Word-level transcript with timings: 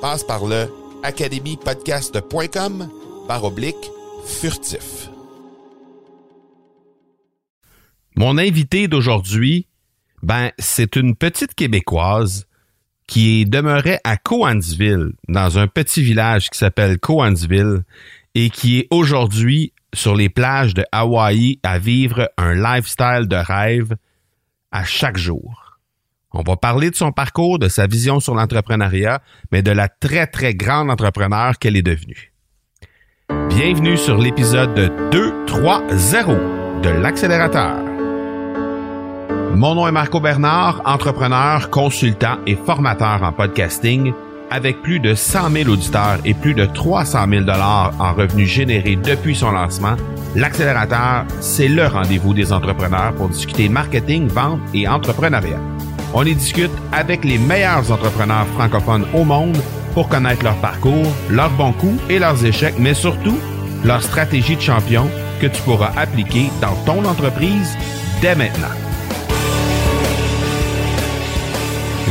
Passe 0.00 0.24
par 0.24 0.46
le 0.46 0.68
academypodcast.com 1.02 2.88
par 3.28 3.44
oblique 3.44 3.90
furtif. 4.26 5.10
Mon 8.16 8.38
invité 8.38 8.88
d'aujourd'hui, 8.88 9.66
ben, 10.22 10.50
c'est 10.58 10.96
une 10.96 11.16
petite 11.16 11.54
Québécoise 11.54 12.46
qui 13.06 13.44
demeurait 13.44 14.00
à 14.04 14.16
Coansville, 14.16 15.12
dans 15.28 15.58
un 15.58 15.66
petit 15.66 16.02
village 16.02 16.48
qui 16.50 16.58
s'appelle 16.58 16.98
Coansville, 16.98 17.82
et 18.34 18.50
qui 18.50 18.78
est 18.78 18.88
aujourd'hui 18.90 19.72
sur 19.92 20.14
les 20.14 20.28
plages 20.28 20.74
de 20.74 20.84
Hawaï 20.92 21.58
à 21.62 21.78
vivre 21.78 22.30
un 22.36 22.54
lifestyle 22.54 23.26
de 23.26 23.36
rêve 23.36 23.96
à 24.70 24.84
chaque 24.84 25.16
jour. 25.16 25.69
On 26.32 26.42
va 26.42 26.56
parler 26.56 26.90
de 26.90 26.96
son 26.96 27.10
parcours, 27.10 27.58
de 27.58 27.68
sa 27.68 27.86
vision 27.86 28.20
sur 28.20 28.34
l'entrepreneuriat, 28.34 29.20
mais 29.50 29.62
de 29.62 29.72
la 29.72 29.88
très 29.88 30.26
très 30.28 30.54
grande 30.54 30.90
entrepreneur 30.90 31.58
qu'elle 31.58 31.76
est 31.76 31.82
devenue. 31.82 32.32
Bienvenue 33.48 33.96
sur 33.96 34.16
l'épisode 34.16 34.74
230 35.10 36.82
de 36.82 36.88
l'accélérateur. 36.88 37.82
Mon 39.54 39.74
nom 39.74 39.88
est 39.88 39.92
Marco 39.92 40.20
Bernard, 40.20 40.82
entrepreneur, 40.84 41.68
consultant 41.70 42.38
et 42.46 42.54
formateur 42.54 43.22
en 43.24 43.32
podcasting 43.32 44.12
avec 44.50 44.82
plus 44.82 45.00
de 45.00 45.14
100 45.14 45.50
000 45.50 45.70
auditeurs 45.70 46.18
et 46.24 46.34
plus 46.34 46.54
de 46.54 46.64
300 46.64 47.26
000 47.28 47.44
dollars 47.44 47.92
en 47.98 48.12
revenus 48.12 48.48
générés 48.48 48.96
depuis 48.96 49.36
son 49.36 49.52
lancement, 49.52 49.96
l'accélérateur, 50.34 51.24
c'est 51.40 51.68
le 51.68 51.86
rendez-vous 51.86 52.34
des 52.34 52.52
entrepreneurs 52.52 53.14
pour 53.14 53.28
discuter 53.28 53.68
marketing, 53.68 54.28
vente 54.28 54.60
et 54.74 54.88
entrepreneuriat. 54.88 55.60
On 56.12 56.24
y 56.24 56.34
discute 56.34 56.72
avec 56.92 57.24
les 57.24 57.38
meilleurs 57.38 57.90
entrepreneurs 57.92 58.46
francophones 58.54 59.06
au 59.14 59.24
monde 59.24 59.56
pour 59.94 60.08
connaître 60.08 60.42
leur 60.42 60.56
parcours, 60.56 61.06
leurs 61.28 61.50
bons 61.50 61.72
coups 61.72 62.00
et 62.08 62.18
leurs 62.18 62.44
échecs, 62.44 62.74
mais 62.78 62.94
surtout 62.94 63.38
leur 63.84 64.02
stratégie 64.02 64.56
de 64.56 64.60
champion 64.60 65.08
que 65.40 65.46
tu 65.46 65.62
pourras 65.62 65.92
appliquer 65.96 66.50
dans 66.60 66.74
ton 66.84 67.04
entreprise 67.04 67.76
dès 68.20 68.34
maintenant. 68.34 68.74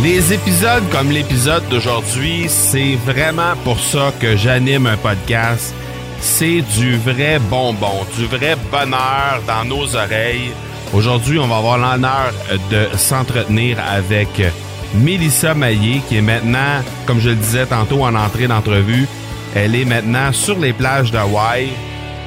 Les 0.01 0.31
épisodes 0.31 0.83
comme 0.91 1.11
l'épisode 1.11 1.67
d'aujourd'hui, 1.69 2.45
c'est 2.47 2.95
vraiment 3.05 3.53
pour 3.65 3.79
ça 3.79 4.13
que 4.19 4.37
j'anime 4.37 4.87
un 4.87 4.95
podcast. 4.95 5.73
C'est 6.21 6.61
du 6.77 6.95
vrai 6.97 7.37
bonbon, 7.49 8.05
du 8.17 8.25
vrai 8.25 8.55
bonheur 8.71 9.41
dans 9.45 9.65
nos 9.65 9.95
oreilles. 9.95 10.51
Aujourd'hui, 10.93 11.37
on 11.37 11.47
va 11.47 11.57
avoir 11.57 11.77
l'honneur 11.77 12.33
de 12.71 12.97
s'entretenir 12.97 13.77
avec 13.79 14.41
Mélissa 14.95 15.53
Maillé, 15.53 16.01
qui 16.07 16.17
est 16.17 16.21
maintenant, 16.21 16.81
comme 17.05 17.19
je 17.19 17.29
le 17.29 17.35
disais 17.35 17.67
tantôt 17.67 18.03
en 18.03 18.15
entrée 18.15 18.47
d'entrevue, 18.47 19.07
elle 19.55 19.75
est 19.75 19.85
maintenant 19.85 20.33
sur 20.33 20.57
les 20.57 20.73
plages 20.73 21.11
d'Hawaï 21.11 21.69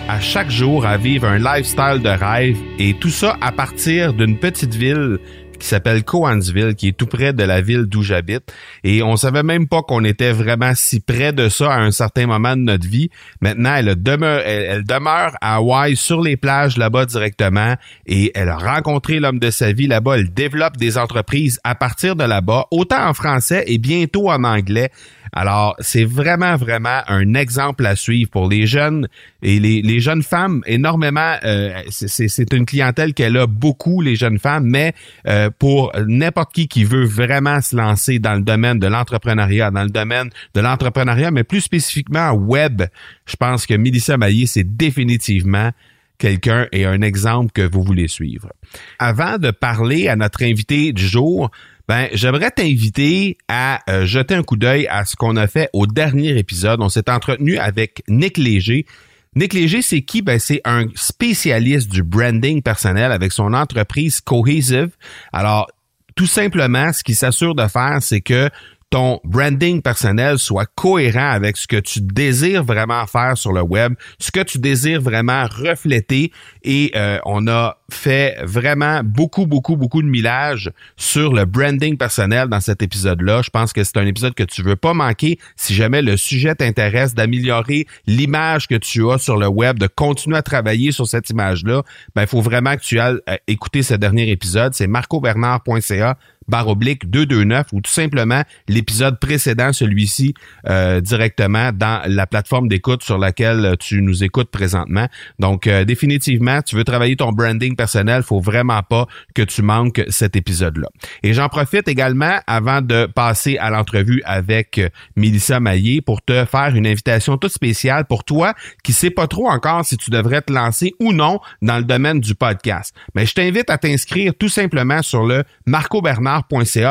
à 0.09 0.21
chaque 0.21 0.51
jour 0.51 0.87
à 0.87 0.97
vivre 0.97 1.27
un 1.27 1.39
lifestyle 1.39 2.01
de 2.03 2.09
rêve 2.09 2.57
et 2.79 2.95
tout 2.95 3.11
ça 3.11 3.37
à 3.41 3.53
partir 3.53 4.13
d'une 4.13 4.37
petite 4.37 4.75
ville 4.75 5.19
qui 5.63 5.69
s'appelle 5.69 6.03
Coansville, 6.03 6.75
qui 6.75 6.89
est 6.89 6.97
tout 6.97 7.07
près 7.07 7.33
de 7.33 7.45
la 7.45 7.61
ville 7.61 7.85
d'où 7.85 8.03
j'habite. 8.03 8.53
Et 8.83 9.01
on 9.05 9.15
savait 9.15 9.45
même 9.45 9.69
pas 9.69 9.83
qu'on 9.83 10.03
était 10.03 10.33
vraiment 10.33 10.73
si 10.75 10.99
près 10.99 11.33
de 11.33 11.49
ça 11.49 11.73
à 11.73 11.79
un 11.79 11.93
certain 11.93 12.27
moment 12.27 12.57
de 12.57 12.63
notre 12.63 12.89
vie. 12.89 13.11
Maintenant, 13.41 13.77
elle 13.77 14.03
demeure, 14.03 14.43
elle, 14.45 14.83
demeure 14.83 15.37
à 15.41 15.57
Hawaï 15.57 15.95
sur 15.95 16.21
les 16.21 16.37
plages 16.37 16.77
là-bas 16.77 17.07
directement 17.07 17.77
et 18.07 18.33
elle 18.35 18.49
a 18.49 18.57
rencontré 18.57 19.21
l'homme 19.21 19.39
de 19.39 19.51
sa 19.51 19.73
vie 19.73 19.87
là-bas. 19.87 20.19
Elle 20.19 20.35
développe 20.35 20.77
des 20.79 20.99
entreprises 20.99 21.61
à 21.63 21.77
partir 21.77 22.17
de 22.17 22.25
là-bas, 22.25 22.67
autant 22.73 23.09
en 23.09 23.15
français 23.15 23.63
et 23.69 23.79
bientôt 23.79 24.33
en 24.33 24.43
anglais. 24.43 24.91
Alors, 25.35 25.77
c'est 25.79 26.05
vraiment, 26.05 26.57
vraiment 26.57 27.01
un 27.07 27.33
exemple 27.33 27.87
à 27.87 27.97
suivre 27.97 28.31
pour 28.31 28.49
les 28.51 28.67
jeunes 28.67 29.09
et 29.43 29.59
les, 29.61 30.01
jeunes 30.01 30.23
femmes. 30.23 30.63
Énormément, 30.67 31.37
euh, 31.45 31.83
c'est 31.89 32.53
une 32.53 32.67
clientèle 32.67 33.15
qu'elle 33.15 33.39
a 33.39 33.47
beaucoup, 33.47 34.03
les 34.03 34.15
jeunes 34.15 34.39
femmes, 34.39 34.67
mais 34.67 34.93
euh, 35.27 35.49
pour 35.59 35.93
n'importe 36.07 36.53
qui 36.53 36.69
qui 36.69 36.85
veut 36.85 37.05
vraiment 37.05 37.61
se 37.61 37.77
lancer 37.77 38.19
dans 38.19 38.35
le 38.35 38.43
domaine 38.43 38.79
de 38.79 38.87
l'entrepreneuriat, 38.87 39.71
dans 39.71 39.85
le 39.85 39.91
domaine 39.91 40.31
de 40.55 40.61
l'entrepreneuriat, 40.61 41.31
mais 41.31 41.45
plus 41.45 41.61
spécifiquement 41.61 42.33
web, 42.33 42.83
je 43.27 43.37
pense 43.37 43.67
que 43.67 43.75
Melissa 43.75 44.17
Maillé, 44.17 44.47
c'est 44.47 44.65
définitivement 44.65 45.71
quelqu'un 46.19 46.67
et 46.73 46.85
un 46.85 47.03
exemple 47.03 47.51
que 47.53 47.63
vous 47.63 47.83
voulez 47.83 48.09
suivre. 48.09 48.53
Avant 48.99 49.39
de 49.39 49.51
parler 49.51 50.09
à 50.09 50.17
notre 50.17 50.45
invité 50.45 50.93
du 50.93 51.05
jour, 51.05 51.51
ben, 51.89 52.09
j'aimerais 52.13 52.51
t'inviter 52.51 53.37
à 53.49 53.81
euh, 53.91 54.07
jeter 54.07 54.35
un 54.35 54.43
coup 54.43 54.57
d'œil 54.57 54.87
à 54.87 55.05
ce 55.05 55.17
qu'on 55.17 55.37
a 55.37 55.49
fait 55.49 55.69
au 55.73 55.87
dernier 55.87 56.39
épisode. 56.39 56.81
On 56.81 56.89
s'est 56.89 57.11
entretenu 57.11 57.59
avec 57.59 58.03
Nick 58.09 58.39
Léger. 58.39 58.87
Nick 59.35 59.55
Léger, 59.55 59.81
c'est 59.81 60.03
qui? 60.03 60.21
Ben, 60.21 60.39
c'est 60.39 60.61
un 60.65 60.87
spécialiste 60.95 61.91
du 61.91 62.03
branding 62.03 62.63
personnel 62.63 63.13
avec 63.13 63.33
son 63.33 63.55
entreprise 63.55 64.21
Cohesive. 64.21 64.91
Alors, 65.33 65.71
tout 66.15 66.27
simplement, 66.27 66.93
ce 66.93 67.03
qu'il 67.03 67.17
s'assure 67.17 67.55
de 67.55 67.67
faire, 67.67 67.99
c'est 68.03 68.21
que 68.21 68.51
ton 68.93 69.21
branding 69.25 69.81
personnel 69.81 70.39
soit 70.39 70.67
cohérent 70.75 71.31
avec 71.31 71.57
ce 71.57 71.67
que 71.67 71.79
tu 71.79 72.03
désires 72.03 72.63
vraiment 72.63 73.07
faire 73.07 73.39
sur 73.39 73.53
le 73.53 73.63
web, 73.63 73.95
ce 74.19 74.31
que 74.31 74.41
tu 74.41 74.59
désires 74.59 75.01
vraiment 75.01 75.47
refléter. 75.47 76.31
Et 76.63 76.93
euh, 76.95 77.19
on 77.25 77.49
a 77.49 77.79
fait 77.91 78.37
vraiment 78.43 79.01
beaucoup, 79.03 79.47
beaucoup, 79.47 79.77
beaucoup 79.77 80.03
de 80.03 80.07
millage 80.07 80.71
sur 80.99 81.33
le 81.33 81.47
branding 81.47 81.97
personnel 81.97 82.49
dans 82.49 82.61
cet 82.61 82.83
épisode-là. 82.83 83.41
Je 83.41 83.49
pense 83.49 83.73
que 83.73 83.83
c'est 83.83 83.97
un 83.97 84.07
épisode 84.07 84.35
que 84.35 84.43
tu 84.43 84.63
veux 84.63 84.77
pas 84.77 84.93
manquer 84.93 85.39
si 85.57 85.75
jamais 85.75 86.03
le 86.03 86.19
sujet 86.19 86.55
t'intéresse 86.55 87.15
d'améliorer 87.15 87.87
l'image 88.07 88.69
que 88.69 88.75
tu 88.75 89.11
as 89.11 89.17
sur 89.17 89.39
le 89.39 89.49
web, 89.49 89.79
de 89.79 89.87
continuer 89.87 90.37
à 90.37 90.43
travailler 90.43 90.93
sur 90.93 91.09
cette 91.09 91.31
image-là. 91.31 91.83
Ben, 92.15 92.23
il 92.23 92.29
faut 92.29 92.43
vraiment 92.43 92.77
que 92.77 92.83
tu 92.83 93.01
ailles 93.01 93.21
euh, 93.31 93.37
écouter 93.47 93.83
ce 93.83 93.95
dernier 93.95 94.31
épisode. 94.31 94.75
C'est 94.75 94.87
marcobernard.ca 94.87 96.19
barre 96.49 96.69
oblique 96.69 97.09
229 97.11 97.67
ou 97.73 97.81
tout 97.81 97.91
simplement 97.91 98.43
l'épisode 98.69 99.19
précédent, 99.19 99.73
celui-ci, 99.73 100.35
euh, 100.69 101.01
directement 101.01 101.71
dans 101.73 102.03
la 102.07 102.27
plateforme 102.27 102.69
d'écoute 102.69 103.03
sur 103.03 103.19
laquelle 103.19 103.77
tu 103.79 104.03
nous 104.03 104.25
écoutes 104.25 104.51
présentement. 104.51 105.09
Donc, 105.39 105.67
euh, 105.67 105.85
définitivement, 105.85 106.63
tu 106.63 106.77
veux 106.77 106.85
travailler 106.85 107.17
ton 107.17 107.33
branding 107.33 107.77
personnel, 107.77 108.23
faut 108.23 108.41
vraiment 108.41 108.83
pas 108.83 109.07
que 109.35 109.43
tu 109.43 109.63
manques 109.63 110.03
cet 110.09 110.37
épisode-là. 110.37 110.89
Et 111.23 111.35
j'en 111.35 111.49
profite 111.49 111.89
également 111.89 112.39
avant 112.47 112.81
de 112.81 113.07
passer 113.07 113.59
à 113.59 113.71
l'entrevue 113.71 114.23
avec 114.25 114.79
euh, 114.79 114.89
Mélissa 115.17 115.61
Maillé 115.61 116.01
pour 116.01 116.23
te 116.23 116.45
faire 116.45 116.75
une 116.75 116.87
invitation 116.87 117.37
toute 117.37 117.53
spéciale 117.53 118.05
pour 118.07 118.25
toi 118.25 118.55
qui 118.83 118.93
sais 118.93 119.11
pas 119.11 119.27
trop 119.27 119.49
encore 119.49 119.85
si 119.85 119.97
tu 119.97 120.11
devrais 120.11 120.43
te 120.43 120.53
lancer 120.53 120.95
ou 121.01 121.13
non 121.13 121.41
dans 121.61 121.79
le 121.79 121.85
domaine 121.85 122.21
du 122.21 122.35
podcast. 122.35 122.95
Mais 123.15 123.27
je 123.27 123.35
t'invite 123.35 123.71
à 123.71 123.79
t'inscrire 123.79 124.33
tout 124.39 124.49
simplement 124.49 125.03
sur 125.03 125.25
le 125.25 125.45
Marco 125.67 126.03
Bernard 126.03 126.32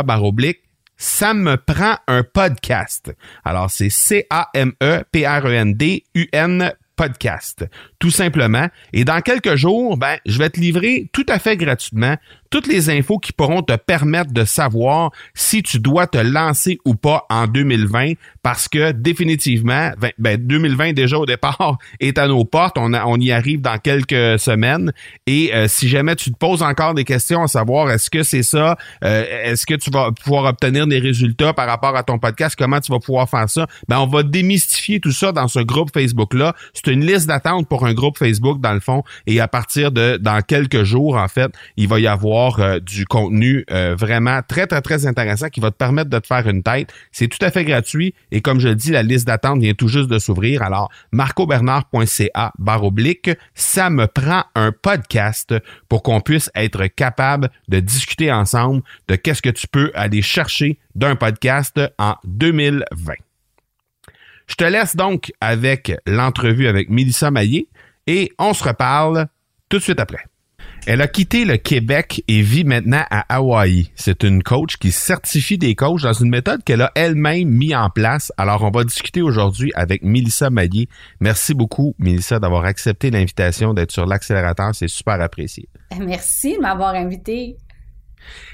baroblique 0.04 0.60
ça 1.02 1.34
me 1.34 1.58
prend 1.58 1.98
un 2.08 2.24
podcast. 2.24 3.14
Alors, 3.44 3.70
c'est 3.72 3.90
C-A-M-E-P-R-E-N-D-U-N 3.90 6.74
podcast, 6.96 7.66
tout 7.98 8.12
simplement. 8.12 8.68
Et 8.94 9.04
dans 9.04 9.20
quelques 9.22 9.56
jours, 9.56 9.98
ben, 9.98 10.20
je 10.28 10.38
vais 10.38 10.52
te 10.52 10.60
livrer 10.60 11.10
tout 11.12 11.26
à 11.28 11.40
fait 11.40 11.58
gratuitement 11.58 12.18
toutes 12.52 12.68
les 12.68 12.90
infos 12.90 13.18
qui 13.18 13.32
pourront 13.32 13.64
te 13.64 13.76
permettre 13.76 14.32
de 14.32 14.44
savoir 14.44 15.12
si 15.34 15.64
tu 15.64 15.80
dois 15.80 16.06
te 16.06 16.18
lancer 16.18 16.78
ou 16.86 16.96
pas 16.96 17.26
en 17.30 17.48
2020 17.48 18.14
parce 18.44 18.68
que 18.68 18.92
définitivement, 18.92 19.92
ben, 20.20 20.38
2020 20.38 20.94
déjà 20.94 21.18
au 21.18 21.26
départ 21.26 21.78
est 22.00 22.18
à 22.18 22.28
nos 22.28 22.44
portes. 22.44 22.78
On, 22.78 23.20
y 23.20 23.32
arrive 23.32 23.62
dans 23.62 23.78
quelques 23.78 24.38
semaines. 24.40 24.92
Et 25.28 25.54
euh, 25.54 25.68
si 25.68 25.88
jamais 25.88 26.16
tu 26.16 26.32
te 26.32 26.38
poses 26.38 26.62
encore 26.62 26.94
des 26.94 27.06
questions 27.06 27.44
à 27.44 27.48
savoir 27.48 27.90
est-ce 27.90 28.10
que 28.10 28.24
c'est 28.24 28.44
ça, 28.44 28.78
euh, 29.04 29.24
est-ce 29.44 29.66
que 29.66 29.76
tu 29.76 29.90
vas 29.90 30.12
pouvoir 30.12 30.46
obtenir 30.46 30.88
des 30.88 31.00
résultats 31.00 31.54
par 31.54 31.68
rapport 31.68 31.96
à 31.96 32.04
ton 32.04 32.20
podcast, 32.20 32.56
comment 32.58 32.82
tu 32.82 32.92
vas 32.92 33.00
pouvoir 33.00 33.30
faire 33.30 33.50
ça, 33.50 33.68
ben 33.88 34.00
on 34.00 34.08
va 34.08 34.24
démystifier 34.24 35.00
tout 35.00 35.12
ça 35.12 35.32
dans 35.32 35.48
ce 35.48 35.60
groupe 35.60 35.92
Facebook-là. 35.94 36.54
C'est 36.74 36.92
une 36.92 37.06
liste 37.06 37.28
d'attente 37.28 37.70
pour 37.70 37.86
un 37.86 37.94
groupe 37.94 38.18
Facebook 38.18 38.60
dans 38.60 38.74
le 38.74 38.82
fond. 38.82 39.04
Et 39.26 39.40
à 39.40 39.48
partir 39.48 39.92
de 39.92 40.18
dans 40.18 40.42
quelques 40.42 40.84
jours, 40.84 41.16
en 41.16 41.28
fait, 41.30 41.52
il 41.78 41.88
va 41.88 42.00
y 42.00 42.08
avoir 42.08 42.41
euh, 42.60 42.80
du 42.80 43.06
contenu 43.06 43.66
euh, 43.72 43.96
vraiment 43.96 44.42
très, 44.48 44.68
très, 44.68 44.82
très 44.82 45.06
intéressant 45.06 45.50
qui 45.50 45.60
va 45.60 45.72
te 45.72 45.76
permettre 45.76 46.10
de 46.10 46.20
te 46.20 46.28
faire 46.28 46.48
une 46.48 46.64
tête. 46.64 46.92
C'est 47.12 47.28
tout 47.28 47.44
à 47.44 47.52
fait 47.52 47.64
gratuit 47.64 48.14
et 48.32 48.42
comme 48.42 48.60
je 48.60 48.70
le 48.70 48.76
dis, 48.76 48.92
la 48.92 49.04
liste 49.04 49.28
d'attente 49.28 49.60
vient 49.60 49.74
tout 49.74 49.88
juste 49.88 50.10
de 50.10 50.20
s'ouvrir. 50.20 50.64
Alors, 50.64 50.90
marcobernard.ca 51.12 52.54
barre 52.58 52.84
oblique, 52.84 53.30
ça 53.54 53.90
me 53.90 54.08
prend 54.08 54.44
un 54.56 54.72
podcast 54.72 55.54
pour 55.90 56.04
qu'on 56.04 56.22
puisse 56.22 56.50
être 56.56 56.88
capable 56.88 57.50
de 57.68 57.80
discuter 57.80 58.32
ensemble 58.32 58.82
de 59.08 59.16
qu'est-ce 59.16 59.42
que 59.42 59.50
tu 59.50 59.68
peux 59.68 59.92
aller 59.94 60.22
chercher 60.22 60.80
d'un 60.96 61.16
podcast 61.16 61.80
en 61.98 62.16
2020. 62.26 63.14
Je 64.48 64.56
te 64.56 64.64
laisse 64.64 64.96
donc 64.96 65.32
avec 65.40 65.94
l'entrevue 66.06 66.68
avec 66.68 66.90
Mélissa 66.90 67.32
Maillé 67.32 67.68
et 68.08 68.32
on 68.38 68.54
se 68.54 68.64
reparle 68.64 69.28
tout 69.70 69.78
de 69.78 69.84
suite 69.84 70.00
après. 70.00 70.26
Elle 70.88 71.02
a 71.02 71.08
quitté 71.08 71.46
le 71.46 71.58
Québec 71.58 72.24
et 72.28 72.42
vit 72.42 72.64
maintenant 72.64 73.04
à 73.12 73.36
Hawaï. 73.36 73.92
C'est 73.96 74.24
une 74.24 74.42
coach 74.42 74.78
qui 74.78 74.92
certifie 74.92 75.60
des 75.60 75.76
coachs 75.76 76.02
dans 76.02 76.14
une 76.14 76.32
méthode 76.32 76.64
qu'elle 76.64 76.82
a 76.82 76.92
elle-même 76.96 77.50
mis 77.50 77.76
en 77.76 77.92
place. 77.92 78.32
Alors, 78.36 78.64
on 78.64 78.72
va 78.72 78.84
discuter 78.84 79.22
aujourd'hui 79.22 79.72
avec 79.76 80.02
Mélissa 80.02 80.50
Maillet. 80.50 80.88
Merci 81.20 81.54
beaucoup, 81.54 81.94
Mélissa, 82.00 82.40
d'avoir 82.40 82.66
accepté 82.66 83.12
l'invitation 83.12 83.76
d'être 83.76 83.92
sur 83.92 84.08
l'accélérateur. 84.08 84.74
C'est 84.74 84.88
super 84.88 85.22
apprécié. 85.22 85.70
Merci 86.00 86.56
de 86.56 86.62
m'avoir 86.62 86.96
invité. 86.96 87.58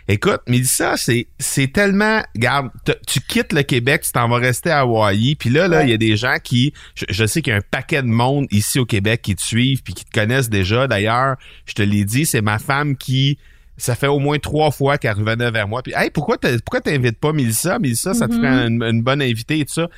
Écoute, 0.07 0.41
Mélissa, 0.47 0.95
c'est, 0.95 1.27
c'est 1.37 1.71
tellement, 1.71 2.23
regarde, 2.35 2.69
tu 3.05 3.19
quittes 3.19 3.51
le 3.51 3.63
Québec, 3.63 4.03
tu 4.03 4.11
t'en 4.11 4.29
vas 4.29 4.37
rester 4.37 4.69
à 4.69 4.79
Hawaï, 4.79 5.35
puis 5.35 5.49
là, 5.49 5.67
là, 5.67 5.83
il 5.83 5.89
y 5.89 5.93
a 5.93 5.97
des 5.97 6.15
gens 6.15 6.37
qui, 6.41 6.73
je, 6.95 7.25
sais 7.25 7.41
qu'il 7.41 7.51
y 7.51 7.53
a 7.53 7.59
un 7.59 7.61
paquet 7.61 8.01
de 8.01 8.07
monde 8.07 8.47
ici 8.51 8.79
au 8.79 8.85
Québec 8.85 9.21
qui 9.21 9.35
te 9.35 9.41
suivent 9.41 9.83
puis 9.83 9.93
qui 9.93 10.05
te 10.05 10.17
connaissent 10.17 10.49
déjà. 10.49 10.87
D'ailleurs, 10.87 11.35
je 11.65 11.73
te 11.73 11.81
l'ai 11.81 12.05
dit, 12.05 12.25
c'est 12.25 12.41
ma 12.41 12.59
femme 12.59 12.95
qui, 12.95 13.37
ça 13.75 13.95
fait 13.95 14.07
au 14.07 14.19
moins 14.19 14.39
trois 14.39 14.71
fois 14.71 14.97
qu'elle 14.97 15.17
revenait 15.17 15.51
vers 15.51 15.67
moi. 15.67 15.83
Puis, 15.83 15.93
hey, 15.95 16.09
pourquoi 16.09 16.37
pourquoi 16.37 16.81
t'invites 16.81 17.19
pas 17.19 17.33
Mélissa? 17.33 17.77
Mélissa, 17.77 18.13
ça 18.13 18.27
te 18.27 18.33
mm-hmm. 18.33 18.79
ferait 18.79 18.89
une, 18.91 19.01
bonne 19.01 19.21
invitée 19.21 19.59
et 19.59 19.65
tout 19.65 19.73
ça. 19.73 19.89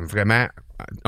vraiment, 0.00 0.46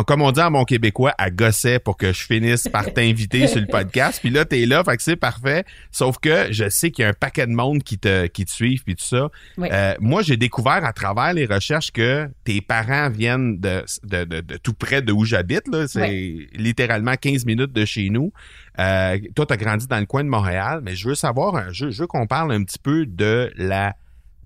comme 0.06 0.22
on 0.22 0.32
dit 0.32 0.40
en 0.40 0.50
mon 0.50 0.64
québécois, 0.64 1.14
à 1.18 1.30
gosset 1.30 1.78
pour 1.78 1.96
que 1.96 2.12
je 2.12 2.22
finisse 2.22 2.68
par 2.68 2.84
t'inviter 2.94 3.46
sur 3.46 3.60
le 3.60 3.66
podcast. 3.66 4.20
Puis 4.20 4.30
là, 4.30 4.44
t'es 4.44 4.66
là, 4.66 4.84
fait 4.84 4.96
que 4.96 5.02
c'est 5.02 5.16
parfait. 5.16 5.64
Sauf 5.90 6.18
que 6.18 6.52
je 6.52 6.68
sais 6.68 6.90
qu'il 6.90 7.02
y 7.02 7.06
a 7.06 7.10
un 7.10 7.14
paquet 7.14 7.46
de 7.46 7.52
monde 7.52 7.82
qui 7.82 7.98
te, 7.98 8.26
qui 8.26 8.44
te 8.44 8.50
suivent 8.50 8.84
puis 8.84 8.94
tout 8.94 9.04
ça. 9.04 9.28
Euh, 9.58 9.94
moi, 10.00 10.22
j'ai 10.22 10.36
découvert 10.36 10.84
à 10.84 10.92
travers 10.92 11.32
les 11.32 11.46
recherches 11.46 11.90
que 11.90 12.28
tes 12.44 12.60
parents 12.60 13.10
viennent 13.10 13.58
de, 13.58 13.84
de, 14.04 14.24
de, 14.24 14.56
tout 14.58 14.74
près 14.74 15.02
de 15.02 15.12
où 15.12 15.24
j'habite. 15.24 15.64
C'est 15.86 16.48
littéralement 16.54 17.14
15 17.16 17.46
minutes 17.46 17.72
de 17.72 17.84
chez 17.84 18.10
nous. 18.10 18.32
Euh, 18.78 19.18
toi, 19.34 19.46
t'as 19.46 19.56
grandi 19.56 19.86
dans 19.86 19.98
le 19.98 20.06
coin 20.06 20.22
de 20.22 20.28
Montréal, 20.28 20.80
mais 20.82 20.94
je 20.94 21.08
veux 21.08 21.14
savoir, 21.14 21.72
je, 21.72 21.90
je 21.90 22.02
veux 22.02 22.06
qu'on 22.06 22.26
parle 22.26 22.52
un 22.52 22.62
petit 22.62 22.78
peu 22.78 23.06
de 23.06 23.50
la 23.56 23.96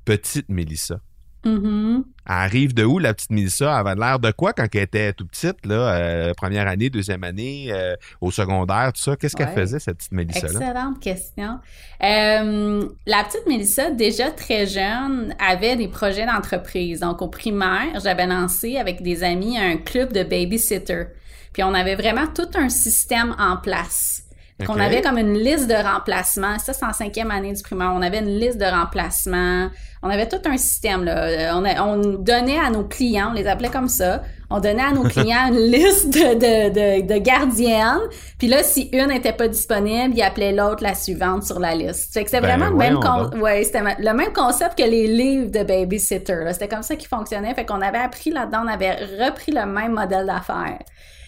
petite 0.04 0.48
Mélissa. 0.48 1.00
Mm-hmm. 1.44 2.02
Elle 2.26 2.32
arrive 2.32 2.74
de 2.74 2.84
où, 2.84 2.98
la 2.98 3.14
petite 3.14 3.30
Mélissa? 3.30 3.66
Elle 3.66 3.86
avait 3.86 3.98
l'air 3.98 4.18
de 4.18 4.30
quoi 4.30 4.52
quand 4.52 4.66
elle 4.74 4.82
était 4.82 5.12
toute 5.12 5.30
petite, 5.30 5.64
là, 5.64 5.94
euh, 5.94 6.34
première 6.34 6.68
année, 6.68 6.90
deuxième 6.90 7.24
année, 7.24 7.68
euh, 7.70 7.96
au 8.20 8.30
secondaire, 8.30 8.92
tout 8.92 9.00
ça? 9.00 9.16
Qu'est-ce 9.16 9.36
qu'elle 9.36 9.48
faisait, 9.48 9.78
cette 9.78 9.96
petite 9.96 10.12
Mélissa-là? 10.12 10.60
Excellente 10.60 11.00
question. 11.00 11.58
Euh, 12.02 12.88
la 13.06 13.24
petite 13.24 13.46
Mélissa, 13.46 13.90
déjà 13.90 14.30
très 14.30 14.66
jeune, 14.66 15.34
avait 15.38 15.76
des 15.76 15.88
projets 15.88 16.26
d'entreprise. 16.26 17.00
Donc, 17.00 17.22
au 17.22 17.28
primaire, 17.28 17.98
j'avais 18.02 18.26
lancé 18.26 18.76
avec 18.76 19.02
des 19.02 19.24
amis 19.24 19.58
un 19.58 19.78
club 19.78 20.12
de 20.12 20.22
babysitter. 20.22 21.04
Puis, 21.52 21.62
on 21.62 21.74
avait 21.74 21.96
vraiment 21.96 22.26
tout 22.26 22.50
un 22.54 22.68
système 22.68 23.34
en 23.38 23.56
place. 23.56 24.24
On 24.68 24.78
avait 24.78 25.00
comme 25.00 25.16
une 25.16 25.38
liste 25.38 25.68
de 25.68 25.74
remplacements. 25.74 26.58
Ça, 26.58 26.74
c'est 26.74 26.84
en 26.84 26.92
cinquième 26.92 27.30
année 27.30 27.54
du 27.54 27.62
primaire. 27.62 27.92
On 27.94 28.02
avait 28.02 28.18
une 28.18 28.38
liste 28.38 28.58
de 28.58 28.66
remplacements. 28.66 29.70
On 30.02 30.08
avait 30.08 30.28
tout 30.28 30.40
un 30.46 30.56
système. 30.56 31.04
Là. 31.04 31.24
Euh, 31.24 31.50
on, 31.52 31.64
on 31.64 31.96
donnait 32.18 32.58
à 32.58 32.70
nos 32.70 32.84
clients, 32.84 33.30
on 33.30 33.34
les 33.34 33.46
appelait 33.46 33.68
comme 33.68 33.88
ça, 33.88 34.22
on 34.48 34.58
donnait 34.58 34.82
à 34.82 34.92
nos 34.92 35.02
clients 35.08 35.48
une 35.48 35.70
liste 35.70 36.08
de, 36.08 36.34
de, 36.70 37.06
de, 37.06 37.18
gardiennes. 37.18 38.00
Puis 38.38 38.48
là, 38.48 38.62
si 38.62 38.88
une 38.92 39.08
n'était 39.08 39.34
pas 39.34 39.46
disponible, 39.46 40.14
ils 40.14 40.22
appelaient 40.22 40.52
l'autre 40.52 40.82
la 40.82 40.94
suivante 40.94 41.44
sur 41.44 41.58
la 41.58 41.74
liste. 41.74 42.14
Fait 42.14 42.24
que 42.24 42.30
c'était 42.30 42.40
ben 42.40 42.58
vraiment 42.58 42.70
le 42.70 42.76
même, 42.76 43.42
ouais, 43.42 43.62
c'était 43.64 43.82
le 43.98 44.12
même 44.14 44.32
concept 44.32 44.78
que 44.78 44.84
les 44.84 45.06
livres 45.06 45.50
de 45.50 45.62
babysitter. 45.62 46.50
C'était 46.52 46.68
comme 46.68 46.82
ça 46.82 46.96
qui 46.96 47.06
fonctionnait. 47.06 47.54
Fait 47.54 47.66
qu'on 47.66 47.82
avait 47.82 47.98
appris 47.98 48.30
là-dedans, 48.30 48.62
on 48.64 48.68
avait 48.68 48.94
repris 48.94 49.52
le 49.52 49.66
même 49.66 49.92
modèle 49.92 50.26
d'affaires. 50.26 50.78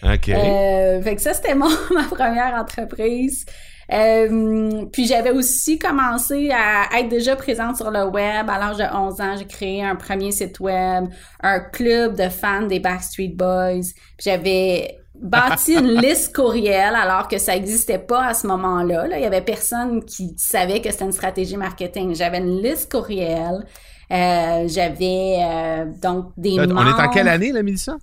OK. 0.03 0.29
Euh, 0.29 1.01
fait 1.01 1.15
que 1.15 1.21
ça, 1.21 1.33
c'était 1.33 1.55
mon, 1.55 1.69
ma 1.91 2.03
première 2.03 2.55
entreprise. 2.55 3.45
Euh, 3.91 4.85
puis 4.91 5.05
j'avais 5.05 5.31
aussi 5.31 5.77
commencé 5.77 6.51
à 6.51 6.99
être 6.99 7.09
déjà 7.09 7.35
présente 7.35 7.77
sur 7.77 7.91
le 7.91 8.05
web. 8.05 8.49
À 8.49 8.59
l'âge 8.59 8.77
de 8.77 8.83
11 8.83 9.21
ans, 9.21 9.35
j'ai 9.37 9.45
créé 9.45 9.83
un 9.83 9.95
premier 9.95 10.31
site 10.31 10.59
web, 10.59 11.05
un 11.41 11.59
club 11.59 12.15
de 12.17 12.29
fans 12.29 12.67
des 12.67 12.79
Backstreet 12.79 13.35
Boys. 13.35 13.91
J'avais 14.19 14.99
bâti 15.15 15.73
une 15.73 15.95
liste 16.01 16.35
courriel 16.35 16.95
alors 16.95 17.27
que 17.27 17.37
ça 17.37 17.53
n'existait 17.53 17.99
pas 17.99 18.25
à 18.25 18.33
ce 18.33 18.47
moment-là. 18.47 19.07
Là. 19.07 19.17
Il 19.17 19.23
y 19.23 19.27
avait 19.27 19.41
personne 19.41 20.03
qui 20.03 20.33
savait 20.37 20.81
que 20.81 20.91
c'était 20.91 21.05
une 21.05 21.11
stratégie 21.11 21.57
marketing. 21.57 22.15
J'avais 22.15 22.39
une 22.39 22.61
liste 22.61 22.91
courriel. 22.91 23.65
Euh, 24.11 24.67
j'avais 24.67 25.37
euh, 25.41 25.85
donc 26.01 26.31
des 26.37 26.59
On 26.59 26.63
est 26.63 27.01
en 27.01 27.09
quelle 27.09 27.27
année, 27.27 27.51
là, 27.51 27.63
Mélissa? 27.63 27.97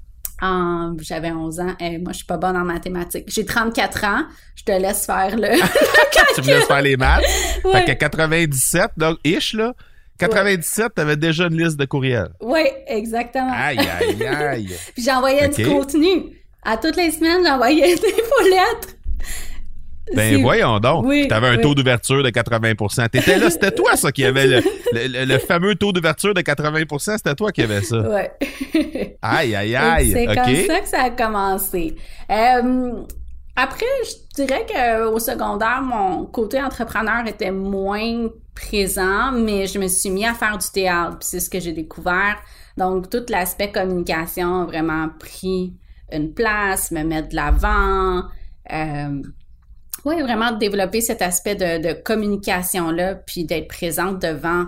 J'avais 1.01 1.31
11 1.31 1.61
ans. 1.61 1.77
et 1.81 1.99
moi, 1.99 2.13
je 2.13 2.19
suis 2.19 2.27
pas 2.27 2.37
bonne 2.37 2.57
en 2.57 2.65
mathématiques. 2.65 3.27
J'ai 3.29 3.45
34 3.45 4.05
ans. 4.05 4.23
Je 4.57 4.65
te 4.65 4.73
laisse 4.73 5.07
faire 5.07 5.37
le. 5.37 5.49
tu 6.35 6.43
me 6.43 6.47
laisses 6.47 6.67
faire 6.67 6.83
les 6.83 6.97
maths. 6.97 7.25
Fait 7.73 7.85
que 7.85 7.93
97, 7.93 8.93
donc, 8.97 9.19
ish, 9.25 9.55
là. 9.55 9.75
97, 10.19 10.93
tu 10.95 11.01
avais 11.01 11.17
déjà 11.17 11.47
une 11.47 11.57
liste 11.63 11.79
de 11.79 11.87
courriels. 11.87 12.31
Oui, 12.41 12.65
exactement. 12.87 13.53
Aïe, 13.53 13.79
aïe, 13.79 14.27
aïe. 14.27 14.71
Puis 14.95 15.03
j'envoyais 15.03 15.49
du 15.49 15.67
contenu. 15.67 16.37
À 16.63 16.77
toutes 16.77 16.97
les 16.97 17.11
semaines, 17.11 17.43
j'envoyais 17.45 17.95
des 17.97 18.51
lettres 18.51 18.97
ben 20.17 20.41
voyons 20.43 20.79
donc. 20.79 21.07
Oui, 21.07 21.27
tu 21.29 21.35
avais 21.35 21.49
un 21.49 21.59
taux 21.59 21.75
d'ouverture 21.75 22.23
de 22.23 22.31
80% 22.31 23.09
T'étais 23.09 23.39
là, 23.39 23.51
c'était 23.51 23.73
toi 23.73 23.97
ça 23.97 24.13
qui 24.13 24.25
avait 24.25 24.63
le, 24.93 25.39
fameux 25.39 25.75
taux 25.75 25.93
d'ouverture 25.93 26.35
de 26.35 26.41
80% 26.41 27.17
c'était 27.17 27.35
toi 27.35 27.53
qui 27.53 27.63
avais 27.63 27.83
ça. 27.83 27.99
Oui. 27.99 29.15
aïe, 29.23 29.55
aïe, 29.55 29.77
aïe. 29.77 30.11
C'est 30.11 30.27
comme 30.27 30.67
ça 30.67 30.81
que 30.81 30.89
ça 30.89 31.03
a 31.03 31.11
commencé. 31.11 31.97
Euh, 32.31 32.93
après, 33.57 33.87
je 34.05 34.43
dirais 34.43 34.67
qu'au 34.67 35.19
secondaire, 35.19 35.83
mon 35.83 36.25
côté 36.27 36.63
entrepreneur 36.63 37.27
était 37.27 37.51
moins 37.51 38.29
présent, 38.55 39.33
mais 39.33 39.67
je 39.67 39.79
me 39.79 39.89
suis 39.89 40.11
mis 40.11 40.25
à 40.25 40.35
faire 40.35 40.57
du 40.57 40.67
théâtre. 40.73 41.19
c'est 41.21 41.41
ce 41.41 41.51
que 41.51 41.61
j'ai 41.61 41.73
découvert. 41.73 42.37
Donc, 42.77 43.11
tout 43.11 43.25
l'aspect 43.29 43.71
communication 43.71 44.63
a 44.63 44.65
vraiment 44.65 45.09
pris 45.19 45.75
une 46.13 46.33
place, 46.33 46.91
me 46.91 47.03
mettre 47.03 47.29
de 47.29 47.37
l'avant. 47.37 48.25
Euh, 48.73 49.23
oui, 50.05 50.21
vraiment 50.23 50.53
développer 50.53 51.01
cet 51.01 51.23
aspect 51.23 51.55
de, 51.55 51.93
communication-là, 51.93 53.15
puis 53.15 53.45
d'être 53.45 53.69
présente 53.69 54.21
devant 54.21 54.67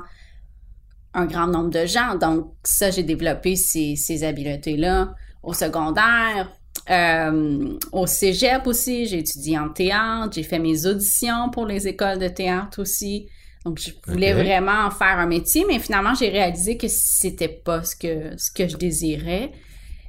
un 1.15 1.27
grand 1.27 1.47
nombre 1.47 1.71
de 1.71 1.87
gens. 1.87 2.17
Donc, 2.17 2.53
ça, 2.65 2.91
j'ai 2.91 3.03
développé 3.03 3.57
ces, 3.57 3.97
ces 3.97 4.25
habiletés-là 4.25 5.15
au 5.43 5.53
secondaire. 5.53 6.51
Euh, 6.91 7.79
au 7.93 8.07
cégep 8.07 8.67
aussi, 8.67 9.07
j'ai 9.07 9.19
étudié 9.19 9.59
en 9.59 9.69
théâtre, 9.69 10.33
j'ai 10.35 10.43
fait 10.43 10.59
mes 10.59 10.87
auditions 10.87 11.51
pour 11.51 11.67
les 11.67 11.87
écoles 11.87 12.19
de 12.19 12.29
théâtre 12.29 12.81
aussi. 12.81 13.29
Donc, 13.65 13.79
je 13.79 13.91
voulais 14.11 14.33
vraiment 14.33 14.91
faire 14.91 15.19
un 15.19 15.27
métier, 15.27 15.65
mais 15.69 15.79
finalement, 15.79 16.15
j'ai 16.15 16.29
réalisé 16.29 16.77
que 16.77 16.89
c'était 16.89 17.49
pas 17.49 17.85
ce 17.85 17.95
que, 17.95 18.37
ce 18.37 18.51
que 18.51 18.67
je 18.67 18.77
désirais. 18.77 19.53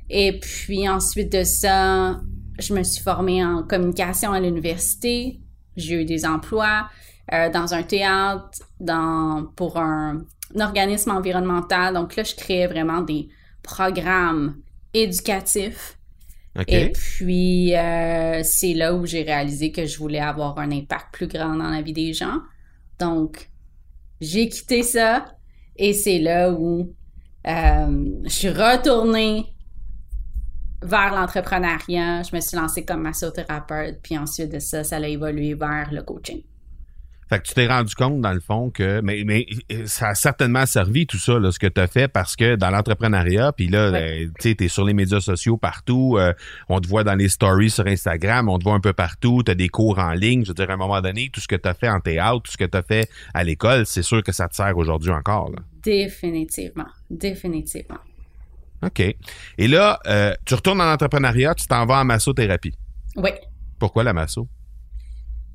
Et 0.10 0.40
puis 0.40 0.88
ensuite 0.90 1.32
de 1.32 1.44
ça, 1.44 2.20
je 2.60 2.74
me 2.74 2.84
suis 2.84 3.02
formée 3.04 3.44
en 3.44 3.64
communication 3.64 4.32
à 4.32 4.40
l'université. 4.40 5.40
J'ai 5.76 6.02
eu 6.02 6.06
des 6.06 6.26
emplois. 6.26 6.88
euh, 7.32 7.50
dans 7.50 7.74
un 7.74 7.84
théâtre, 7.84 8.60
dans, 8.80 9.46
pour 9.56 9.78
un, 9.78 10.26
organisme 10.60 11.12
environnemental. 11.12 11.94
Donc 11.94 12.16
là, 12.16 12.24
je 12.24 12.36
créais 12.36 12.68
vraiment 12.68 13.02
des 13.02 13.30
programmes 13.64 14.58
éducatifs. 14.94 15.98
Et 16.68 16.92
puis, 16.92 17.76
euh, 17.76 18.42
c'est 18.44 18.76
là 18.76 18.94
où 18.94 19.08
j'ai 19.08 19.24
réalisé 19.24 19.72
que 19.72 19.88
je 19.88 19.98
voulais 19.98 20.20
avoir 20.20 20.60
un 20.60 20.72
impact 20.72 21.08
plus 21.12 21.28
grand 21.28 21.56
dans 21.56 21.70
la 21.70 21.82
vie 21.82 21.94
des 21.94 22.14
gens. 22.14 22.40
Donc, 23.00 23.50
j'ai 24.22 24.50
quitté 24.50 24.84
ça 24.84 25.26
et 25.76 25.94
c'est 25.94 26.20
là 26.20 26.52
où 26.52 26.94
euh, 27.48 28.06
je 28.24 28.30
suis 28.30 28.50
retournée 28.50 29.53
vers 30.84 31.14
l'entrepreneuriat. 31.14 32.24
Je 32.24 32.36
me 32.36 32.42
suis 32.42 32.58
lancée 32.58 32.86
comme 32.86 33.02
massothérapeute, 33.02 34.00
puis 34.04 34.18
ensuite 34.18 34.52
de 34.52 34.60
ça, 34.60 34.84
ça 34.84 34.98
a 34.98 35.08
évolué 35.08 35.54
vers 35.54 35.90
le 35.92 36.02
coaching. 36.04 36.44
Fait 37.30 37.40
que 37.40 37.48
tu 37.48 37.54
t'es 37.54 37.68
rendu 37.68 37.96
compte, 37.96 38.22
dans 38.22 38.34
le 38.34 38.40
fond, 38.40 38.70
que. 38.70 39.02
Mais, 39.02 39.24
mais 39.26 39.48
ça 39.86 40.10
a 40.10 40.16
certainement 40.16 40.66
servi 40.66 41.08
tout 41.08 41.18
ça, 41.18 41.40
là, 41.40 41.52
ce 41.52 41.58
que 41.58 41.68
tu 41.68 41.82
as 41.82 41.88
fait, 41.88 42.08
parce 42.08 42.36
que 42.36 42.56
dans 42.56 42.70
l'entrepreneuriat, 42.70 43.54
puis 43.54 43.68
là, 43.68 43.94
euh, 43.94 44.28
tu 44.40 44.50
sais, 44.50 44.56
tu 44.56 44.66
es 44.66 44.68
sur 44.68 44.86
les 44.86 44.94
médias 44.94 45.20
sociaux 45.20 45.58
partout, 45.58 46.18
euh, 46.18 46.34
on 46.70 46.80
te 46.80 46.88
voit 46.88 47.04
dans 47.04 47.16
les 47.16 47.30
stories 47.30 47.70
sur 47.70 47.88
Instagram, 47.88 48.50
on 48.50 48.60
te 48.60 48.64
voit 48.64 48.76
un 48.76 48.80
peu 48.80 48.94
partout, 48.94 49.42
tu 49.44 49.52
as 49.52 49.56
des 49.56 49.70
cours 49.70 50.00
en 50.00 50.12
ligne. 50.12 50.44
Je 50.44 50.50
veux 50.50 50.54
dire, 50.54 50.70
à 50.70 50.74
un 50.74 50.78
moment 50.78 51.02
donné, 51.02 51.30
tout 51.32 51.40
ce 51.40 51.48
que 51.48 51.56
tu 51.56 51.68
as 51.68 51.74
fait 51.74 51.90
en 51.90 52.00
théâtre, 52.00 52.42
tout 52.44 52.52
ce 52.52 52.58
que 52.58 52.66
tu 52.66 52.78
as 52.78 52.84
fait 52.84 53.10
à 53.34 53.44
l'école, 53.44 53.86
c'est 53.86 54.04
sûr 54.04 54.22
que 54.22 54.32
ça 54.32 54.48
te 54.48 54.56
sert 54.56 54.78
aujourd'hui 54.78 55.12
encore. 55.12 55.50
Là. 55.50 55.60
Définitivement. 55.82 56.88
Définitivement. 57.10 58.00
OK. 58.86 59.00
Et 59.58 59.68
là, 59.68 60.00
euh, 60.08 60.34
tu 60.46 60.54
retournes 60.54 60.80
dans 60.80 60.86
l'entrepreneuriat, 60.86 61.56
tu 61.56 61.68
t'en 61.68 61.86
vas 61.86 62.00
en 62.00 62.06
massothérapie. 62.06 62.74
Oui. 63.16 63.32
Pourquoi 63.80 64.04
la 64.04 64.14
masso? 64.14 64.48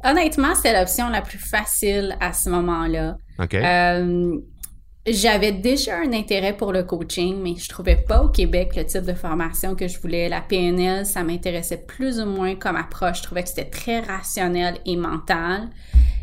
Honnêtement, 0.05 0.55
c'était 0.55 0.79
l'option 0.79 1.09
la 1.09 1.23
plus 1.23 1.39
facile 1.39 2.17
à 2.21 2.33
ce 2.33 2.51
moment-là. 2.51 3.17
OK. 3.39 3.55
Euh, 3.55 4.39
j'avais 5.07 5.53
déjà 5.53 5.99
un 5.99 6.13
intérêt 6.13 6.53
pour 6.55 6.73
le 6.73 6.83
coaching, 6.83 7.37
mais 7.43 7.55
je 7.57 7.69
trouvais 7.69 7.97
pas 7.97 8.23
au 8.23 8.29
Québec 8.29 8.73
le 8.77 8.85
type 8.85 9.05
de 9.05 9.15
formation 9.15 9.75
que 9.75 9.89
je 9.89 9.99
voulais. 10.01 10.29
La 10.29 10.41
PNL, 10.43 11.07
ça 11.07 11.23
m'intéressait 11.25 11.79
plus 11.87 12.21
ou 12.21 12.27
moins 12.27 12.55
comme 12.57 12.77
approche. 12.77 13.19
Je 13.19 13.23
trouvais 13.23 13.43
que 13.43 13.49
c'était 13.49 13.65
très 13.71 14.01
rationnel 14.01 14.75
et 14.85 14.97
mental. 14.97 15.69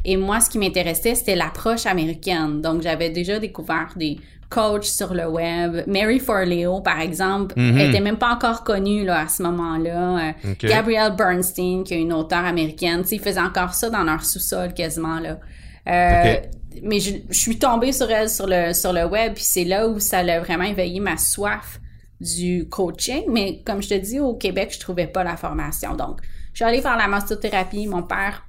Et 0.03 0.17
moi, 0.17 0.39
ce 0.39 0.49
qui 0.51 0.59
m'intéressait, 0.59 1.15
c'était 1.15 1.35
l'approche 1.35 1.87
américaine. 1.87 2.61
Donc, 2.61 2.83
j'avais 2.83 3.09
déjà 3.09 3.39
découvert 3.39 3.89
des 3.95 4.19
coachs 4.49 4.83
sur 4.85 5.15
le 5.15 5.27
web. 5.27 5.81
Mary 5.87 6.19
Forleo, 6.19 6.79
par 6.81 6.99
exemple, 7.01 7.55
Mhm. 7.59 7.79
était 7.79 7.99
même 8.01 8.17
pas 8.17 8.29
encore 8.31 8.63
connue 8.63 9.03
là, 9.03 9.21
à 9.21 9.27
ce 9.27 9.41
moment-là. 9.41 10.29
Euh. 10.45 10.53
Gabrielle 10.61 11.15
Bernstein, 11.17 11.83
qui 11.83 11.95
est 11.95 12.01
une 12.01 12.13
auteure 12.13 12.45
américaine, 12.45 13.03
ils 13.11 13.19
faisaient 13.19 13.39
encore 13.39 13.73
ça 13.73 13.89
dans 13.89 14.03
leur 14.03 14.23
sous-sol 14.23 14.75
quasiment. 14.75 15.19
là. 15.19 15.39
Euh. 15.87 16.35
Mais 16.83 16.99
je, 16.99 17.15
je 17.29 17.39
suis 17.39 17.59
tombée 17.59 17.91
sur 17.91 18.09
elle 18.09 18.29
sur 18.29 18.47
le, 18.47 18.73
sur 18.73 18.93
le 18.93 19.05
web, 19.05 19.33
puis 19.33 19.43
c'est 19.43 19.63
là 19.63 19.87
où 19.87 19.99
ça 19.99 20.19
a 20.19 20.39
vraiment 20.39 20.63
éveillé 20.65 20.99
ma 20.99 21.17
soif 21.17 21.79
du 22.19 22.67
coaching. 22.69 23.23
Mais 23.29 23.61
comme 23.65 23.81
je 23.81 23.89
te 23.89 23.93
dis, 23.95 24.19
au 24.19 24.35
Québec, 24.35 24.71
je 24.73 24.79
trouvais 24.79 25.07
pas 25.07 25.23
la 25.23 25.37
formation. 25.37 25.95
Donc, 25.95 26.21
je 26.53 26.57
suis 26.57 26.65
allée 26.65 26.81
faire 26.81 26.97
la 26.97 27.07
massothérapie. 27.07 27.87
Mon 27.87 28.03
père 28.03 28.45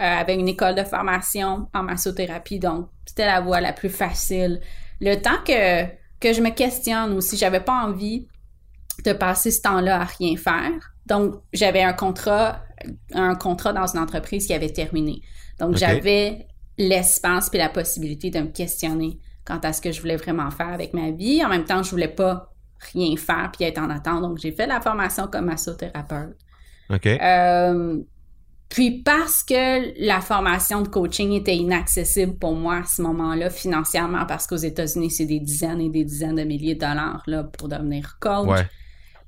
euh, 0.00 0.02
avait 0.02 0.34
une 0.34 0.48
école 0.48 0.74
de 0.74 0.84
formation 0.84 1.68
en 1.74 1.82
massothérapie, 1.82 2.58
donc 2.58 2.88
c'était 3.06 3.26
la 3.26 3.40
voie 3.40 3.60
la 3.60 3.72
plus 3.72 3.90
facile. 3.90 4.60
Le 5.00 5.16
temps 5.16 5.42
que, 5.46 5.84
que 6.20 6.32
je 6.32 6.40
me 6.40 6.50
questionne 6.50 7.12
aussi, 7.12 7.36
j'avais 7.36 7.60
pas 7.60 7.84
envie 7.84 8.26
de 9.04 9.12
passer 9.12 9.50
ce 9.50 9.62
temps-là 9.62 10.00
à 10.00 10.04
rien 10.04 10.36
faire. 10.36 10.94
Donc, 11.06 11.34
j'avais 11.52 11.82
un 11.82 11.92
contrat, 11.92 12.62
un 13.14 13.34
contrat 13.34 13.72
dans 13.72 13.86
une 13.86 13.98
entreprise 13.98 14.46
qui 14.46 14.54
avait 14.54 14.72
terminé. 14.72 15.22
Donc, 15.58 15.76
j'avais 15.76 16.46
l'espace 16.80 17.50
puis 17.50 17.58
la 17.58 17.68
possibilité 17.68 18.30
de 18.30 18.40
me 18.40 18.48
questionner 18.48 19.18
quant 19.44 19.58
à 19.58 19.72
ce 19.72 19.80
que 19.80 19.92
je 19.92 20.00
voulais 20.00 20.16
vraiment 20.16 20.50
faire 20.50 20.68
avec 20.68 20.94
ma 20.94 21.10
vie. 21.10 21.44
En 21.44 21.48
même 21.48 21.64
temps, 21.64 21.82
je 21.82 21.90
voulais 21.90 22.08
pas 22.08 22.52
rien 22.92 23.16
faire 23.16 23.50
puis 23.52 23.64
être 23.64 23.78
en 23.78 23.90
attente. 23.90 24.22
Donc, 24.22 24.38
j'ai 24.38 24.52
fait 24.52 24.66
la 24.66 24.80
formation 24.80 25.26
comme 25.26 25.46
massothérapeute. 25.46 26.36
OK. 26.88 27.06
Euh, 27.06 27.98
puis 28.68 29.02
parce 29.02 29.42
que 29.42 30.04
la 30.06 30.20
formation 30.20 30.80
de 30.82 30.88
coaching 30.88 31.32
était 31.32 31.56
inaccessible 31.56 32.38
pour 32.38 32.54
moi 32.54 32.76
à 32.76 32.84
ce 32.84 33.02
moment-là 33.02 33.50
financièrement, 33.50 34.26
parce 34.26 34.46
qu'aux 34.46 34.56
États-Unis, 34.56 35.10
c'est 35.10 35.26
des 35.26 35.40
dizaines 35.40 35.80
et 35.80 35.90
des 35.90 36.04
dizaines 36.04 36.36
de 36.36 36.44
milliers 36.44 36.76
de 36.76 36.80
dollars 36.80 37.22
là, 37.26 37.44
pour 37.44 37.68
devenir 37.68 38.16
coach, 38.20 38.48
ouais. 38.48 38.66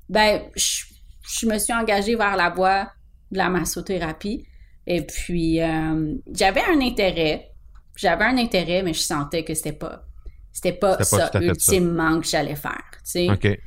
ben, 0.09 0.41
je, 0.55 0.85
je 1.21 1.45
me 1.45 1.59
suis 1.59 1.73
engagée 1.73 2.15
vers 2.15 2.37
la 2.37 2.49
voie 2.49 2.89
de 3.31 3.37
la 3.37 3.49
massothérapie. 3.49 4.45
Et 4.85 5.01
puis, 5.01 5.61
euh, 5.61 6.15
j'avais 6.33 6.61
un 6.61 6.81
intérêt. 6.81 7.51
J'avais 7.95 8.25
un 8.25 8.37
intérêt, 8.37 8.83
mais 8.83 8.93
je 8.93 9.01
sentais 9.01 9.43
que 9.43 9.53
c'était 9.53 9.73
pas, 9.73 10.03
c'était 10.51 10.73
pas 10.73 11.01
ça, 11.03 11.31
ultimement, 11.39 12.19
que 12.19 12.27
j'allais 12.27 12.55
faire. 12.55 12.83
Tu 13.05 13.27
sais. 13.27 13.59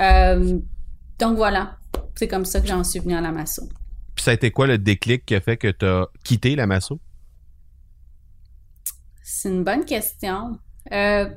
Euh, 0.00 0.58
donc 1.18 1.36
voilà. 1.36 1.76
C'est 2.14 2.28
comme 2.28 2.44
ça 2.44 2.60
que 2.60 2.66
j'en 2.66 2.82
suis 2.82 3.00
venue 3.00 3.14
à 3.14 3.20
la 3.20 3.30
masso. 3.30 3.62
Puis 4.14 4.24
ça 4.24 4.32
a 4.32 4.34
été 4.34 4.50
quoi 4.50 4.66
le 4.66 4.78
déclic 4.78 5.24
qui 5.24 5.34
a 5.34 5.40
fait 5.40 5.56
que 5.56 5.68
tu 5.68 5.84
as 5.86 6.06
quitté 6.24 6.56
la 6.56 6.66
masso? 6.66 7.00
C'est 9.22 9.48
une 9.48 9.64
bonne 9.64 9.84
question. 9.84 10.58
Euh, 10.92 11.28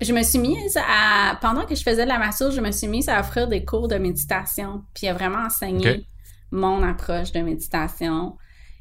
je 0.00 0.12
me 0.12 0.22
suis 0.22 0.38
mise 0.38 0.76
à. 0.76 1.38
Pendant 1.40 1.66
que 1.66 1.74
je 1.74 1.82
faisais 1.82 2.04
de 2.04 2.08
la 2.08 2.18
masso, 2.18 2.50
je 2.50 2.60
me 2.60 2.70
suis 2.70 2.88
mise 2.88 3.08
à 3.08 3.20
offrir 3.20 3.48
des 3.48 3.64
cours 3.64 3.88
de 3.88 3.96
méditation, 3.96 4.84
puis 4.94 5.08
à 5.08 5.14
vraiment 5.14 5.44
enseigner. 5.44 6.06
Mon 6.50 6.82
approche 6.82 7.32
de 7.32 7.40
méditation. 7.40 8.36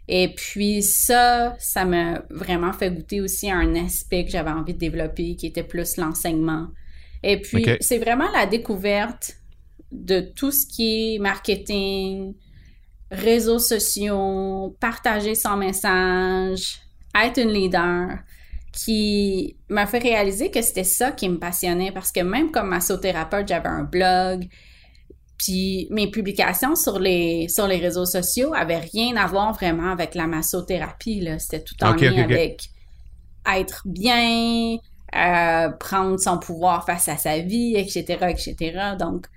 Et 0.07 0.33
puis 0.33 0.81
ça, 0.81 1.55
ça 1.59 1.85
m'a 1.85 2.23
vraiment 2.29 2.71
fait 2.71 2.91
goûter 2.91 3.19
aussi 3.19 3.49
à 3.49 3.57
un 3.57 3.75
aspect 3.75 4.25
que 4.25 4.31
j'avais 4.31 4.51
envie 4.51 4.73
de 4.73 4.79
développer, 4.79 5.35
qui 5.35 5.47
était 5.47 5.63
plus 5.63 5.97
l'enseignement. 5.97 6.67
Et 7.23 7.41
puis, 7.41 7.65
c'est 7.81 7.97
vraiment 7.97 8.29
la 8.31 8.45
découverte 8.45 9.35
de 9.91 10.21
tout 10.21 10.51
ce 10.51 10.65
qui 10.65 11.15
est 11.15 11.19
marketing, 11.19 12.35
réseaux 13.11 13.59
sociaux, 13.59 14.77
partager 14.79 15.35
son 15.35 15.57
message, 15.57 16.79
être 17.15 17.41
une 17.41 17.51
leader, 17.51 18.19
qui 18.71 19.57
m'a 19.69 19.87
fait 19.87 19.97
réaliser 19.97 20.51
que 20.51 20.61
c'était 20.61 20.83
ça 20.83 21.11
qui 21.11 21.27
me 21.29 21.39
passionnait 21.39 21.91
parce 21.91 22.11
que 22.11 22.19
même 22.19 22.51
comme 22.51 22.69
massothérapeute, 22.69 23.47
j'avais 23.47 23.69
un 23.69 23.83
blog, 23.83 24.47
puis 25.37 25.87
mes 25.91 26.09
publications 26.09 26.75
sur 26.75 26.99
les, 26.99 27.47
sur 27.49 27.67
les 27.67 27.77
réseaux 27.77 28.05
sociaux 28.05 28.53
avaient 28.55 28.79
rien 28.79 29.15
à 29.17 29.27
voir 29.27 29.53
vraiment 29.53 29.91
avec 29.91 30.15
la 30.15 30.27
massothérapie, 30.27 31.21
là. 31.21 31.37
C'était 31.39 31.63
tout 31.63 31.75
en 31.83 31.93
lien 31.93 32.23
avec 32.23 32.69
être 33.55 33.83
bien, 33.85 34.77
euh, 35.15 35.69
prendre 35.69 36.19
son 36.19 36.37
pouvoir 36.37 36.85
face 36.85 37.07
à 37.07 37.17
sa 37.17 37.39
vie, 37.39 37.75
etc., 37.75 38.17
etc. 38.29 38.95
Donc, 38.99 39.27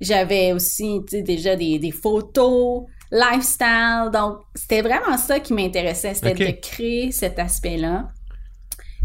j'avais 0.00 0.52
aussi, 0.52 1.00
déjà 1.10 1.56
des, 1.56 1.78
des 1.78 1.90
photos, 1.90 2.84
lifestyle. 3.10 4.10
Donc, 4.12 4.38
c'était 4.54 4.82
vraiment 4.82 5.18
ça 5.18 5.40
qui 5.40 5.52
m'intéressait, 5.54 6.14
c'était 6.14 6.34
de 6.34 6.60
créer 6.60 7.10
cet 7.12 7.38
aspect-là. 7.38 8.08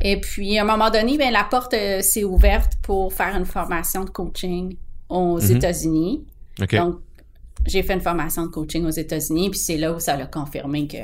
Et 0.02 0.20
puis, 0.20 0.58
à 0.58 0.64
un 0.64 0.66
moment 0.66 0.90
donné, 0.90 1.18
ben, 1.18 1.32
la 1.32 1.44
porte 1.46 1.74
euh, 1.74 2.02
s'est 2.02 2.24
ouverte 2.24 2.74
pour 2.82 3.14
faire 3.14 3.36
une 3.36 3.46
formation 3.46 4.04
de 4.04 4.10
coaching 4.10 4.78
aux 5.10 5.40
Mhm. 5.40 5.56
États-Unis. 5.58 6.26
Donc, 6.78 7.02
j'ai 7.66 7.82
fait 7.84 7.94
une 7.94 8.02
formation 8.02 8.44
de 8.44 8.52
coaching 8.52 8.86
aux 8.86 8.90
États-Unis, 8.92 9.50
puis 9.52 9.60
c'est 9.60 9.78
là 9.78 9.94
où 9.94 10.00
ça 10.00 10.16
l'a 10.18 10.26
confirmé 10.26 10.88
que 10.88 10.98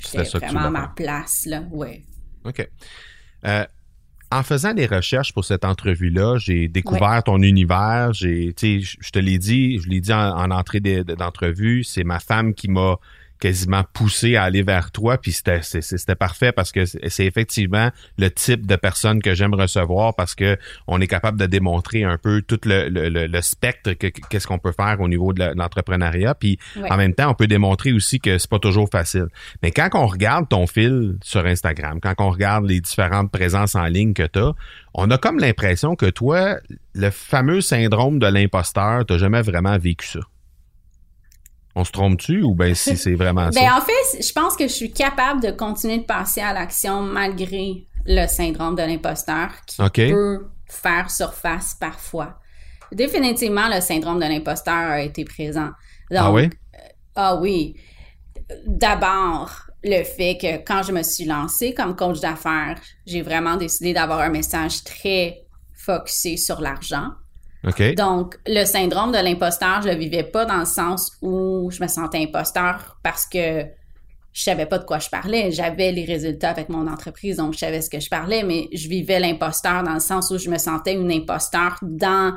C'était 0.00 0.24
vraiment 0.38 0.60
à 0.66 0.70
ma 0.70 0.88
place, 0.94 1.44
là. 1.46 1.62
Ouais. 1.70 2.02
OK. 2.44 2.68
Euh, 3.46 3.64
en 4.30 4.42
faisant 4.42 4.74
des 4.74 4.86
recherches 4.86 5.32
pour 5.32 5.44
cette 5.44 5.64
entrevue-là, 5.64 6.36
j'ai 6.38 6.68
découvert 6.68 7.22
ton 7.24 7.40
univers. 7.42 8.12
J'ai, 8.12 8.54
je- 8.58 9.10
te 9.10 9.18
l'ai 9.18 9.38
dit, 9.38 9.78
je 9.80 9.88
l'ai 9.88 10.00
dit 10.00 10.12
en, 10.12 10.18
en 10.36 10.50
entrée 10.50 10.80
de- 10.80 11.02
de- 11.02 11.14
d'entrevue, 11.14 11.82
c'est 11.82 12.04
ma 12.04 12.20
femme 12.20 12.52
qui 12.54 12.68
m'a 12.68 12.96
quasiment 13.38 13.84
poussé 13.92 14.36
à 14.36 14.44
aller 14.44 14.62
vers 14.62 14.90
toi, 14.90 15.18
puis 15.18 15.32
c'était 15.32 16.14
parfait 16.14 16.52
parce 16.52 16.72
que 16.72 16.84
c'est 16.86 17.26
effectivement 17.26 17.90
le 18.18 18.30
type 18.30 18.66
de 18.66 18.76
personne 18.76 19.22
que 19.22 19.34
j'aime 19.34 19.54
recevoir 19.54 20.14
parce 20.16 20.34
que 20.34 20.56
on 20.86 21.00
est 21.00 21.06
capable 21.06 21.38
de 21.38 21.46
démontrer 21.46 22.04
un 22.04 22.18
peu 22.18 22.42
tout 22.42 22.60
le, 22.64 22.88
le- 22.88 23.08
le- 23.08 23.26
le 23.26 23.40
spectre 23.42 23.92
que 23.92 24.08
que- 24.08 24.20
qu'est-ce 24.28 24.46
qu'on 24.46 24.58
peut 24.58 24.72
faire 24.72 25.00
au 25.00 25.08
niveau 25.08 25.32
de 25.32 25.52
l'entrepreneuriat, 25.56 26.34
puis 26.34 26.58
Ouais. 26.76 26.90
en 26.90 26.96
même 26.96 27.14
temps 27.14 27.30
on 27.30 27.34
peut 27.34 27.46
démontrer 27.46 27.92
aussi 27.92 28.20
que 28.20 28.38
c'est 28.38 28.50
pas 28.50 28.58
toujours 28.58 28.88
facile. 28.90 29.26
Mais 29.62 29.70
quand 29.70 29.88
on 29.94 30.06
regarde 30.06 30.48
ton 30.48 30.66
fil 30.66 31.16
sur 31.22 31.44
Instagram, 31.46 32.00
quand 32.00 32.14
on 32.18 32.30
regarde 32.30 32.66
les 32.66 32.80
différentes 32.80 33.30
présences 33.30 33.74
en 33.74 33.84
ligne 33.86 34.14
que 34.14 34.26
tu 34.26 34.38
as, 34.38 34.52
on 34.94 35.10
a 35.10 35.18
comme 35.18 35.38
l'impression 35.38 35.94
que 35.96 36.06
toi, 36.06 36.56
le 36.94 37.10
fameux 37.10 37.60
syndrome 37.60 38.18
de 38.18 38.26
l'imposteur, 38.26 39.06
t'as 39.06 39.18
jamais 39.18 39.42
vraiment 39.42 39.78
vécu 39.78 40.06
ça. 40.06 40.20
On 41.78 41.84
se 41.84 41.92
trompe-tu 41.92 42.42
ou 42.42 42.56
ben 42.56 42.74
si 42.74 42.96
c'est 42.96 43.14
vraiment 43.14 43.52
ça? 43.52 43.60
Ben, 43.60 43.70
en 43.72 43.80
fait, 43.80 44.20
je 44.20 44.32
pense 44.32 44.56
que 44.56 44.66
je 44.66 44.72
suis 44.72 44.90
capable 44.90 45.40
de 45.40 45.52
continuer 45.52 45.98
de 45.98 46.02
passer 46.02 46.40
à 46.40 46.52
l'action 46.52 47.02
malgré 47.02 47.86
le 48.04 48.26
syndrome 48.26 48.74
de 48.74 48.82
l'imposteur 48.82 49.50
qui 49.64 49.80
OK. 49.80 49.94
peut 49.94 50.48
faire 50.66 51.08
surface 51.08 51.76
parfois. 51.78 52.40
Définitivement, 52.90 53.68
le 53.72 53.80
syndrome 53.80 54.18
de 54.18 54.24
l'imposteur 54.24 54.74
a 54.74 55.02
été 55.02 55.24
présent. 55.24 55.70
Donc, 56.10 56.18
ah 56.18 56.32
oui? 56.32 56.50
Ah 57.14 57.36
oui. 57.36 57.76
D'abord, 58.66 59.52
le 59.84 60.02
fait 60.02 60.36
que 60.36 60.56
quand 60.64 60.82
je 60.82 60.90
me 60.90 61.04
suis 61.04 61.26
lancée 61.26 61.74
comme 61.74 61.94
coach 61.94 62.18
d'affaires, 62.18 62.80
j'ai 63.06 63.22
vraiment 63.22 63.56
décidé 63.56 63.92
d'avoir 63.92 64.18
un 64.18 64.30
message 64.30 64.82
très 64.82 65.44
focusé 65.76 66.36
sur 66.36 66.60
l'argent. 66.60 67.10
OK. 67.68 67.94
Donc, 67.94 68.36
le 68.46 68.64
syndrome 68.64 69.12
de 69.12 69.18
l'imposteur, 69.18 69.82
je 69.82 69.88
le 69.88 69.94
vivais 69.94 70.22
pas 70.24 70.44
dans 70.44 70.58
le 70.58 70.64
sens 70.66 71.12
où 71.22 71.70
je 71.70 71.82
me 71.82 71.88
sentais 71.88 72.18
imposteur 72.22 72.98
parce 73.02 73.26
que 73.26 73.64
je 74.32 74.42
savais 74.42 74.66
pas 74.66 74.78
de 74.78 74.84
quoi 74.84 74.98
je 74.98 75.08
parlais. 75.08 75.50
J'avais 75.50 75.90
les 75.92 76.04
résultats 76.04 76.50
avec 76.50 76.68
mon 76.68 76.86
entreprise, 76.86 77.38
donc 77.38 77.54
je 77.54 77.58
savais 77.58 77.80
ce 77.80 77.90
que 77.90 77.98
je 78.00 78.08
parlais, 78.08 78.42
mais 78.42 78.68
je 78.72 78.88
vivais 78.88 79.18
l'imposteur 79.20 79.82
dans 79.82 79.94
le 79.94 80.00
sens 80.00 80.30
où 80.30 80.38
je 80.38 80.48
me 80.48 80.58
sentais 80.58 80.94
une 80.94 81.10
imposteur 81.10 81.76
dans 81.82 82.34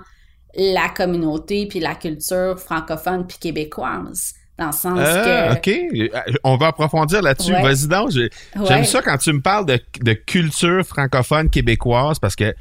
la 0.56 0.90
communauté 0.90 1.68
puis 1.68 1.80
la 1.80 1.96
culture 1.96 2.60
francophone 2.60 3.26
puis 3.28 3.38
québécoise. 3.38 4.34
Dans 4.58 4.68
le 4.68 4.72
sens 4.74 5.00
Ah, 5.02 5.56
que... 5.56 6.08
OK. 6.10 6.12
On 6.44 6.58
va 6.58 6.68
approfondir 6.68 7.22
là-dessus. 7.22 7.54
Ouais. 7.54 7.62
Vas-y 7.64 7.88
donc. 7.88 8.12
Ouais. 8.12 8.30
J'aime 8.68 8.84
ça 8.84 9.02
quand 9.02 9.18
tu 9.18 9.32
me 9.34 9.42
parles 9.42 9.66
de, 9.66 9.80
de 10.02 10.14
culture 10.14 10.84
francophone 10.86 11.50
québécoise 11.50 12.20
parce 12.20 12.36
que 12.36 12.54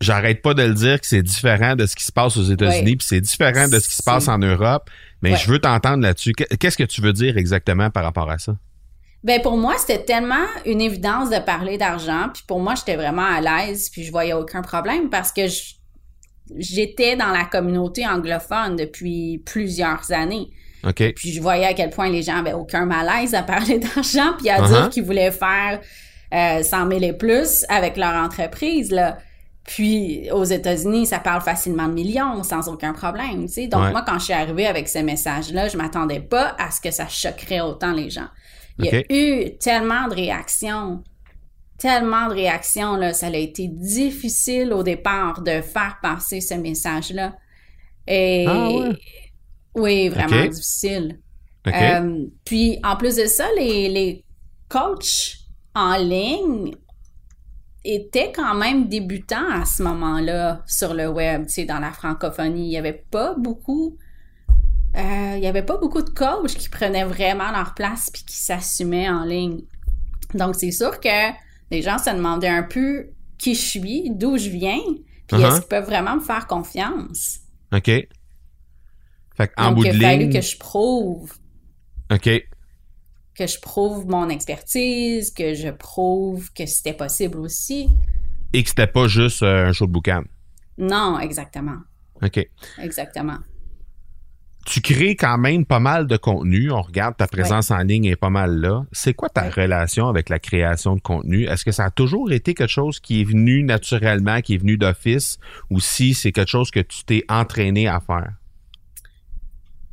j'arrête 0.00 0.40
pas 0.42 0.54
de 0.54 0.62
le 0.62 0.74
dire 0.74 1.00
que 1.00 1.06
c'est 1.06 1.22
différent 1.22 1.76
de 1.76 1.86
ce 1.86 1.94
qui 1.96 2.04
se 2.04 2.12
passe 2.12 2.36
aux 2.36 2.42
États-Unis 2.44 2.90
Ouais. 2.92 2.96
puis 2.96 3.06
c'est 3.06 3.20
différent 3.20 3.68
de 3.68 3.78
ce 3.78 3.88
qui 3.88 3.94
se 3.96 4.02
passe 4.02 4.28
en 4.28 4.38
Europe. 4.38 4.88
Mais 5.22 5.36
je 5.36 5.50
veux 5.50 5.58
t'entendre 5.58 6.02
là-dessus. 6.02 6.32
Qu'est- 6.32 6.56
Qu'est-ce 6.56 6.78
que 6.78 6.84
tu 6.84 7.00
veux 7.02 7.12
dire 7.12 7.36
exactement 7.36 7.90
par 7.90 8.04
rapport 8.04 8.30
à 8.30 8.38
ça? 8.38 8.56
Ben 9.22 9.42
pour 9.42 9.58
moi, 9.58 9.74
c'était 9.78 10.02
tellement 10.02 10.46
une 10.64 10.80
évidence 10.80 11.28
de 11.28 11.38
parler 11.38 11.76
d'argent, 11.76 12.30
puis 12.32 12.42
pour 12.48 12.58
moi, 12.60 12.74
j'étais 12.74 12.96
vraiment 12.96 13.26
à 13.26 13.40
l'aise, 13.42 13.90
puis 13.90 14.02
je 14.04 14.10
voyais 14.10 14.32
aucun 14.32 14.62
problème 14.62 15.10
parce 15.10 15.30
que 15.30 15.42
j'étais 16.56 17.16
dans 17.16 17.28
la 17.30 17.44
communauté 17.44 18.06
anglophone 18.06 18.76
depuis 18.76 19.42
plusieurs 19.44 20.10
années. 20.12 20.48
OK. 20.84 21.12
Puis 21.14 21.32
je 21.32 21.40
voyais 21.42 21.66
à 21.66 21.74
quel 21.74 21.90
point 21.90 22.08
les 22.08 22.22
gens 22.22 22.38
avaient 22.38 22.54
aucun 22.54 22.86
malaise 22.86 23.34
à 23.34 23.42
parler 23.42 23.78
d'argent, 23.94 24.32
puis 24.38 24.48
à 24.48 24.58
Uh-huh. 24.62 24.68
dire 24.68 24.88
qu'ils 24.90 25.04
voulaient 25.04 25.30
faire 25.30 25.80
euh, 26.32 26.62
100 26.62 26.88
000 26.88 27.02
et 27.02 27.12
plus 27.12 27.64
avec 27.68 27.96
leur 27.98 28.14
entreprise, 28.14 28.90
là. 28.90 29.18
Puis 29.70 30.28
aux 30.32 30.42
États-Unis, 30.42 31.06
ça 31.06 31.20
parle 31.20 31.42
facilement 31.42 31.86
de 31.86 31.92
millions 31.92 32.42
sans 32.42 32.68
aucun 32.68 32.92
problème, 32.92 33.46
tu 33.46 33.52
sais. 33.52 33.66
Donc 33.68 33.82
Ouais. 33.84 33.92
moi, 33.92 34.02
quand 34.04 34.18
je 34.18 34.24
suis 34.24 34.32
arrivée 34.32 34.66
avec 34.66 34.88
ce 34.88 34.98
message-là, 34.98 35.68
je 35.68 35.76
m'attendais 35.76 36.18
pas 36.18 36.56
à 36.58 36.72
ce 36.72 36.80
que 36.80 36.90
ça 36.90 37.06
choquerait 37.06 37.60
autant 37.60 37.92
les 37.92 38.10
gens. 38.10 38.26
Il 38.80 38.86
y 38.86 38.88
a 38.88 39.02
eu 39.08 39.56
tellement 39.58 40.08
de 40.08 40.14
réactions, 40.14 41.04
tellement 41.78 42.26
de 42.26 42.32
réactions, 42.34 42.96
là. 42.96 43.12
Ça 43.12 43.26
a 43.28 43.36
été 43.36 43.68
difficile 43.68 44.72
au 44.72 44.82
départ 44.82 45.40
de 45.42 45.60
faire 45.60 45.98
passer 46.02 46.40
ce 46.40 46.54
message-là. 46.54 47.36
Et 48.08 48.46
Ah 48.48 48.70
ouais? 48.70 48.90
oui, 49.76 50.08
vraiment 50.08 50.46
difficile. 50.46 51.20
OK. 51.64 51.72
Euh, 51.74 52.24
puis, 52.44 52.80
en 52.82 52.96
plus 52.96 53.14
de 53.14 53.26
ça, 53.26 53.46
les, 53.56 53.88
les 53.88 54.24
coachs 54.68 55.36
en 55.76 55.96
ligne 55.96 56.74
étaient 57.84 58.32
quand 58.32 58.54
même 58.54 58.88
débutants 58.88 59.50
à 59.50 59.64
ce 59.64 59.82
moment-là 59.82 60.62
sur 60.66 60.94
le 60.94 61.08
web, 61.08 61.46
tu 61.46 61.52
sais, 61.54 61.64
dans 61.64 61.78
la 61.80 61.92
francophonie. 61.92 62.66
Il 62.66 62.70
n'y 62.70 62.78
avait 62.78 63.04
pas 63.10 63.34
beaucoup... 63.38 63.96
euh, 64.96 65.34
il 65.36 65.42
y 65.42 65.46
avait 65.46 65.62
pas 65.64 65.76
beaucoup 65.78 66.02
de 66.02 66.10
coachs 66.10 66.54
qui 66.56 66.68
prenaient 66.68 67.04
vraiment 67.04 67.50
leur 67.52 67.74
place 67.74 68.10
puis 68.12 68.24
qui 68.24 68.36
s'assumaient 68.36 69.08
en 69.08 69.24
ligne. 69.24 69.62
Donc, 70.34 70.54
c'est 70.56 70.72
sûr 70.72 71.00
que 71.00 71.32
les 71.70 71.82
gens 71.82 71.98
se 71.98 72.10
demandaient 72.10 72.48
un 72.48 72.62
peu 72.64 73.10
qui 73.38 73.54
je 73.54 73.60
suis, 73.62 74.10
d'où 74.10 74.36
je 74.36 74.48
viens, 74.50 74.80
puis 75.26 75.38
Uh-huh. 75.38 75.46
est-ce 75.46 75.60
qu'ils 75.60 75.68
peuvent 75.68 75.86
vraiment 75.86 76.16
me 76.16 76.20
faire 76.20 76.46
confiance? 76.46 77.38
OK. 77.72 77.90
Fait 79.36 79.48
qu'en 79.56 79.70
Donc, 79.70 79.74
bout 79.74 79.84
il 79.84 79.92
de 79.92 79.94
a 79.94 79.94
fallu 79.96 80.24
ligne. 80.24 80.32
que 80.32 80.40
je 80.40 80.56
prouve 80.58 81.32
OK. 82.10 82.28
Que 83.36 83.46
je 83.46 83.58
prouve 83.60 84.06
mon 84.06 84.28
expertise, 84.28 85.30
que 85.30 85.54
je 85.54 85.68
prouve 85.70 86.52
que 86.52 86.66
c'était 86.66 86.92
possible 86.92 87.38
aussi. 87.38 87.88
Et 88.52 88.62
que 88.62 88.68
c'était 88.68 88.86
pas 88.86 89.06
juste 89.08 89.42
euh, 89.42 89.68
un 89.68 89.72
show 89.72 89.86
de 89.86 89.92
boucan. 89.92 90.22
Non, 90.78 91.18
exactement. 91.20 91.78
OK. 92.22 92.44
Exactement. 92.78 93.38
Tu 94.66 94.82
crées 94.82 95.16
quand 95.16 95.38
même 95.38 95.64
pas 95.64 95.80
mal 95.80 96.06
de 96.06 96.18
contenu. 96.18 96.70
On 96.70 96.82
regarde 96.82 97.16
ta 97.16 97.26
présence 97.26 97.70
en 97.70 97.78
ligne 97.78 98.04
est 98.04 98.16
pas 98.16 98.28
mal 98.28 98.60
là. 98.60 98.84
C'est 98.92 99.14
quoi 99.14 99.30
ta 99.30 99.44
Ouais. 99.44 99.48
relation 99.48 100.06
avec 100.08 100.28
la 100.28 100.38
création 100.38 100.96
de 100.96 101.00
contenu? 101.00 101.44
Est-ce 101.46 101.64
que 101.64 101.72
ça 101.72 101.86
a 101.86 101.90
toujours 101.90 102.30
été 102.30 102.52
quelque 102.52 102.68
chose 102.70 103.00
qui 103.00 103.22
est 103.22 103.24
venu 103.24 103.62
naturellement, 103.62 104.42
qui 104.42 104.54
est 104.54 104.58
venu 104.58 104.76
d'office, 104.76 105.38
ou 105.70 105.80
si 105.80 106.12
c'est 106.12 106.30
quelque 106.30 106.50
chose 106.50 106.70
que 106.70 106.80
tu 106.80 107.04
t'es 107.04 107.24
entraîné 107.30 107.88
à 107.88 108.00
faire? 108.00 108.32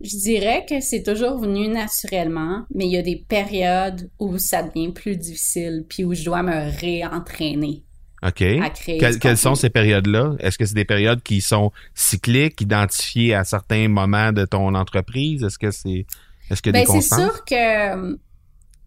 Je 0.02 0.18
dirais 0.18 0.66
que 0.70 0.80
c'est 0.80 1.04
toujours 1.04 1.40
venu 1.40 1.68
naturellement, 1.68 2.66
mais 2.74 2.86
il 2.86 2.92
y 2.92 2.98
a 2.98 3.02
des 3.02 3.16
périodes 3.16 4.10
où 4.20 4.38
ça 4.38 4.64
devient 4.64 4.92
plus 4.92 5.18
difficile, 5.18 5.86
puis 5.90 6.04
où 6.04 6.14
je 6.14 6.24
dois 6.24 6.44
me 6.44 6.80
réentraîner 6.80 7.84
OK. 8.24 8.42
à 8.42 8.70
créer. 8.70 8.98
Quelles, 8.98 9.38
sont 9.38 9.56
ces 9.56 9.70
périodes-là? 9.70 10.36
Est-ce 10.40 10.58
que 10.58 10.66
c'est 10.66 10.76
des 10.76 10.86
périodes 10.86 11.24
qui 11.24 11.42
sont 11.42 11.72
cycliques, 11.96 12.62
identifiées 12.62 13.34
à 13.34 13.44
certains 13.44 13.88
moments 13.88 14.32
de 14.32 14.46
ton 14.46 14.76
entreprise? 14.76 15.44
Est-ce 15.44 15.58
que 15.58 15.72
c'est 15.72 16.06
est-ce 16.50 16.70
a 16.70 16.72
Ben, 16.72 16.86
c'est 16.86 17.02
sûr 17.02 17.44
que 17.44 18.14
euh, 18.14 18.16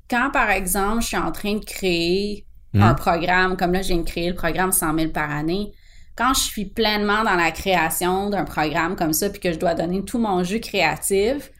quand, 0.08 0.30
par 0.32 0.50
exemple, 0.50 1.02
je 1.02 1.08
suis 1.08 1.16
en 1.16 1.30
train 1.30 1.54
de 1.54 1.64
créer 1.64 2.46
Hmm. 2.72 2.82
un 2.82 2.94
programme, 2.94 3.56
comme 3.56 3.72
là, 3.72 3.82
je 3.82 3.88
viens 3.88 3.98
de 3.98 4.08
créer 4.08 4.28
le 4.28 4.34
programme 4.34 4.70
100 4.70 4.96
000 4.96 5.10
par 5.10 5.30
année, 5.30 5.72
quand 6.20 6.34
je 6.34 6.40
suis 6.40 6.66
pleinement 6.66 7.24
dans 7.24 7.34
la 7.36 7.50
création 7.50 8.28
d'un 8.28 8.44
programme 8.44 8.94
comme 8.94 9.14
ça, 9.14 9.30
puis 9.30 9.40
que 9.40 9.52
je 9.52 9.58
dois 9.58 9.74
donner 9.74 10.04
tout 10.04 10.18
mon 10.18 10.44
jus 10.44 10.60
créatif, 10.60 11.50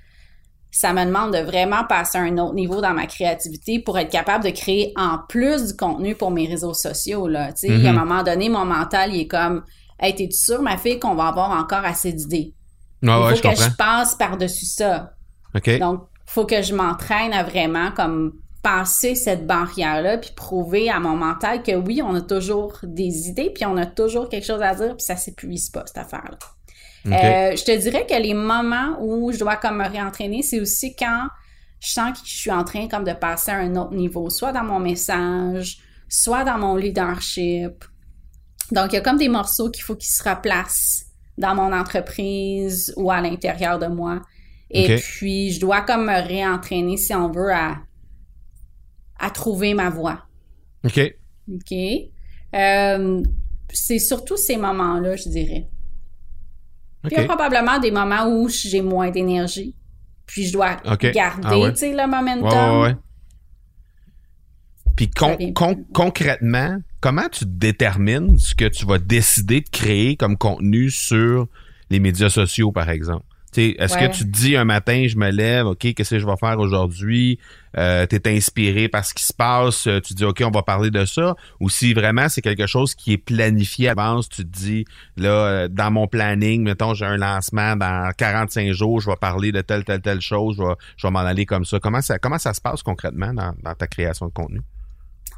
ça 0.71 0.93
me 0.93 1.03
demande 1.05 1.33
de 1.33 1.39
vraiment 1.39 1.85
passer 1.85 2.19
à 2.19 2.21
un 2.21 2.37
autre 2.37 2.55
niveau 2.55 2.83
dans 2.83 2.93
ma 2.93 3.07
créativité 3.07 3.79
pour 3.79 3.99
être 3.99 4.11
capable 4.11 4.45
de 4.45 4.51
créer 4.51 4.93
en 4.97 5.19
plus 5.29 5.69
du 5.69 5.77
contenu 5.77 6.15
pour 6.15 6.31
mes 6.31 6.47
réseaux 6.47 6.75
sociaux. 6.75 7.27
Là. 7.27 7.51
Sais, 7.57 7.71
a 7.71 7.75
un 7.89 7.93
Mhm. 7.93 7.99
moment 7.99 8.23
donné, 8.23 8.51
mon 8.51 8.67
mental, 8.67 9.15
il 9.15 9.23
est 9.23 9.27
comme 9.27 9.65
Hey, 10.03 10.15
t'es-tu 10.15 10.37
sûre, 10.37 10.63
ma 10.63 10.77
fille, 10.79 10.99
qu'on 10.99 11.15
va 11.15 11.27
avoir 11.29 11.51
encore 11.51 11.85
assez 11.85 12.13
d'idées? 12.13 12.55
Il 13.03 13.09
faut 13.11 13.35
je 13.35 13.43
que 13.43 13.49
comprends. 13.49 13.65
je 13.65 13.77
passe 13.77 14.15
par-dessus 14.15 14.65
ça. 14.67 15.13
OK. 15.55 15.79
Donc, 15.79 16.07
faut 16.27 16.47
que 16.47 16.63
je 16.63 16.75
m'entraîne 16.75 17.33
à 17.35 17.43
vraiment 17.43 17.91
comme 17.93 18.33
passer 18.63 19.15
cette 19.15 19.47
barrière-là, 19.47 20.19
puis 20.19 20.33
prouver 20.37 20.91
à 20.91 21.01
mon 21.01 21.17
mental 21.17 21.63
que 21.63 21.73
oui, 21.73 22.03
on 22.03 22.15
a 22.15 22.21
toujours 22.21 22.79
des 22.83 23.29
idées, 23.29 23.51
puis 23.55 23.65
on 23.65 23.77
a 23.77 23.87
toujours 23.87 24.29
quelque 24.29 24.47
chose 24.47 24.63
à 24.63 24.75
dire, 24.75 24.97
puis 24.97 25.05
ça 25.05 25.17
s'épuise 25.17 25.71
pas, 25.71 25.85
cette 25.87 25.99
affaire-là. 25.99 26.39
Euh, 27.07 27.57
je 27.57 27.65
te 27.65 27.77
dirais 27.79 28.07
que 28.07 28.21
les 28.21 28.35
moments 28.35 28.99
où 29.01 29.33
je 29.33 29.39
dois 29.39 29.57
comme 29.57 29.79
me 29.79 29.89
réentraîner, 29.89 30.43
c'est 30.43 30.61
aussi 30.61 30.95
quand 30.95 31.29
je 31.81 31.89
sens 31.89 32.21
que 32.21 32.27
je 32.27 32.37
suis 32.37 32.51
en 32.51 32.63
train 32.63 32.89
comme 32.89 33.05
de 33.05 33.15
passer 33.15 33.51
à 33.51 33.57
un 33.57 33.75
autre 33.77 33.95
niveau, 33.95 34.29
soit 34.29 34.53
dans 34.53 34.65
mon 34.65 34.79
message, 34.79 35.79
soit 36.09 36.45
dans 36.45 36.59
mon 36.59 36.77
leadership. 36.77 37.85
Donc, 38.71 38.93
il 38.93 38.97
y 38.97 38.99
a 38.99 39.01
comme 39.01 39.17
des 39.17 39.31
morceaux 39.31 39.71
qu'il 39.71 39.83
faut 39.83 39.97
qu'ils 39.97 40.13
se 40.13 40.29
replacent 40.29 41.07
dans 41.39 41.55
mon 41.55 41.73
entreprise 41.73 42.93
ou 42.97 43.11
à 43.11 43.23
l'intérieur 43.23 43.79
de 43.79 43.87
moi. 43.87 44.21
Et 44.71 44.97
puis, 44.97 45.53
je 45.53 45.61
dois 45.61 45.81
comme 45.81 46.05
me 46.05 46.29
réentraîner, 46.29 46.97
si 46.99 47.15
on 47.15 47.31
veut, 47.31 47.53
à, 47.53 47.79
à 49.21 49.31
trouver 49.31 49.75
ma 49.75 49.91
voie. 49.91 50.27
OK. 50.85 51.15
OK? 51.53 51.73
Euh, 52.55 53.23
c'est 53.73 53.99
surtout 53.99 54.37
ces 54.37 54.57
moments-là, 54.57 55.17
je 55.17 55.29
dirais. 55.29 55.69
Puis 57.03 57.13
il 57.13 57.19
y 57.19 57.21
a 57.21 57.25
probablement 57.25 57.79
des 57.79 57.91
moments 57.91 58.27
où 58.27 58.49
j'ai 58.49 58.83
moins 58.83 59.11
d'énergie. 59.11 59.75
Puis 60.27 60.47
je 60.47 60.53
dois 60.53 60.77
garder, 61.13 61.41
Ah 61.45 61.59
ouais. 61.59 61.75
sais, 61.75 61.93
le 61.93 62.07
momentum. 62.07 62.81
Ouais, 62.81 62.89
ouais. 62.89 62.97
Puis 64.97 65.09
con- 65.11 65.37
con- 65.55 65.85
concrètement, 65.95 66.79
comment 67.01 67.29
tu 67.31 67.45
détermines 67.47 68.39
ce 68.39 68.55
que 68.55 68.67
tu 68.67 68.85
vas 68.87 68.99
décider 68.99 69.61
de 69.63 69.69
créer 69.69 70.17
comme 70.17 70.37
contenu 70.37 70.91
sur 70.91 71.47
les 71.89 72.01
médias 72.01 72.29
sociaux, 72.31 72.71
par 72.71 72.91
exemple? 72.91 73.25
Est-ce 73.57 73.95
Ouais. 73.97 74.09
que 74.09 74.15
tu 74.15 74.25
te 74.25 74.31
dis 74.31 74.57
un 74.57 74.65
matin, 74.65 75.07
je 75.09 75.17
me 75.17 75.31
lève, 75.31 75.67
OK, 75.67 75.79
qu'est-ce 75.95 76.11
que 76.11 76.19
je 76.19 76.27
vais 76.27 76.37
faire 76.39 76.59
aujourd'hui? 76.59 77.39
Euh, 77.77 78.07
tu 78.09 78.17
es 78.17 78.37
inspiré 78.37 78.89
par 78.89 79.05
ce 79.05 79.13
qui 79.15 79.25
se 79.25 79.33
passe, 79.33 79.87
euh, 79.87 80.01
tu 80.01 80.15
te 80.15 80.19
dis, 80.19 80.25
OK, 80.25 80.43
on 80.45 80.51
va 80.51 80.63
parler 80.63 80.91
de 80.91 81.05
ça? 81.05 81.35
Ou 81.61 81.69
si 81.69 81.93
vraiment 81.95 82.29
c'est 82.29 82.43
quelque 82.43 82.67
chose 82.67 82.95
qui 82.95 83.13
est 83.13 83.19
planifié 83.19 83.89
à 83.89 83.95
l'avance, 83.95 84.29
tu 84.29 84.45
te 84.45 84.49
dis, 84.59 84.85
là, 85.17 85.29
euh, 85.31 85.69
dans 85.69 85.91
mon 85.91 86.07
planning, 86.07 86.63
mettons, 86.63 86.95
j'ai 86.95 87.07
un 87.07 87.17
lancement 87.17 87.77
dans 87.77 88.13
45 88.17 88.73
jours, 88.73 89.01
je 89.01 89.11
vais 89.11 89.17
parler 89.17 89.53
de 89.53 89.61
telle, 89.61 89.85
telle, 89.85 90.01
telle 90.01 90.21
chose, 90.21 90.57
je 90.57 90.63
vais, 90.63 90.75
je 90.97 91.07
vais 91.07 91.11
m'en 91.13 91.21
aller 91.21 91.47
comme 91.47 91.65
ça. 91.65 91.79
Comment 91.81 92.03
ça, 92.03 92.19
comment 92.19 92.39
ça 92.39 92.55
se 92.55 92.61
passe 92.61 92.83
concrètement 92.83 93.33
dans, 93.35 93.53
dans 93.63 93.75
ta 93.75 93.87
création 93.87 94.27
de 94.27 94.33
contenu? 94.33 94.61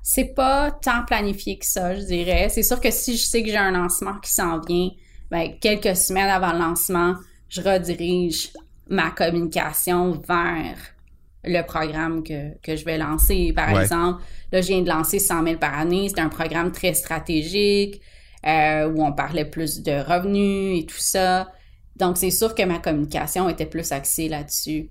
C'est 0.03 0.35
pas 0.35 0.71
tant 0.71 1.05
planifié 1.07 1.59
que 1.59 1.67
ça, 1.67 1.95
je 1.95 2.01
dirais. 2.03 2.49
C'est 2.51 2.63
sûr 2.65 2.81
que 2.81 2.91
si 2.91 3.17
je 3.17 3.25
sais 3.25 3.43
que 3.43 3.49
j'ai 3.49 3.57
un 3.57 3.71
lancement 3.71 4.15
qui 4.19 4.31
s'en 4.33 4.59
vient, 4.61 4.89
ben, 5.31 5.53
quelques 5.61 5.97
semaines 5.97 6.29
avant 6.29 6.53
le 6.53 6.59
lancement, 6.59 7.15
je 7.53 7.61
redirige 7.61 8.51
ma 8.89 9.11
communication 9.11 10.13
vers 10.27 10.77
le 11.45 11.63
programme 11.63 12.23
que, 12.23 12.57
que 12.61 12.77
je 12.77 12.85
vais 12.85 12.97
lancer. 12.99 13.53
Par 13.55 13.73
Ouais. 13.73 13.83
exemple, 13.83 14.23
là, 14.53 14.61
je 14.63 14.69
viens 14.69 14.81
de 14.83 14.89
lancer 14.89 15.19
100 15.19 15.45
000 15.45 15.59
par 15.59 15.79
année. 15.79 16.09
C'est 16.09 16.21
un 16.21 16.29
programme 16.29 16.73
très 16.73 16.95
stratégique 16.95 18.01
euh, 18.47 18.91
où 18.91 19.05
on 19.05 19.13
parlait 19.13 19.45
plus 19.45 19.83
de 19.83 19.93
revenus 19.93 20.83
et 20.83 20.87
tout 20.87 20.97
ça. 20.99 21.53
Donc, 21.97 22.17
c'est 22.17 22.31
sûr 22.31 22.55
que 22.55 22.63
ma 22.63 22.79
communication 22.79 23.49
était 23.49 23.67
plus 23.67 23.93
axée 23.93 24.29
là-dessus. 24.29 24.91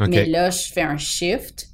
Mais 0.00 0.26
là, 0.26 0.50
je 0.50 0.72
fais 0.72 0.82
un 0.82 0.96
shift 0.96 1.68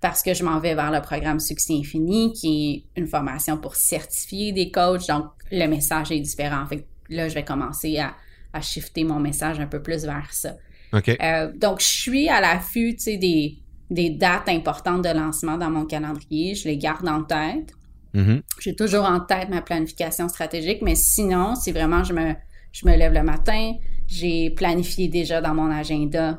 parce 0.00 0.22
que 0.22 0.34
je 0.34 0.44
m'en 0.44 0.58
vais 0.60 0.74
vers 0.74 0.90
le 0.90 1.00
programme 1.00 1.40
Succès 1.40 1.74
Infini, 1.74 2.32
qui 2.32 2.86
est 2.96 3.00
une 3.00 3.06
formation 3.06 3.56
pour 3.56 3.76
certifier 3.76 4.52
des 4.52 4.70
coachs. 4.70 5.06
Donc, 5.08 5.26
le 5.50 5.66
message 5.68 6.10
est 6.12 6.20
différent. 6.20 6.66
Fait 6.66 6.78
que 6.78 6.84
là, 7.08 7.28
je 7.28 7.34
vais 7.34 7.44
commencer 7.44 7.98
à, 7.98 8.14
à 8.56 8.60
shifter 8.60 9.04
mon 9.04 9.20
message 9.20 9.60
un 9.60 9.66
peu 9.66 9.82
plus 9.82 10.04
vers 10.04 10.32
ça. 10.32 10.56
Euh, 10.94 11.52
donc, 11.52 11.80
je 11.80 11.86
suis 11.86 12.28
à 12.28 12.40
l'affût, 12.40 12.94
des, 12.94 13.58
des 13.90 14.10
dates 14.10 14.48
importantes 14.48 15.02
de 15.02 15.10
lancement 15.10 15.58
dans 15.58 15.70
mon 15.70 15.84
calendrier. 15.84 16.54
Je 16.54 16.68
les 16.68 16.78
garde 16.78 17.06
en 17.08 17.22
tête. 17.22 17.72
Mhm. 18.14 18.42
J'ai 18.60 18.74
toujours 18.74 19.04
en 19.04 19.20
tête 19.20 19.50
ma 19.50 19.62
planification 19.62 20.28
stratégique, 20.28 20.80
mais 20.82 20.94
sinon, 20.94 21.54
si 21.54 21.70
vraiment 21.70 22.02
je 22.02 22.14
me, 22.14 22.34
je 22.72 22.86
me 22.86 22.96
lève 22.96 23.12
le 23.12 23.22
matin, 23.22 23.74
j'ai 24.06 24.50
planifié 24.50 25.08
déjà 25.08 25.40
dans 25.40 25.54
mon 25.54 25.70
agenda 25.70 26.38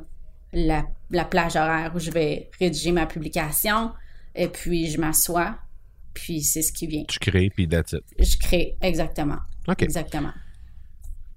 la, 0.54 0.86
la 1.12 1.26
plage 1.26 1.56
horaire 1.56 1.92
où 1.96 2.00
je 2.00 2.10
vais 2.10 2.50
rédiger 2.60 2.92
ma 2.92 3.06
publication, 3.06 3.92
et 4.34 4.48
puis 4.48 4.90
je 4.90 5.00
m'assois, 5.00 5.56
puis 6.14 6.42
c'est 6.42 6.64
ce 6.64 6.72
qui 6.72 6.88
vient. 6.88 7.04
Tu 7.08 7.20
crées, 7.20 7.52
puis 7.54 7.68
that's 7.68 7.92
it. 7.92 8.04
Je 8.18 8.38
crée, 8.38 8.76
exactement. 8.82 9.38
OK. 9.68 9.84
Exactement. 9.84 10.32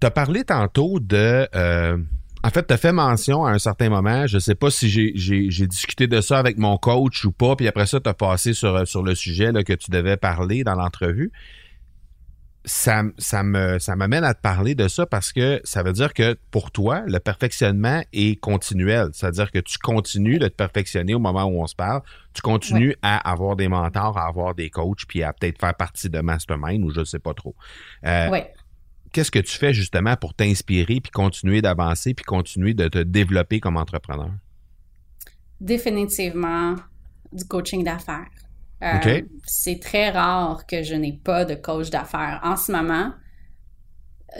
Tu 0.01 0.07
as 0.07 0.11
parlé 0.11 0.45
tantôt 0.45 0.99
de. 1.01 1.49
euh, 1.55 1.99
en 2.43 2.49
fait, 2.49 2.67
tu 2.67 2.73
as 2.73 2.79
fait 2.79 2.93
mention 2.93 3.45
à 3.45 3.51
un 3.51 3.59
certain 3.59 3.91
moment. 3.91 4.27
Je 4.27 4.39
sais 4.39 4.55
pas 4.55 4.71
si 4.71 4.89
j'ai- 4.89 5.67
discuté 5.67 6.07
de 6.07 6.21
ça 6.23 6.39
avec 6.39 6.57
mon 6.57 6.79
coach 6.79 7.25
ou 7.27 7.33
pas, 7.33 7.55
puis 7.55 7.69
après 7.69 7.87
ça, 7.87 8.01
tu 8.01 8.09
as 8.09 8.15
passé 8.15 8.55
sur, 8.55 8.89
sur 8.89 9.03
le 9.03 9.15
sujet 9.15 9.53
là, 9.53 9.63
que 9.63 9.75
tu 9.75 9.91
devais 9.91 10.17
parler 10.17 10.65
dans 10.65 10.75
l'entrevue. 10.75 11.31
Ça, 12.67 13.03
ça 13.17 13.43
me 13.43 13.79
ça 13.79 13.97
m'amène 13.97 14.23
à 14.23 14.35
te 14.35 14.41
parler 14.43 14.75
de 14.75 14.87
ça 14.87 15.07
parce 15.07 15.33
que 15.33 15.63
ça 15.65 15.83
veut 15.83 15.95
dire 15.95 16.13
que 16.13 16.37
pour 16.51 16.71
toi, 16.71 17.03
le 17.07 17.19
perfectionnement 17.19 18.03
est 18.13 18.39
continuel. 18.39 19.09
C'est-à-dire 19.15 19.51
que 19.51 19.61
tu 19.61 19.79
continues 19.79 20.39
de 20.39 20.47
te 20.47 20.55
perfectionner 20.55 21.15
au 21.15 21.19
moment 21.19 21.45
où 21.45 21.63
on 21.63 21.67
se 21.67 21.75
parle. 21.75 22.03
Tu 22.35 22.43
continues 22.43 22.95
à 23.01 23.31
avoir 23.31 23.57
des 23.57 23.69
mentors, 23.69 24.19
à 24.19 24.27
avoir 24.27 24.55
des 24.55 24.69
coachs, 24.69 25.07
puis 25.09 25.23
à 25.23 25.33
peut-être 25.33 25.59
faire 25.59 25.75
partie 25.75 26.11
de 26.11 26.21
Mastermind 26.21 26.85
ou 26.85 26.91
je 26.91 27.03
sais 27.03 27.19
pas 27.19 27.33
trop. 27.33 27.55
Euh, 28.05 28.29
Oui. 28.31 28.41
Qu'est-ce 29.13 29.31
que 29.31 29.39
tu 29.39 29.57
fais 29.57 29.73
justement 29.73 30.17
pour 30.17 30.35
t'inspirer 30.35 31.01
puis 31.01 31.11
continuer 31.11 31.63
d'avancer 31.63 32.15
puis 32.15 32.25
continuer 32.25 32.75
de 32.75 32.89
te 32.89 32.99
développer 32.99 33.61
comme 33.61 33.77
entrepreneur? 33.77 34.31
Définitivement 35.61 36.77
du 37.33 37.45
coaching 37.45 37.85
d'affaires. 37.85 38.27
Euh, 38.83 38.97
OK. 38.97 39.25
C'est 39.45 39.79
très 39.81 40.11
rare 40.11 40.67
que 40.67 40.83
je 40.83 40.95
n'ai 40.95 41.13
pas 41.13 41.45
de 41.45 41.55
coach 41.55 41.91
d'affaires. 41.91 42.41
En 42.43 42.57
ce 42.57 42.73
moment, 42.73 43.13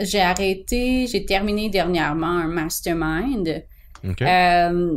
j'ai 0.01 0.21
arrêté, 0.21 1.07
j'ai 1.07 1.27
terminé 1.27 1.69
dernièrement 1.69 2.27
un 2.39 2.47
mastermind. 2.49 3.65
OK. 4.09 4.23
Euh, 4.23 4.97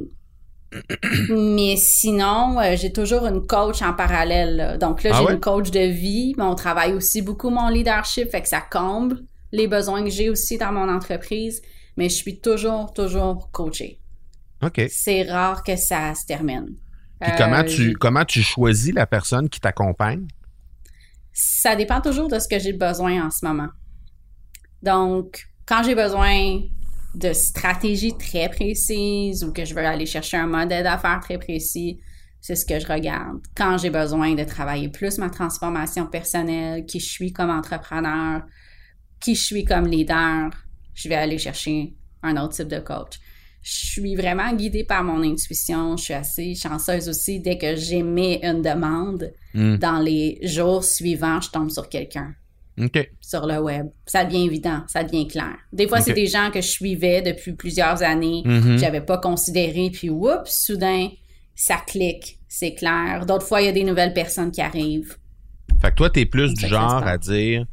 mais 1.30 1.76
sinon, 1.76 2.60
euh, 2.60 2.76
j'ai 2.78 2.92
toujours 2.94 3.26
une 3.26 3.46
coach 3.46 3.82
en 3.82 3.94
parallèle. 3.94 4.56
là. 4.56 4.78
Donc 4.78 5.04
là, 5.04 5.12
Ah 5.14 5.18
j'ai 5.20 5.26
ouais? 5.26 5.34
une 5.34 5.40
coach 5.40 5.72
de 5.72 5.80
vie, 5.88 6.34
mais 6.38 6.44
on 6.46 6.56
travaille 6.56 6.94
aussi 6.94 7.22
beaucoup 7.22 7.50
mon 7.50 7.68
leadership, 7.70 8.30
fait 8.32 8.42
que 8.42 8.48
ça 8.48 8.62
comble 8.62 9.20
les 9.54 9.68
besoins 9.70 10.04
que 10.04 10.10
j'ai 10.10 10.30
aussi 10.30 10.58
dans 10.58 10.74
mon 10.74 10.90
entreprise. 10.90 11.62
Mais 11.96 12.10
je 12.10 12.16
suis 12.16 12.42
toujours, 12.42 12.92
toujours 12.92 13.50
coachée. 13.52 14.02
OK. 14.62 14.82
C'est 14.90 15.24
rare 15.24 15.64
que 15.64 15.76
ça 15.78 16.14
se 16.16 16.26
termine. 16.26 16.76
Puis 17.22 17.32
Euh, 17.32 17.36
comment, 17.38 17.64
tu, 17.64 17.70
j'ai- 17.72 17.94
comment 17.94 18.26
tu 18.26 18.42
choisis 18.42 18.94
la 18.94 19.06
personne 19.06 19.48
qui 19.48 19.60
t'accompagne? 19.62 20.28
Ça 21.32 21.76
dépend 21.76 22.02
toujours 22.02 22.28
de 22.28 22.38
ce 22.40 22.48
que 22.48 22.60
j'ai 22.60 22.74
besoin 22.74 23.26
en 23.26 23.32
ce 23.32 23.46
moment. 23.46 23.70
Donc, 24.82 25.46
quand 25.66 25.84
j'ai 25.84 25.96
besoin 25.96 26.60
de 27.16 27.32
stratégies 27.34 28.18
très 28.18 28.50
précises 28.50 29.44
ou 29.44 29.54
que 29.54 29.66
je 29.66 29.74
veux 29.74 29.86
aller 29.86 30.06
chercher 30.06 30.38
un 30.38 30.48
modèle 30.48 30.84
d'affaires 30.84 31.20
très 31.22 31.38
précis, 31.38 32.00
c'est 32.42 32.56
ce 32.56 32.66
que 32.66 32.80
je 32.80 32.88
regarde. 32.88 33.38
Quand 33.56 33.78
j'ai 33.78 33.90
besoin 33.90 34.34
de 34.34 34.44
travailler 34.44 34.90
plus 34.90 35.18
ma 35.18 35.30
transformation 35.30 36.08
personnelle, 36.08 36.86
qui 36.86 37.00
je 37.00 37.06
suis 37.06 37.32
comme 37.32 37.50
entrepreneur, 37.50 38.42
qui 39.24 39.36
je 39.36 39.44
suis 39.44 39.66
comme 39.66 39.88
leader, 39.88 40.50
je 40.94 41.10
vais 41.10 41.16
aller 41.16 41.38
chercher 41.38 41.94
un 42.22 42.38
autre 42.38 42.54
type 42.56 42.68
de 42.68 42.80
coach. 42.80 43.20
Je 43.62 43.72
suis 43.86 44.16
vraiment 44.16 44.52
guidée 44.54 44.84
par 44.84 45.04
mon 45.04 45.24
intuition. 45.24 45.96
Je 45.96 46.04
suis 46.04 46.14
assez 46.14 46.54
chanceuse 46.54 47.08
aussi. 47.08 47.40
Dès 47.40 47.58
que 47.58 47.76
j'émets 47.76 48.40
une 48.44 48.62
demande, 48.62 49.32
Hmm. 49.54 49.78
dans 49.78 50.00
les 50.00 50.40
jours 50.42 50.84
suivants, 50.84 51.40
je 51.40 51.50
tombe 51.52 51.70
sur 51.70 51.88
quelqu'un 51.88 52.34
OK. 52.82 53.08
sur 53.22 53.46
le 53.46 53.60
web. 53.60 53.86
Ça 54.08 54.26
devient 54.26 54.46
évident, 54.48 54.82
ça 54.88 55.04
devient 55.04 55.28
clair. 55.28 55.56
Des 55.72 55.88
fois, 55.88 56.02
c'est 56.02 56.14
des 56.14 56.26
gens 56.26 56.50
que 56.52 56.60
je 56.60 56.68
suivais 56.68 57.22
depuis 57.22 57.54
plusieurs 57.54 58.02
années, 58.02 58.42
Mhm. 58.44 58.62
que 58.64 58.78
j'avais 58.78 59.02
pas 59.02 59.20
considéré, 59.20 59.92
puis 59.94 60.10
oups, 60.10 60.50
soudain, 60.50 61.08
ça 61.56 61.78
clique, 61.86 62.40
c'est 62.48 62.74
clair. 62.74 63.26
D'autres 63.28 63.46
fois, 63.46 63.62
il 63.62 63.66
y 63.66 63.70
a 63.70 63.72
des 63.74 63.84
nouvelles 63.84 64.14
personnes 64.14 64.50
qui 64.52 64.62
arrivent. 64.62 65.16
Fait 65.82 65.92
que 65.92 65.96
toi, 65.96 66.10
tu 66.10 66.22
es 66.22 66.26
plus 66.26 66.52
du 66.56 66.66
genre 66.68 67.06
à 67.06 67.18
dire 67.20 67.66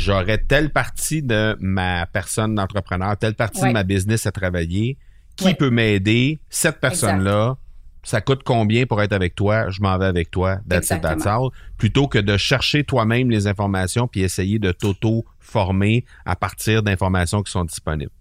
j'aurais 0.00 0.38
telle 0.38 0.70
partie 0.70 1.22
de 1.22 1.56
ma 1.60 2.06
personne 2.06 2.54
d'entrepreneur, 2.54 3.16
telle 3.16 3.34
partie 3.34 3.60
de 3.62 3.70
ma 3.72 3.82
business 3.84 4.26
à 4.26 4.32
travailler. 4.32 4.98
Qui 5.36 5.44
Ouais. 5.46 5.54
peut 5.54 5.70
m'aider? 5.70 6.40
Cette 6.50 6.80
personne-là, 6.80 7.56
ça 8.02 8.20
coûte 8.20 8.42
combien 8.44 8.84
pour 8.86 9.00
être 9.00 9.12
avec 9.12 9.34
toi? 9.34 9.70
Je 9.70 9.80
m'en 9.80 9.96
vais 9.96 10.06
avec 10.06 10.30
toi. 10.30 10.56
That's 10.68 10.86
it, 10.90 11.00
that's 11.00 11.12
Exactement. 11.14 11.44
all. 11.46 11.50
Plutôt 11.78 12.08
que 12.08 12.18
de 12.18 12.36
chercher 12.36 12.84
toi-même 12.84 13.30
les 13.30 13.46
informations 13.46 14.06
puis 14.08 14.20
essayer 14.22 14.58
de 14.58 14.72
t'auto-former 14.72 16.04
à 16.24 16.36
partir 16.36 16.82
d'informations 16.82 17.42
qui 17.42 17.52
sont 17.52 17.64
disponibles. 17.64 18.12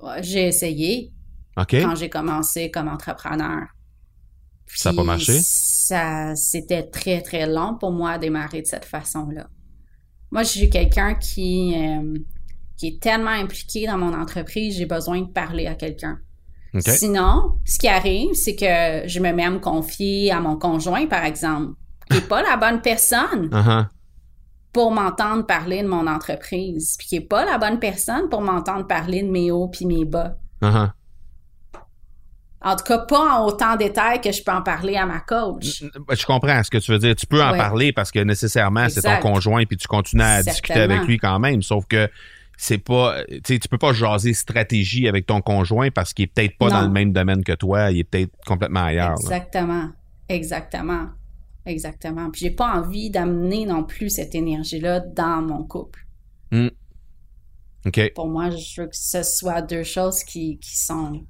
Ouais, 0.00 0.22
J'ai 0.22 0.48
essayé 0.48 1.12
quand 1.56 1.94
j'ai 1.94 2.08
commencé 2.08 2.70
comme 2.70 2.88
entrepreneur. 2.88 3.66
Ça 4.66 4.90
a 4.90 4.92
pas 4.94 5.04
marché? 5.04 5.38
Ça, 5.42 6.34
c'était 6.36 6.84
très, 6.84 7.20
très 7.22 7.46
long 7.46 7.74
pour 7.76 7.90
moi 7.92 8.12
à 8.12 8.18
démarrer 8.18 8.62
de 8.62 8.66
cette 8.66 8.84
façon-là. 8.84 9.48
Moi, 10.30 10.42
je 10.42 10.48
suis 10.48 10.70
quelqu'un 10.70 11.14
qui, 11.14 11.74
euh, 11.76 12.14
qui 12.76 12.88
est 12.88 13.02
tellement 13.02 13.30
impliqué 13.30 13.86
dans 13.86 13.98
mon 13.98 14.14
entreprise, 14.14 14.76
j'ai 14.76 14.86
besoin 14.86 15.22
de 15.22 15.28
parler 15.28 15.66
à 15.66 15.74
quelqu'un. 15.74 16.18
Sinon, 16.78 17.54
ce 17.64 17.78
qui 17.78 17.88
arrive, 17.88 18.32
c'est 18.34 18.54
que 18.54 19.08
je 19.08 19.18
me 19.20 19.32
mets 19.32 19.44
à 19.44 19.50
me 19.50 19.58
confier 19.58 20.30
à 20.30 20.40
mon 20.40 20.56
conjoint, 20.56 21.06
par 21.06 21.24
exemple, 21.24 21.74
qui 22.08 22.16
n'est 22.16 22.22
pas 22.22 22.42
la 22.42 22.56
bonne 22.56 22.80
personne 22.80 23.48
Uh-huh. 23.52 23.86
pour 24.72 24.92
m'entendre 24.92 25.44
parler 25.46 25.82
de 25.82 25.88
mon 25.88 26.06
entreprise, 26.06 26.94
puis 26.96 27.08
qui 27.08 27.14
n'est 27.16 27.24
pas 27.24 27.44
la 27.44 27.58
bonne 27.58 27.80
personne 27.80 28.28
pour 28.28 28.40
m'entendre 28.40 28.86
parler 28.86 29.22
de 29.22 29.28
mes 29.28 29.50
hauts 29.50 29.66
puis 29.66 29.84
mes 29.84 30.04
bas. 30.04 30.36
Uh-huh. 30.62 30.90
En 32.62 32.76
tout 32.76 32.84
cas, 32.84 32.98
pas 32.98 33.38
en 33.38 33.46
autant 33.46 33.72
de 33.74 33.78
détails 33.78 34.20
que 34.20 34.30
je 34.32 34.42
peux 34.42 34.52
en 34.52 34.60
parler 34.62 34.94
à 34.96 35.06
ma 35.06 35.20
coach. 35.20 35.82
Ben, 36.06 36.14
Je 36.14 36.26
comprends 36.26 36.62
ce 36.62 36.70
que 36.70 36.76
tu 36.78 36.92
veux 36.92 36.98
dire. 36.98 37.14
Tu 37.16 37.26
peux 37.26 37.42
en 37.42 37.52
Ouais. 37.52 37.58
parler 37.58 37.92
parce 37.92 38.10
que 38.10 38.18
nécessairement, 38.18 38.88
c'est 38.90 39.00
ton 39.00 39.16
conjoint 39.20 39.64
puis 39.64 39.76
tu 39.78 39.88
continues 39.88 40.22
à 40.22 40.42
discuter 40.42 40.80
avec 40.80 41.04
lui 41.06 41.16
quand 41.18 41.38
même. 41.38 41.62
Sauf 41.62 41.86
que 41.86 42.08
c'est 42.58 42.76
pas, 42.76 43.16
tu 43.44 43.58
tu 43.58 43.68
peux 43.68 43.78
pas 43.78 43.94
jaser 43.94 44.34
stratégie 44.34 45.08
avec 45.08 45.24
ton 45.24 45.40
conjoint 45.40 45.90
parce 45.90 46.12
qu'il 46.12 46.24
est 46.24 46.26
peut-être 46.34 46.58
pas 46.58 46.66
Non. 46.66 46.72
dans 46.72 46.82
le 46.82 46.90
même 46.90 47.12
domaine 47.14 47.42
que 47.42 47.52
toi. 47.52 47.90
Il 47.92 48.00
est 48.00 48.04
peut-être 48.04 48.32
complètement 48.46 48.84
ailleurs. 48.84 49.10
là. 49.10 49.14
Exactement. 49.22 49.88
Exactement. 50.28 51.06
Exactement. 51.64 52.30
Puis 52.30 52.42
j'ai 52.42 52.50
pas 52.50 52.74
envie 52.74 53.08
d'amener 53.10 53.64
non 53.64 53.84
plus 53.84 54.10
cette 54.10 54.34
énergie-là 54.34 55.00
dans 55.00 55.40
mon 55.40 55.64
couple. 55.64 56.06
OK. 57.86 58.12
Pour 58.14 58.28
moi, 58.28 58.50
je 58.50 58.82
veux 58.82 58.86
que 58.88 58.96
ce 58.96 59.22
soit 59.22 59.62
deux 59.62 59.82
choses 59.84 60.22
qui, 60.24 60.58
qui 60.58 60.76
sont. 60.78 61.24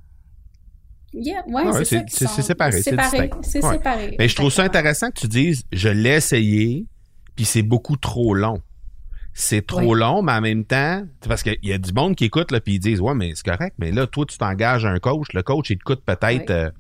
Yeah, 1.13 1.43
ouais, 1.49 1.63
Ah 1.67 1.85
c'est 1.85 2.09
sont 2.09 2.43
séparé, 2.43 2.73
c'est 2.83 2.91
séparé. 2.91 3.23
distinct. 3.23 3.39
C'est 3.43 3.65
Ouais. 3.65 3.73
séparé. 3.73 4.17
Mais 4.19 4.29
je 4.29 4.37
trouve 4.37 4.51
ça 4.53 4.63
intéressant 4.63 5.11
que 5.11 5.19
tu 5.21 5.27
dises 5.29 5.65
je 5.73 5.89
l'ai 5.89 6.11
essayé, 6.17 6.87
puis 7.35 7.45
c'est 7.45 7.63
beaucoup 7.63 7.97
trop 7.97 8.33
long. 8.35 8.63
C'est 9.33 9.67
trop 9.67 9.93
Oui. 9.95 9.99
long, 10.01 10.23
mais 10.23 10.33
en 10.33 10.41
même 10.41 10.65
temps, 10.65 11.05
c'est 11.21 11.29
parce 11.29 11.43
qu'il 11.43 11.57
y 11.63 11.73
a 11.73 11.79
du 11.79 11.93
monde 11.93 12.15
qui 12.17 12.25
écoute, 12.27 12.51
là, 12.53 12.61
puis 12.61 12.75
ils 12.75 12.79
disent 12.79 13.01
Ouais, 13.01 13.15
mais 13.15 13.33
c'est 13.35 13.45
correct, 13.45 13.75
mais 13.79 13.91
là, 13.93 14.07
toi, 14.07 14.25
tu 14.27 14.39
t'engages 14.39 14.85
à 14.85 14.91
un 14.91 14.99
coach. 14.99 15.29
Le 15.35 15.43
coach, 15.43 15.71
il 15.71 15.79
te 15.79 15.85
coûte 15.85 16.03
peut-être 16.05 16.49
Oui. 16.51 16.55
euh, 16.55 16.71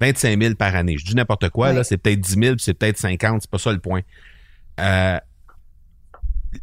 25 0.00 0.40
000 0.42 0.54
par 0.56 0.74
année. 0.76 0.96
Je 0.98 1.04
dis 1.04 1.14
n'importe 1.14 1.48
quoi, 1.50 1.70
Oui. 1.70 1.76
là, 1.76 1.84
c'est 1.84 1.98
peut-être 1.98 2.20
10 2.20 2.32
000, 2.38 2.54
puis 2.56 2.64
c'est 2.64 2.74
peut-être 2.74 2.98
50, 2.98 3.42
c'est 3.42 3.50
pas 3.50 3.58
ça 3.58 3.72
le 3.72 3.78
point. 3.80 4.00
Euh, 4.80 5.18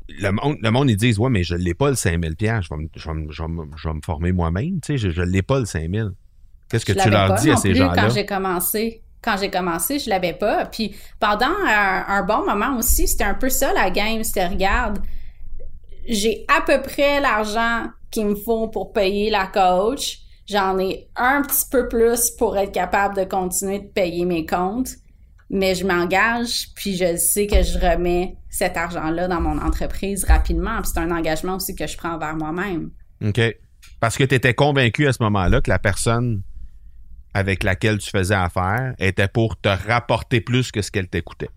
le 0.09 0.31
monde, 0.31 0.57
le 0.61 0.69
monde, 0.71 0.89
ils 0.89 0.97
disent 0.97 1.17
Ouais, 1.19 1.29
mais 1.29 1.43
je 1.43 1.55
l'ai 1.55 1.73
pas 1.73 1.89
le 1.89 1.95
5 1.95 2.11
000 2.21 2.33
je 2.39 2.45
vais, 2.45 2.77
me, 2.77 2.87
je, 2.95 3.07
vais 3.07 3.13
me, 3.15 3.31
je, 3.31 3.41
vais 3.41 3.47
me, 3.47 3.63
je 3.75 3.87
vais 3.87 3.93
me 3.93 4.01
former 4.03 4.31
moi-même, 4.31 4.81
tu 4.81 4.97
sais, 4.97 5.11
je, 5.11 5.21
l'ai 5.21 5.41
pas 5.41 5.59
le 5.59 5.65
5 5.65 5.89
000 5.93 6.09
Qu'est-ce 6.69 6.85
que 6.85 6.93
Je 6.93 6.99
tu 6.99 7.09
leur 7.09 7.29
pas 7.29 7.41
dis 7.41 7.51
à 7.51 7.57
ces 7.57 7.73
gens-là 7.73 7.93
Quand 7.95 8.09
j'ai 8.09 8.25
commencé, 8.25 9.01
quand 9.21 9.37
j'ai 9.37 9.49
commencé, 9.49 9.99
je 9.99 10.09
l'avais 10.09 10.33
pas. 10.33 10.65
Puis 10.65 10.95
pendant 11.19 11.45
un, 11.65 12.05
un 12.07 12.23
bon 12.23 12.45
moment 12.45 12.77
aussi, 12.77 13.07
c'était 13.07 13.23
un 13.23 13.33
peu 13.33 13.49
ça 13.49 13.73
la 13.73 13.89
game. 13.89 14.23
C'était 14.23 14.47
regarde, 14.47 14.99
j'ai 16.07 16.45
à 16.47 16.61
peu 16.61 16.81
près 16.81 17.19
l'argent 17.19 17.87
qu'il 18.11 18.27
me 18.27 18.35
faut 18.35 18.67
pour 18.67 18.93
payer 18.93 19.29
la 19.29 19.47
coach. 19.47 20.19
J'en 20.47 20.79
ai 20.79 21.09
un 21.15 21.41
petit 21.41 21.65
peu 21.69 21.87
plus 21.89 22.31
pour 22.31 22.57
être 22.57 22.71
capable 22.71 23.17
de 23.17 23.23
continuer 23.25 23.79
de 23.79 23.87
payer 23.87 24.25
mes 24.25 24.45
comptes. 24.45 24.91
Mais 25.49 25.75
je 25.75 25.85
m'engage, 25.85 26.69
puis 26.75 26.97
je 26.97 27.15
sais 27.15 27.47
que 27.47 27.63
je 27.63 27.79
remets 27.79 28.35
cet 28.49 28.75
argent-là 28.75 29.27
dans 29.27 29.39
mon 29.39 29.57
entreprise 29.59 30.25
rapidement. 30.25 30.81
Puis 30.81 30.91
c'est 30.93 30.99
un 30.99 31.11
engagement 31.11 31.55
aussi 31.55 31.75
que 31.75 31.87
je 31.87 31.95
prends 31.97 32.13
envers 32.15 32.35
moi-même. 32.35 32.91
OK. 33.25 33.39
Parce 33.99 34.17
que 34.17 34.23
tu 34.23 34.35
étais 34.35 34.53
convaincu 34.53 35.07
à 35.07 35.13
ce 35.13 35.23
moment-là 35.23 35.61
que 35.61 35.69
la 35.69 35.79
personne 35.79 36.41
avec 37.37 37.63
laquelle 37.63 37.99
tu 37.99 38.09
faisais 38.09 38.33
affaire 38.33 38.95
était 38.97 39.27
pour 39.27 39.59
te 39.61 39.69
rapporter 39.69 40.41
plus 40.41 40.71
que 40.71 40.81
ce 40.81 40.89
qu'elle 40.89 41.07
t'écoutait. 41.07 41.51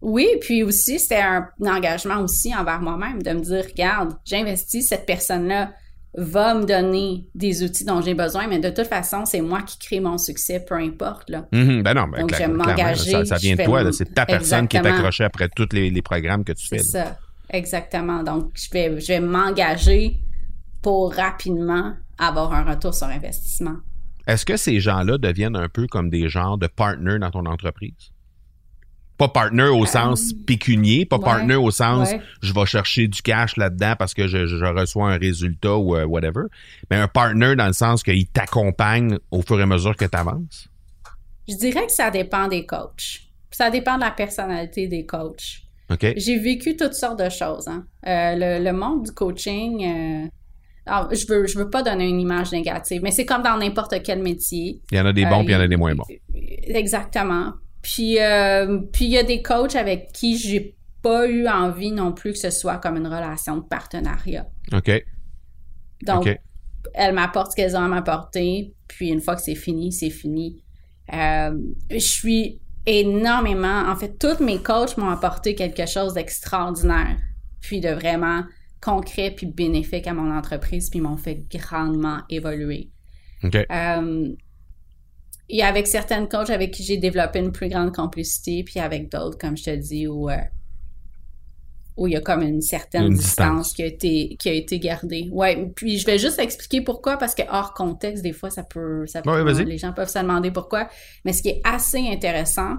Oui, 0.00 0.26
puis 0.40 0.62
aussi, 0.62 0.98
c'était 0.98 1.20
un, 1.20 1.46
engagement 1.64 2.20
aussi 2.20 2.54
envers 2.54 2.80
moi-même 2.80 3.22
de 3.22 3.30
me 3.32 3.40
dire, 3.40 3.64
regarde, 3.68 4.14
j'investis, 4.24 4.88
cette 4.88 5.04
personne-là 5.04 5.72
va 6.14 6.54
me 6.54 6.64
donner 6.64 7.28
des 7.34 7.62
outils 7.62 7.84
dont 7.84 8.00
j'ai 8.00 8.14
besoin, 8.14 8.46
mais 8.46 8.58
de 8.58 8.70
toute 8.70 8.86
façon, 8.86 9.24
c'est 9.26 9.42
moi 9.42 9.62
qui 9.62 9.78
crée 9.78 10.00
mon 10.00 10.16
succès, 10.18 10.64
peu 10.66 10.74
importe. 10.74 11.28
Là. 11.28 11.46
Mhm, 11.52 11.82
ben 11.82 11.94
non, 11.94 12.08
ben, 12.08 12.20
Donc, 12.20 12.32
je 12.32 12.38
vais 12.38 12.48
m'engager, 12.48 13.24
Ça, 13.26 13.36
vient 13.36 13.54
de 13.54 13.64
toi, 13.64 13.92
c'est 13.92 14.12
ta 14.14 14.24
personne 14.24 14.68
qui 14.68 14.78
est 14.78 14.86
accrochée 14.86 15.24
après 15.24 15.48
tous 15.54 15.68
les, 15.72 15.90
les 15.90 16.02
programmes 16.02 16.44
que 16.44 16.52
tu 16.52 16.66
fais. 16.66 16.78
C'est 16.78 16.98
ça, 16.98 17.18
exactement. 17.50 18.22
Donc, 18.22 18.52
je 18.54 18.70
vais, 18.72 19.00
je 19.00 19.08
vais 19.08 19.20
m'engager 19.20 20.18
pour 20.80 21.14
rapidement 21.14 21.94
avoir 22.18 22.52
un 22.54 22.64
retour 22.64 22.94
sur 22.94 23.06
investissement. 23.06 23.76
Est-ce 24.26 24.44
que 24.46 24.56
ces 24.56 24.80
gens-là 24.80 25.18
deviennent 25.18 25.56
un 25.56 25.68
peu 25.68 25.86
comme 25.86 26.10
des 26.10 26.28
genres 26.28 26.58
de 26.58 26.66
partners 26.66 27.18
dans 27.18 27.30
ton 27.30 27.46
entreprise? 27.46 28.12
Pas 29.18 29.28
partner 29.28 29.64
au 29.68 29.84
sens 29.86 30.32
pécunier, 30.46 31.04
pas 31.04 31.16
Euh, 31.16 31.18
ouais, 31.20 31.24
partner 31.24 31.54
au 31.54 31.70
sens 31.70 32.10
ouais. 32.10 32.20
je 32.42 32.52
vais 32.52 32.66
chercher 32.66 33.06
du 33.08 33.22
cash 33.22 33.56
là-dedans 33.56 33.94
parce 33.98 34.14
que 34.14 34.26
je, 34.26 34.46
je 34.46 34.64
reçois 34.64 35.12
un 35.12 35.18
résultat 35.18 35.76
ou 35.76 35.94
euh, 35.96 36.04
whatever. 36.04 36.44
Mais 36.90 36.96
un 36.96 37.08
partner 37.08 37.54
dans 37.54 37.66
le 37.66 37.72
sens 37.72 38.02
qu'il 38.02 38.26
t'accompagne 38.26 39.18
au 39.30 39.42
fur 39.42 39.60
et 39.60 39.62
à 39.62 39.66
mesure 39.66 39.96
que 39.96 40.06
tu 40.06 40.16
avances. 40.16 40.68
Je 41.48 41.54
dirais 41.56 41.86
que 41.86 41.92
ça 41.92 42.10
dépend 42.10 42.48
des 42.48 42.66
coachs. 42.66 43.20
Ça 43.50 43.70
dépend 43.70 43.96
de 43.96 44.00
la 44.00 44.10
personnalité 44.10 44.88
des 44.88 45.04
coachs. 45.06 45.60
OK? 45.90 46.14
J'ai 46.16 46.38
vécu 46.38 46.74
toutes 46.76 46.94
sortes 46.94 47.22
de 47.22 47.28
choses. 47.28 47.68
hein. 47.68 47.84
Euh, 48.06 48.58
le, 48.58 48.64
le 48.64 48.72
monde 48.72 49.04
du 49.04 49.12
coaching, 49.12 49.84
euh, 49.84 50.28
alors, 50.84 51.14
je 51.14 51.26
veux, 51.28 51.46
je 51.46 51.58
veux 51.58 51.70
pas 51.70 51.82
donner 51.82 52.08
une 52.08 52.20
image 52.20 52.50
négative, 52.50 53.02
mais 53.02 53.12
c'est 53.12 53.24
comme 53.24 53.42
dans 53.42 53.56
n'importe 53.56 54.02
quel 54.02 54.20
métier. 54.20 54.80
Il 54.90 54.98
y 54.98 55.00
en 55.00 55.06
a 55.06 55.12
des 55.12 55.24
bons 55.24 55.40
Euh, 55.40 55.44
puis 55.44 55.52
il 55.52 55.52
y 55.52 55.56
en 55.56 55.60
a 55.60 55.68
des 55.68 55.76
moins 55.76 55.94
bons. 55.94 56.04
Exactement. 56.34 57.52
Puis, 57.82 58.20
euh, 58.20 58.80
puis 58.92 59.04
il 59.04 59.10
y 59.12 59.18
a 59.18 59.22
des 59.22 59.42
coachs 59.42 59.76
avec 59.76 60.12
qui 60.12 60.38
j'ai 60.38 60.76
pas 61.02 61.28
eu 61.28 61.46
envie 61.48 61.92
non 61.92 62.12
plus 62.12 62.32
que 62.32 62.38
ce 62.38 62.50
soit 62.50 62.78
comme 62.78 62.96
une 62.96 63.06
relation 63.06 63.56
de 63.56 63.62
partenariat. 63.62 64.46
OK? 64.72 65.04
Donc, 66.04 66.28
elles 66.94 67.14
m'apportent 67.14 67.52
ce 67.52 67.56
qu'elles 67.56 67.76
ont 67.76 67.82
à 67.82 67.88
m'apporter, 67.88 68.74
puis 68.88 69.08
une 69.08 69.20
fois 69.20 69.36
que 69.36 69.42
c'est 69.42 69.54
fini, 69.54 69.92
c'est 69.92 70.10
fini. 70.10 70.62
Euh, 71.12 71.56
je 71.90 71.98
suis 71.98 72.60
énormément, 72.86 73.84
en 73.88 73.94
fait, 73.94 74.18
tous 74.18 74.42
mes 74.42 74.58
coachs 74.58 74.96
m'ont 74.96 75.10
apporté 75.10 75.54
quelque 75.54 75.86
chose 75.86 76.14
d'extraordinaire, 76.14 77.18
puis 77.60 77.80
de 77.80 77.90
vraiment 77.90 78.42
concret 78.82 79.30
puis 79.34 79.46
bénéfique 79.46 80.06
à 80.06 80.12
mon 80.14 80.30
entreprise, 80.36 80.90
puis 80.90 81.00
m'ont 81.00 81.16
fait 81.16 81.42
grandement 81.50 82.18
évoluer. 82.28 82.90
OK. 83.44 83.56
Euh, 83.56 84.28
et 85.48 85.62
avec 85.62 85.86
certaines 85.86 86.28
coachs 86.28 86.50
avec 86.50 86.70
qui 86.72 86.82
j'ai 86.82 86.96
développé 86.96 87.38
une 87.38 87.52
plus 87.52 87.68
grande 87.68 87.94
complicité, 87.94 88.64
puis 88.64 88.80
avec 88.80 89.10
d'autres, 89.10 89.38
comme 89.38 89.56
je 89.56 89.64
te 89.64 89.76
dis, 89.76 90.06
où, 90.06 90.30
euh, 90.30 90.36
où 91.96 92.06
il 92.06 92.14
y 92.14 92.16
a 92.16 92.20
comme 92.20 92.42
une 92.42 92.62
certaine 92.62 93.04
Une 93.04 93.14
distance, 93.14 93.68
distance. 93.68 93.72
qui 93.74 93.82
a 93.82 93.86
été 93.86 94.36
qui 94.38 94.48
a 94.48 94.52
été 94.52 94.78
gardée. 94.78 95.28
Ouais, 95.30 95.70
puis 95.76 95.98
je 95.98 96.06
vais 96.06 96.18
juste 96.18 96.38
expliquer 96.38 96.80
pourquoi 96.80 97.18
parce 97.18 97.34
que 97.34 97.42
hors 97.50 97.74
contexte 97.74 98.22
des 98.22 98.32
fois 98.32 98.48
ça 98.50 98.62
peut 98.62 99.06
ça 99.06 99.20
peut 99.20 99.30
Ouais, 99.30 99.42
vas-y. 99.44 99.64
les 99.66 99.78
gens 99.78 99.92
peuvent 99.92 100.08
se 100.08 100.18
demander 100.18 100.50
pourquoi, 100.50 100.88
mais 101.24 101.32
ce 101.34 101.42
qui 101.42 101.50
est 101.50 101.60
assez 101.64 101.98
intéressant 102.08 102.76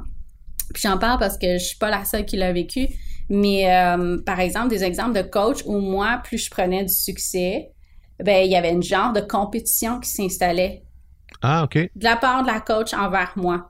puis 0.74 0.82
j'en 0.84 0.98
parle 0.98 1.20
parce 1.20 1.38
que 1.38 1.54
je 1.60 1.64
suis 1.64 1.78
pas 1.78 1.92
la 1.92 2.04
seule 2.06 2.26
qui 2.26 2.38
l'a 2.38 2.52
vécu, 2.52 2.88
mais 3.30 3.72
euh, 3.74 4.18
par 4.26 4.40
exemple 4.40 4.70
des 4.70 4.84
exemples 4.84 5.14
de 5.14 5.22
coach 5.22 5.60
où 5.66 5.80
moi 5.80 6.22
plus 6.24 6.38
je 6.38 6.50
prenais 6.50 6.84
du 6.84 6.94
succès, 6.94 7.70
ben 8.24 8.46
il 8.46 8.52
y 8.52 8.56
avait 8.56 8.72
une 8.72 8.84
genre 8.84 9.14
de 9.14 9.22
compétition 9.22 10.00
qui 10.00 10.10
s'installait 10.10 10.84
Ah, 11.42 11.64
OK. 11.64 11.76
de 11.76 12.04
la 12.04 12.16
part 12.16 12.44
de 12.44 12.48
la 12.48 12.60
coach 12.60 12.94
envers 12.94 13.34
moi. 13.36 13.70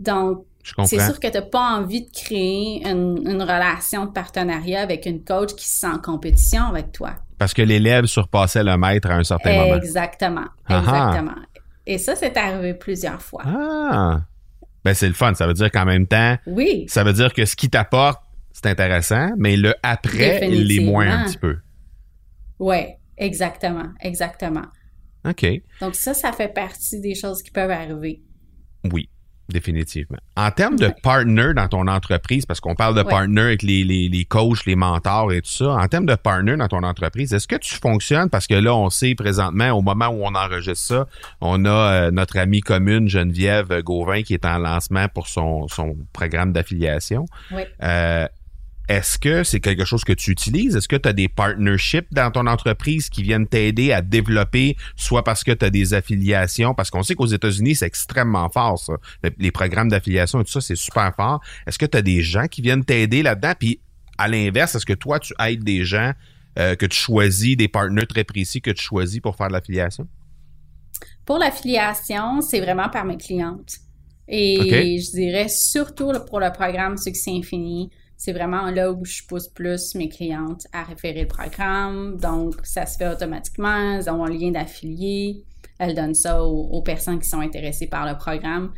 Donc, 0.00 0.44
c'est 0.84 1.00
sûr 1.00 1.18
que 1.18 1.26
tu 1.28 1.34
n'as 1.34 1.42
pas 1.42 1.76
envie 1.76 2.02
de 2.06 2.10
créer 2.12 2.86
une, 2.86 3.18
une 3.26 3.42
relation 3.42 4.06
de 4.06 4.10
partenariat 4.12 4.82
avec 4.82 5.06
une 5.06 5.24
coach 5.24 5.54
qui 5.54 5.66
se 5.66 5.80
sent 5.80 5.86
en 5.86 5.98
compétition 5.98 6.64
avec 6.64 6.92
toi. 6.92 7.14
Parce 7.38 7.54
que 7.54 7.62
l'élève 7.62 8.06
surpassait 8.06 8.62
le 8.62 8.76
maître 8.76 9.08
à 9.10 9.14
un 9.14 9.24
certain 9.24 9.56
moment. 9.56 9.74
Exactement. 9.76 10.44
Ah 10.68 10.82
ah. 10.86 11.08
Exactement. 11.08 11.40
Et 11.86 11.98
ça, 11.98 12.14
c'est 12.16 12.36
arrivé 12.36 12.74
plusieurs 12.74 13.22
fois. 13.22 13.42
Ah! 13.46 14.20
Ben, 14.84 14.92
c'est 14.94 15.08
le 15.08 15.14
fun. 15.14 15.32
Ça 15.34 15.46
veut 15.46 15.54
dire 15.54 15.70
qu'en 15.70 15.84
même 15.86 16.06
temps, 16.06 16.36
Oui, 16.46 16.84
ça 16.88 17.02
veut 17.02 17.12
dire 17.12 17.32
que 17.32 17.44
ce 17.46 17.56
qui 17.56 17.70
t'apporte, 17.70 18.20
c'est 18.62 18.70
intéressant, 18.70 19.30
mais 19.36 19.56
le 19.56 19.74
après, 19.82 20.48
il 20.50 20.66
l'est 20.66 20.80
moins 20.80 21.08
un 21.20 21.24
petit 21.24 21.38
peu. 21.38 21.56
ouais, 22.58 22.98
exactement, 23.16 23.88
exactement. 24.00 24.66
OK. 25.28 25.46
Donc 25.80 25.94
ça, 25.94 26.14
ça 26.14 26.32
fait 26.32 26.52
partie 26.52 27.00
des 27.00 27.14
choses 27.14 27.42
qui 27.42 27.50
peuvent 27.50 27.70
arriver. 27.70 28.22
Oui, 28.92 29.08
définitivement. 29.48 30.18
En 30.36 30.50
termes 30.52 30.76
de 30.76 30.88
partner 31.02 31.52
dans 31.54 31.66
ton 31.68 31.88
entreprise, 31.88 32.46
parce 32.46 32.60
qu'on 32.60 32.76
parle 32.76 32.94
de 32.94 33.02
Ouais. 33.02 33.10
partner 33.10 33.40
avec 33.40 33.62
les, 33.62 33.82
les, 33.82 34.08
les 34.08 34.24
coachs, 34.24 34.64
les 34.64 34.76
mentors 34.76 35.32
et 35.32 35.42
tout 35.42 35.50
ça, 35.50 35.70
en 35.72 35.88
termes 35.88 36.06
de 36.06 36.14
partner 36.14 36.56
dans 36.56 36.68
ton 36.68 36.82
entreprise, 36.84 37.34
est-ce 37.34 37.48
que 37.48 37.56
tu 37.56 37.74
fonctionnes? 37.74 38.30
Parce 38.30 38.46
que 38.46 38.54
là, 38.54 38.74
on 38.76 38.90
sait 38.90 39.14
présentement, 39.16 39.70
au 39.72 39.82
moment 39.82 40.06
où 40.08 40.22
on 40.24 40.34
enregistre 40.34 40.86
ça, 40.86 41.06
on 41.40 41.64
a 41.64 41.70
euh, 41.70 42.10
notre 42.12 42.38
amie 42.38 42.60
commune, 42.60 43.08
Geneviève 43.08 43.82
Gauvin, 43.82 44.22
qui 44.22 44.34
est 44.34 44.44
en 44.46 44.58
lancement 44.58 45.08
pour 45.08 45.26
son, 45.26 45.66
son 45.68 45.96
programme 46.12 46.52
d'affiliation. 46.52 47.26
Oui. 47.50 47.62
Euh, 47.82 48.26
est-ce 48.88 49.18
que 49.18 49.44
c'est 49.44 49.60
quelque 49.60 49.84
chose 49.84 50.02
que 50.02 50.14
tu 50.14 50.30
utilises? 50.30 50.74
Est-ce 50.74 50.88
que 50.88 50.96
tu 50.96 51.08
as 51.08 51.12
des 51.12 51.28
partnerships 51.28 52.06
dans 52.10 52.30
ton 52.30 52.46
entreprise 52.46 53.10
qui 53.10 53.22
viennent 53.22 53.46
t'aider 53.46 53.92
à 53.92 54.00
développer, 54.00 54.76
soit 54.96 55.22
parce 55.24 55.44
que 55.44 55.52
tu 55.52 55.64
as 55.64 55.70
des 55.70 55.92
affiliations, 55.94 56.74
parce 56.74 56.90
qu'on 56.90 57.02
sait 57.02 57.14
qu'aux 57.14 57.26
États-Unis, 57.26 57.76
c'est 57.76 57.86
extrêmement 57.86 58.48
fort, 58.48 58.78
ça. 58.78 58.94
Le- 59.22 59.30
Les 59.38 59.50
programmes 59.50 59.90
d'affiliation 59.90 60.40
et 60.40 60.44
tout 60.44 60.50
ça, 60.52 60.60
c'est 60.62 60.76
super 60.76 61.14
fort. 61.14 61.40
Est-ce 61.66 61.78
que 61.78 61.86
tu 61.86 61.98
as 61.98 62.02
des 62.02 62.22
gens 62.22 62.46
qui 62.46 62.62
viennent 62.62 62.84
t'aider 62.84 63.22
là-dedans? 63.22 63.52
Puis, 63.58 63.80
à 64.16 64.26
l'inverse, 64.26 64.74
est-ce 64.74 64.86
que 64.86 64.94
toi, 64.94 65.20
tu 65.20 65.34
aides 65.38 65.62
des 65.62 65.84
gens 65.84 66.12
euh, 66.58 66.74
que 66.74 66.86
tu 66.86 66.96
choisis, 66.98 67.56
des 67.56 67.68
partenaires 67.68 68.08
très 68.08 68.24
précis 68.24 68.60
que 68.60 68.70
tu 68.70 68.82
choisis 68.82 69.20
pour 69.20 69.36
faire 69.36 69.48
de 69.48 69.52
l'affiliation? 69.52 70.08
Pour 71.24 71.38
l'affiliation, 71.38 72.40
c'est 72.40 72.60
vraiment 72.60 72.88
par 72.88 73.04
mes 73.04 73.16
clientes. 73.18 73.74
Et 74.26 74.98
je 75.00 75.10
dirais 75.12 75.48
surtout 75.48 76.12
pour 76.26 76.40
le 76.40 76.50
programme 76.52 76.96
Succès 76.98 77.30
Infini, 77.30 77.90
c'est 78.18 78.32
vraiment 78.32 78.70
là 78.70 78.90
où 78.92 79.04
je 79.04 79.22
pousse 79.22 79.48
plus 79.48 79.94
mes 79.94 80.08
clientes 80.08 80.66
à 80.72 80.82
référer 80.82 81.22
le 81.22 81.28
programme. 81.28 82.18
Donc, 82.18 82.56
ça 82.64 82.84
se 82.84 82.98
fait 82.98 83.08
automatiquement. 83.08 83.94
Elles 83.94 84.10
ont 84.10 84.24
un 84.24 84.30
lien 84.30 84.50
d'affilié. 84.50 85.44
Elles 85.78 85.94
donnent 85.94 86.16
ça 86.16 86.42
aux, 86.42 86.64
aux 86.64 86.82
personnes 86.82 87.20
qui 87.20 87.28
sont 87.28 87.40
intéressées 87.40 87.86
par 87.86 88.06
le 88.06 88.18
programme. 88.18 88.72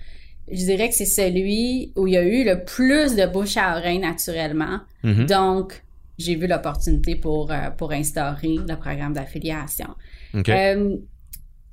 Je 0.53 0.64
dirais 0.64 0.90
que 0.90 0.94
c'est 0.94 1.07
celui 1.07 1.92
où 1.96 2.07
il 2.07 2.12
y 2.12 2.16
a 2.18 2.22
eu 2.22 2.44
le 2.44 2.64
plus 2.64 3.16
de 3.16 3.24
bouche 3.26 3.57
à 3.57 3.79
oreille 3.79 3.98
naturellement. 3.98 4.81
Mhm. 5.05 5.24
Donc, 5.24 5.83
j'ai 6.18 6.35
vu 6.35 6.46
l'opportunité 6.46 7.16
pour, 7.16 7.50
euh, 7.50 7.70
pour 7.70 7.92
instaurer 7.92 8.57
le 8.68 8.76
programme 8.76 9.14
d'affiliation. 9.14 9.88
OK. 10.35 10.50
Euh, 10.50 10.96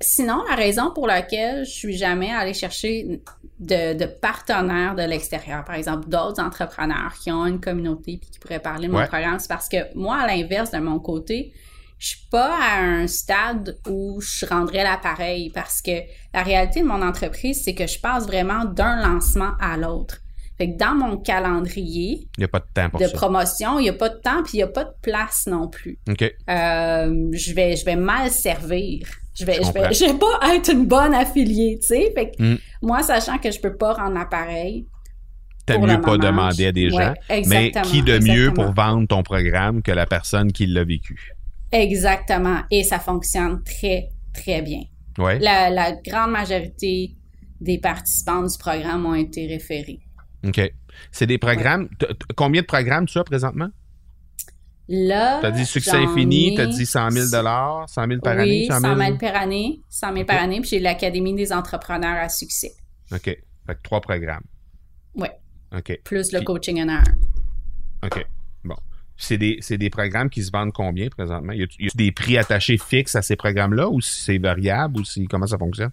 sinon, 0.00 0.42
la 0.48 0.54
raison 0.54 0.92
pour 0.94 1.06
laquelle 1.06 1.64
je 1.64 1.70
suis 1.70 1.96
jamais 1.96 2.30
allée 2.32 2.54
chercher 2.54 3.22
de, 3.58 3.94
de 3.94 4.04
partenaires 4.06 4.94
de 4.94 5.02
l'extérieur, 5.02 5.64
par 5.64 5.74
exemple 5.76 6.08
d'autres 6.08 6.40
entrepreneurs 6.42 7.14
qui 7.20 7.32
ont 7.32 7.46
une 7.46 7.60
communauté 7.60 8.18
puis 8.20 8.30
qui 8.30 8.38
pourraient 8.38 8.60
parler 8.60 8.88
de 8.88 8.92
mon 8.92 9.00
Ouais. 9.00 9.04
programme, 9.04 9.38
c'est 9.38 9.48
parce 9.48 9.68
que 9.68 9.78
moi, 9.96 10.18
à 10.18 10.26
l'inverse 10.26 10.70
de 10.70 10.78
mon 10.78 11.00
côté, 11.00 11.52
je 11.98 12.08
suis 12.10 12.28
pas 12.30 12.56
à 12.60 12.80
un 12.80 13.06
stade 13.08 13.80
où 13.88 14.20
je 14.20 14.46
rendrais 14.46 14.84
l'appareil 14.84 15.50
parce 15.50 15.82
que 15.82 15.90
la 16.32 16.44
réalité 16.44 16.80
de 16.80 16.86
mon 16.86 17.02
entreprise, 17.02 17.62
c'est 17.64 17.74
que 17.74 17.86
je 17.88 17.98
passe 18.00 18.26
vraiment 18.26 18.64
d'un 18.64 19.02
lancement 19.02 19.52
à 19.60 19.76
l'autre. 19.76 20.18
Fait 20.58 20.72
que 20.72 20.76
dans 20.76 20.94
mon 20.94 21.16
calendrier 21.18 22.26
Il 22.36 22.40
n'y 22.40 22.44
a 22.44 22.48
pas 22.48 22.58
de 22.58 22.66
temps 22.74 22.90
pour 22.90 23.00
de 23.00 23.06
ça. 23.06 23.12
promotion, 23.12 23.78
il 23.78 23.84
n'y 23.84 23.88
a 23.88 23.92
pas 23.92 24.08
de 24.08 24.18
temps 24.20 24.42
puis 24.42 24.54
il 24.54 24.56
n'y 24.56 24.62
a 24.64 24.68
pas 24.68 24.84
de 24.84 24.92
place 25.00 25.46
non 25.46 25.68
plus 25.68 25.98
euh, 26.08 27.28
je 27.32 27.52
vais 27.54 27.76
je 27.76 27.84
vais 27.84 27.96
mal 27.96 28.30
servir. 28.30 29.06
Je 29.38 29.44
vais 29.44 29.54
Je 29.62 29.72
vais 29.72 29.92
je 29.94 30.04
vais 30.04 30.18
pas 30.18 30.54
être 30.56 30.72
une 30.72 30.84
bonne 30.86 31.14
affiliée, 31.14 31.78
tu 31.80 31.86
sais. 31.88 32.12
Fait 32.14 32.32
que 32.32 32.42
Mm. 32.54 32.58
moi 32.82 33.02
sachant 33.04 33.38
que 33.38 33.50
je 33.52 33.60
peux 33.60 33.76
pas 33.76 33.92
rendre 33.92 34.14
l'appareil. 34.18 34.86
T'as 35.64 35.78
mieux 35.78 36.00
pas 36.00 36.16
demander 36.18 36.66
à 36.66 36.72
des 36.72 36.90
ouais, 36.90 37.04
gens. 37.04 37.14
Mais 37.46 37.70
qui 37.84 38.02
de 38.02 38.18
mieux 38.18 38.52
pour 38.52 38.72
vendre 38.72 39.06
ton 39.06 39.22
programme 39.22 39.82
que 39.82 39.92
la 39.92 40.06
personne 40.06 40.50
qui 40.50 40.66
l'a 40.66 40.82
vécu? 40.82 41.34
Exactement 41.70 42.60
et 42.70 42.82
ça 42.82 42.98
fonctionne 42.98 43.62
très 43.62 44.08
très 44.34 44.62
bien. 44.62 44.80
Ouais. 45.18 45.38
La, 45.38 45.68
la 45.70 45.92
grande 45.92 46.30
majorité 46.32 47.12
des 47.60 47.78
participants 47.78 48.42
du 48.42 48.56
programme 48.58 49.04
ont 49.06 49.14
été 49.14 49.46
référés. 49.46 50.00
OK. 50.46 50.72
C'est 51.12 51.26
des 51.26 51.38
programmes. 51.38 51.88
Combien 52.36 52.62
de 52.62 52.66
programmes 52.66 53.06
tu 53.06 53.18
as 53.18 53.24
présentement? 53.24 53.68
Là, 54.90 55.40
Tu 55.40 55.46
as 55.46 55.50
dit 55.50 55.66
succès 55.66 55.96
infini, 55.96 56.52
ai- 56.52 56.54
tu 56.54 56.60
as 56.62 56.66
dit 56.66 56.86
100 56.86 57.10
000 57.10 57.26
100 57.26 57.86
000 58.08 58.20
par 58.22 58.36
oui, 58.36 58.42
année? 58.42 58.66
100 58.70 58.80
000 58.80 59.16
par 59.18 59.36
année, 59.36 59.82
100 59.90 60.12
000 60.14 60.24
par 60.24 60.40
année, 60.40 60.60
puis 60.62 60.70
j'ai 60.70 60.78
l'Académie 60.80 61.34
des 61.34 61.52
entrepreneurs 61.52 62.16
à 62.16 62.30
succès. 62.30 62.72
OK. 63.12 63.24
Fait 63.24 63.38
que 63.66 63.82
trois 63.82 64.00
programmes. 64.00 64.44
Ouais, 65.14 65.32
OK. 65.76 66.00
plus 66.04 66.32
le 66.32 66.40
coaching 66.40 66.82
en 66.82 66.88
un. 66.88 67.02
OK. 68.02 68.26
Bon. 68.64 68.76
C'est 69.18 69.36
des, 69.36 69.58
c'est 69.60 69.76
des 69.76 69.90
programmes 69.90 70.30
qui 70.30 70.42
se 70.42 70.50
vendent 70.50 70.72
combien 70.72 71.08
présentement? 71.08 71.52
Y 71.52 71.64
a, 71.64 71.66
y 71.80 71.86
a 71.88 71.90
des 71.94 72.12
prix 72.12 72.38
attachés 72.38 72.78
fixes 72.78 73.14
à 73.14 73.20
ces 73.20 73.36
programmes-là 73.36 73.88
ou 73.90 74.00
si 74.00 74.22
c'est 74.22 74.38
variable 74.38 75.00
ou 75.00 75.04
si, 75.04 75.26
comment 75.26 75.46
ça 75.46 75.58
fonctionne? 75.58 75.90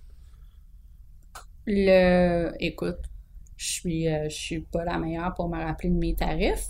Le, 1.67 2.51
écoute, 2.59 2.99
je 3.57 3.65
suis, 3.65 4.07
euh, 4.07 4.29
je 4.29 4.35
suis 4.35 4.59
pas 4.59 4.83
la 4.83 4.97
meilleure 4.97 5.33
pour 5.33 5.49
me 5.49 5.57
rappeler 5.57 5.89
de 5.89 5.97
mes 5.97 6.15
tarifs. 6.15 6.67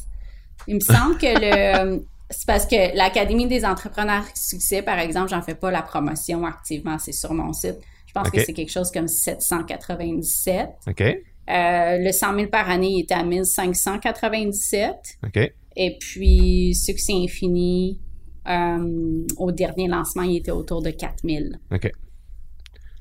Il 0.67 0.76
me 0.76 0.80
semble 0.80 1.17
que 1.17 1.26
le, 1.28 2.06
c'est 2.30 2.45
parce 2.45 2.65
que 2.65 2.95
l'Académie 2.95 3.48
des 3.48 3.65
entrepreneurs 3.65 4.26
succès, 4.36 4.82
par 4.82 5.00
exemple, 5.00 5.30
j'en 5.30 5.41
fais 5.41 5.56
pas 5.56 5.71
la 5.71 5.82
promotion 5.82 6.45
activement, 6.45 6.98
c'est 7.00 7.12
sur 7.12 7.34
mon 7.34 7.54
site. 7.54 7.78
Je 8.08 8.13
pense 8.13 8.30
que 8.30 8.43
c'est 8.43 8.54
quelque 8.54 8.71
chose 8.71 8.91
comme 8.91 9.08
797. 9.08 10.69
OK? 10.88 11.02
Euh, 11.02 11.98
le 12.00 12.12
100 12.12 12.36
000 12.36 12.48
par 12.50 12.69
année 12.69 12.89
il 12.89 13.00
était 13.02 13.13
à 13.13 13.24
1597. 13.24 14.95
OK? 15.26 15.54
Et 15.76 15.98
puis, 16.00 16.74
Succès 16.74 17.13
Infini, 17.13 18.00
euh, 18.48 19.28
au 19.38 19.52
dernier 19.52 19.88
lancement, 19.88 20.24
il 20.24 20.38
était 20.38 20.52
autour 20.52 20.82
de 20.82 20.91
4000. 20.91 21.60
OK. 21.71 21.91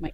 Oui. 0.01 0.09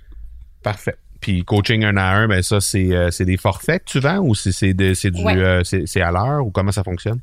Parfait. 0.61 0.95
Puis 1.21 1.45
coaching 1.45 1.83
un 1.85 1.95
à 1.97 2.03
un, 2.15 2.27
ben 2.27 2.41
ça, 2.41 2.59
c'est 2.59 2.91
euh, 2.95 3.11
c'est 3.11 3.25
des 3.25 3.37
forfaits 3.37 3.85
que 3.85 3.91
tu 3.91 3.99
vends 3.99 4.17
ou 4.19 4.35
c'est 4.35 4.51
c'est 4.51 4.73
de- 4.73 4.93
c'est 4.93 5.11
du 5.11 5.23
Ouais. 5.23 5.37
euh, 5.37 5.63
c'est 5.63 6.01
à 6.01 6.11
l'heure 6.11 6.45
ou 6.45 6.51
comment 6.51 6.71
ça 6.71 6.83
fonctionne? 6.83 7.21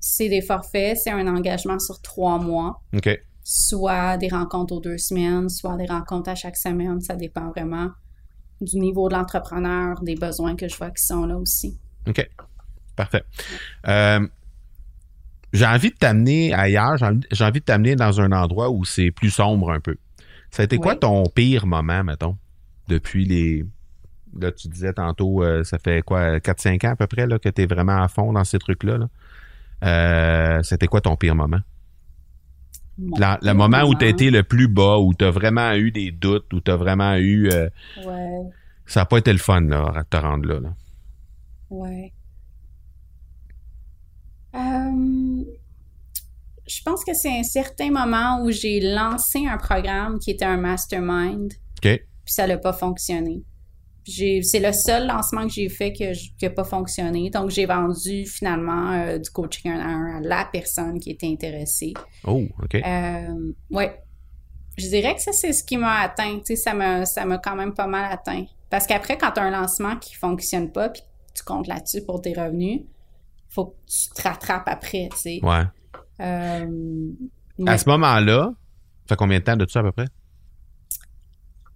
C'est 0.00 0.28
des 0.28 0.42
forfaits, 0.42 0.98
c'est 0.98 1.10
un 1.12 1.26
engagement 1.28 1.78
sur 1.78 2.02
trois 2.02 2.38
mois, 2.38 2.82
OK. 2.94 3.08
soit 3.42 4.16
des 4.18 4.28
rencontres 4.28 4.74
aux 4.74 4.80
deux 4.80 4.98
semaines, 4.98 5.48
soit 5.48 5.76
des 5.76 5.86
rencontres 5.86 6.28
à 6.28 6.34
chaque 6.34 6.56
semaine. 6.56 7.00
Ça 7.00 7.14
dépend 7.16 7.48
vraiment 7.50 7.88
du 8.60 8.78
niveau 8.78 9.08
de 9.08 9.14
l'entrepreneur, 9.14 10.02
des 10.02 10.14
besoins 10.16 10.56
que 10.56 10.68
je 10.68 10.76
vois 10.76 10.90
qui 10.90 11.02
sont 11.04 11.24
là 11.24 11.36
aussi. 11.38 11.78
OK. 12.06 12.28
Parfait. 12.96 13.24
Euh, 13.88 14.26
j'ai 15.52 15.66
envie 15.66 15.90
de 15.90 15.96
t'amener 15.96 16.52
ailleurs, 16.52 16.96
j'ai 16.96 17.06
envie, 17.06 17.20
j'ai 17.30 17.44
envie 17.44 17.60
de 17.60 17.64
t'amener 17.64 17.96
dans 17.96 18.20
un 18.20 18.32
endroit 18.32 18.70
où 18.70 18.84
c'est 18.84 19.10
plus 19.10 19.30
sombre 19.30 19.70
un 19.70 19.80
peu. 19.80 19.96
Ça 20.50 20.62
a 20.62 20.64
été 20.64 20.78
quoi 20.78 20.94
ton 20.96 21.24
pire 21.26 21.66
moment, 21.66 22.04
mettons, 22.04 22.36
depuis 22.88 23.24
les. 23.24 23.64
Là, 24.38 24.50
tu 24.50 24.68
disais 24.68 24.92
tantôt, 24.92 25.42
euh, 25.44 25.62
ça 25.64 25.78
fait 25.78 26.02
quoi, 26.02 26.40
4-5 26.40 26.84
ans 26.84 26.90
à 26.90 26.96
peu 26.96 27.06
près, 27.06 27.26
là, 27.26 27.38
que 27.38 27.48
tu 27.48 27.62
es 27.62 27.66
vraiment 27.66 28.02
à 28.02 28.08
fond 28.08 28.32
dans 28.32 28.42
ces 28.44 28.58
trucs-là. 28.58 28.98
Là. 28.98 29.08
Euh, 29.84 30.62
C'était 30.62 30.86
quoi 30.88 31.00
ton 31.00 31.16
pire 31.16 31.34
moment? 31.36 31.60
La- 33.18 33.38
le 33.42 33.54
moment 33.54 33.82
où 33.84 33.94
tu 33.94 34.06
été 34.06 34.30
le 34.30 34.42
plus 34.42 34.68
bas, 34.68 34.98
où 34.98 35.14
tu 35.14 35.24
as 35.24 35.30
vraiment 35.30 35.72
eu 35.74 35.90
des 35.90 36.10
doutes, 36.10 36.52
où 36.52 36.60
tu 36.60 36.70
as 36.70 36.76
vraiment 36.76 37.14
eu. 37.16 37.48
euh, 37.50 37.68
Ouais, 38.04 38.50
ça 38.86 39.00
n'a 39.00 39.06
pas 39.06 39.18
été 39.18 39.32
le 39.32 39.38
fun, 39.38 39.60
là, 39.62 39.92
à 39.94 40.04
te 40.04 40.16
rendre 40.16 40.46
là. 40.48 40.60
là. 40.60 40.74
ouais. 41.70 42.12
Euh, 44.54 45.44
je 46.66 46.82
pense 46.84 47.04
que 47.04 47.12
c'est 47.14 47.38
un 47.38 47.42
certain 47.42 47.90
moment 47.90 48.42
où 48.42 48.50
j'ai 48.50 48.80
lancé 48.80 49.46
un 49.46 49.58
programme 49.58 50.18
qui 50.18 50.30
était 50.30 50.44
un 50.44 50.56
mastermind, 50.56 51.52
OK? 51.84 52.00
Puis 52.24 52.34
ça 52.34 52.46
n'a 52.46 52.58
pas 52.58 52.72
fonctionné. 52.72 53.42
J'ai, 54.06 54.42
c'est 54.42 54.60
le 54.60 54.72
seul 54.72 55.06
lancement 55.06 55.46
que 55.46 55.52
j'ai 55.54 55.68
fait 55.70 55.92
que 55.92 56.12
qui 56.12 56.44
n'a 56.44 56.50
pas 56.50 56.64
fonctionné. 56.64 57.30
Donc, 57.30 57.50
j'ai 57.50 57.64
vendu 57.64 58.26
finalement 58.26 58.92
euh, 58.92 59.18
du 59.18 59.30
coaching 59.30 59.72
à 59.72 59.82
un 59.82 60.18
à 60.18 60.20
la 60.20 60.48
personne 60.52 61.00
qui 61.00 61.10
était 61.10 61.26
intéressée. 61.26 61.94
Oh, 62.24 62.42
OK. 62.62 62.74
Euh, 62.74 63.52
ouais. 63.70 63.98
Je 64.76 64.88
dirais 64.88 65.14
que 65.14 65.22
ça, 65.22 65.32
c'est 65.32 65.52
ce 65.52 65.64
qui 65.64 65.78
m'a 65.78 66.00
atteint. 66.00 66.38
Tu 66.38 66.54
sais, 66.54 66.56
ça 66.56 66.74
m'a, 66.74 67.06
ça 67.06 67.24
quand 67.42 67.56
même 67.56 67.72
pas 67.72 67.86
mal 67.86 68.12
atteint. 68.12 68.44
Parce 68.68 68.86
qu'après, 68.86 69.16
quand 69.16 69.30
tu 69.30 69.40
as 69.40 69.44
un 69.44 69.50
lancement 69.50 69.96
qui 69.96 70.14
fonctionne 70.14 70.70
pas, 70.70 70.90
puis 70.90 71.02
tu 71.34 71.42
comptes 71.42 71.68
là-dessus 71.68 72.04
pour 72.04 72.20
tes 72.20 72.34
revenus, 72.34 72.82
faut 73.48 73.66
que 73.66 73.76
tu 73.86 74.10
te 74.10 74.22
rattrapes 74.22 74.66
après, 74.66 75.08
tu 75.12 75.18
sais. 75.18 75.40
Ouais. 75.42 75.62
Euh, 76.20 77.12
À 77.66 77.78
ce 77.78 77.88
moment-là, 77.88 78.52
ça 79.04 79.14
fait 79.14 79.16
combien 79.16 79.38
de 79.38 79.44
temps 79.44 79.56
de 79.56 79.66
ça 79.66 79.80
à 79.80 79.82
peu 79.84 79.92
près? 79.92 80.08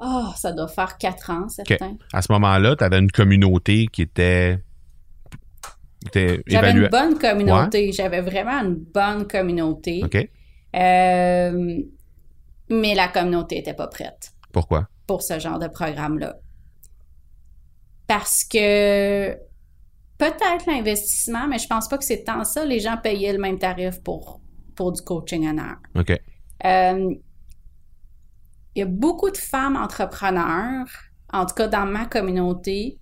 Oh, 0.00 0.28
ça 0.36 0.52
doit 0.52 0.68
faire 0.68 0.96
quatre 0.96 1.30
ans, 1.30 1.48
certain. 1.48 1.96
À 2.12 2.22
ce 2.22 2.32
moment-là, 2.32 2.76
tu 2.76 2.84
avais 2.84 2.98
une 2.98 3.10
communauté 3.10 3.86
qui 3.88 4.02
était, 4.02 4.58
J'avais 6.46 6.70
une 6.72 6.88
bonne 6.88 7.18
communauté. 7.18 7.92
J'avais 7.92 8.20
vraiment 8.20 8.62
une 8.62 8.76
bonne 8.76 9.26
communauté. 9.26 10.02
OK. 10.04 10.16
Euh, 10.76 11.82
mais 12.70 12.94
la 12.94 13.08
communauté 13.08 13.58
était 13.58 13.74
pas 13.74 13.88
prête. 13.88 14.32
Pourquoi? 14.52 14.88
pour 15.08 15.22
ce 15.22 15.40
genre 15.40 15.58
de 15.58 15.66
programme-là. 15.66 16.36
Parce 18.06 18.44
que 18.44 19.32
peut-être 20.18 20.66
l'investissement, 20.68 21.48
mais 21.48 21.58
je 21.58 21.66
pense 21.66 21.88
pas 21.88 21.98
que 21.98 22.04
c'est 22.04 22.22
tant 22.22 22.44
ça. 22.44 22.64
Les 22.64 22.78
gens 22.78 22.96
payaient 22.96 23.32
le 23.32 23.40
même 23.40 23.58
tarif 23.58 24.00
pour, 24.04 24.40
pour 24.76 24.92
du 24.92 25.02
coaching 25.02 25.48
en 25.48 25.58
heure. 25.58 25.78
OK. 25.96 26.12
Euh, 26.64 27.14
il 28.78 28.82
y 28.82 28.84
a 28.84 28.86
beaucoup 28.86 29.28
de 29.30 29.36
femmes 29.36 29.74
entrepreneurs, 29.74 30.86
en 31.32 31.44
tout 31.46 31.54
cas 31.56 31.66
dans 31.66 31.84
ma 31.84 32.06
communauté, 32.06 32.96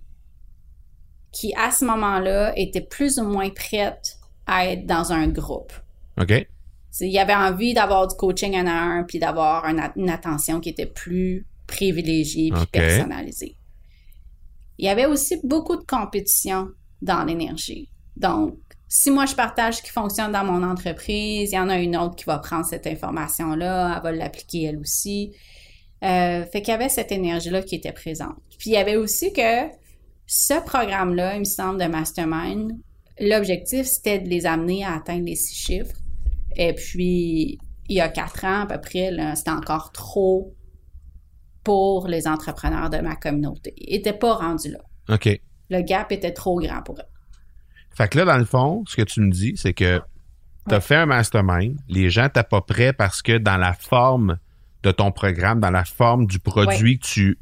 qui 1.31 1.53
à 1.55 1.69
ce 1.69 1.85
moment-là 1.85 2.51
étaient 2.57 2.81
plus 2.81 3.19
ou 3.19 3.23
moins 3.25 3.51
prêtes 3.51 4.17
à 4.47 4.65
être 4.67 4.87
dans 4.87 5.11
un 5.11 5.27
groupe. 5.27 5.71
OK. 6.19 6.47
Il 6.99 7.11
y 7.11 7.19
avait 7.19 7.35
envie 7.35 7.75
d'avoir 7.75 8.07
du 8.07 8.15
coaching 8.15 8.55
en 8.57 8.65
un, 8.65 9.03
puis 9.03 9.19
d'avoir 9.19 9.65
un- 9.65 9.91
une 9.95 10.09
attention 10.09 10.59
qui 10.59 10.69
était 10.69 10.87
plus 10.87 11.45
privilégiée 11.67 12.49
puis 12.51 12.61
personnalisée. 12.71 13.55
Il 14.79 14.85
y 14.85 14.89
avait 14.89 15.05
aussi 15.05 15.39
beaucoup 15.43 15.75
de 15.75 15.83
compétition 15.83 16.69
dans 17.03 17.23
l'énergie. 17.23 17.91
Donc, 18.15 18.57
si 18.87 19.11
moi 19.11 19.27
je 19.27 19.35
partage 19.35 19.75
ce 19.75 19.83
qui 19.83 19.91
fonctionne 19.91 20.31
dans 20.31 20.43
mon 20.43 20.63
entreprise, 20.63 21.51
il 21.51 21.55
y 21.55 21.59
en 21.59 21.69
a 21.69 21.77
une 21.77 21.95
autre 21.97 22.15
qui 22.15 22.25
va 22.25 22.39
prendre 22.39 22.65
cette 22.65 22.87
information-là, 22.87 23.93
elle 23.97 24.01
va 24.01 24.11
l'appliquer 24.11 24.63
elle 24.63 24.77
aussi. 24.79 25.35
Euh, 26.03 26.45
fait 26.45 26.61
qu'il 26.61 26.71
y 26.71 26.75
avait 26.75 26.89
cette 26.89 27.11
énergie-là 27.11 27.61
qui 27.63 27.75
était 27.75 27.91
présente. 27.91 28.35
Puis 28.59 28.69
il 28.69 28.73
y 28.73 28.77
avait 28.77 28.95
aussi 28.97 29.33
que 29.33 29.67
ce 30.25 30.53
programme-là, 30.63 31.35
il 31.35 31.39
me 31.39 31.45
semble, 31.45 31.79
de 31.81 31.87
Mastermind, 31.87 32.73
l'objectif, 33.19 33.85
c'était 33.87 34.19
de 34.19 34.27
les 34.29 34.45
amener 34.45 34.83
à 34.83 34.95
atteindre 34.95 35.25
les 35.25 35.35
six 35.35 35.55
chiffres. 35.55 35.95
Et 36.55 36.73
puis, 36.73 37.57
il 37.89 37.95
y 37.95 38.01
a 38.01 38.09
quatre 38.09 38.43
ans 38.45 38.61
à 38.61 38.65
peu 38.67 38.79
près, 38.81 39.11
c'était 39.35 39.51
encore 39.51 39.91
trop 39.91 40.53
pour 41.63 42.07
les 42.07 42.27
entrepreneurs 42.27 42.89
de 42.89 42.97
ma 42.97 43.15
communauté. 43.15 43.73
Ils 43.77 43.97
n'étaient 43.97 44.13
pas 44.13 44.35
rendus 44.35 44.71
là. 44.71 44.79
OK. 45.15 45.39
Le 45.69 45.81
gap 45.81 46.11
était 46.11 46.31
trop 46.33 46.59
grand 46.59 46.81
pour 46.81 46.95
eux. 46.99 47.03
Fait 47.95 48.07
que 48.07 48.17
là, 48.19 48.25
dans 48.25 48.37
le 48.37 48.45
fond, 48.45 48.83
ce 48.87 48.95
que 48.95 49.01
tu 49.01 49.21
me 49.21 49.31
dis, 49.31 49.53
c'est 49.55 49.73
que 49.73 49.99
tu 50.67 50.73
as 50.73 50.77
Ouais. 50.77 50.81
fait 50.81 50.95
un 50.95 51.05
mastermind, 51.05 51.77
les 51.89 52.09
gens 52.09 52.27
prêt 52.67 52.93
parce 52.93 53.21
que 53.21 53.37
dans 53.37 53.57
la 53.57 53.73
forme 53.73 54.37
de 54.87 54.91
ton 54.91 55.11
programme, 55.11 55.59
dans 55.59 55.71
la 55.71 55.83
forme 55.85 56.25
du 56.25 56.39
produit 56.39 56.97
que 56.99 57.05
tu, 57.05 57.37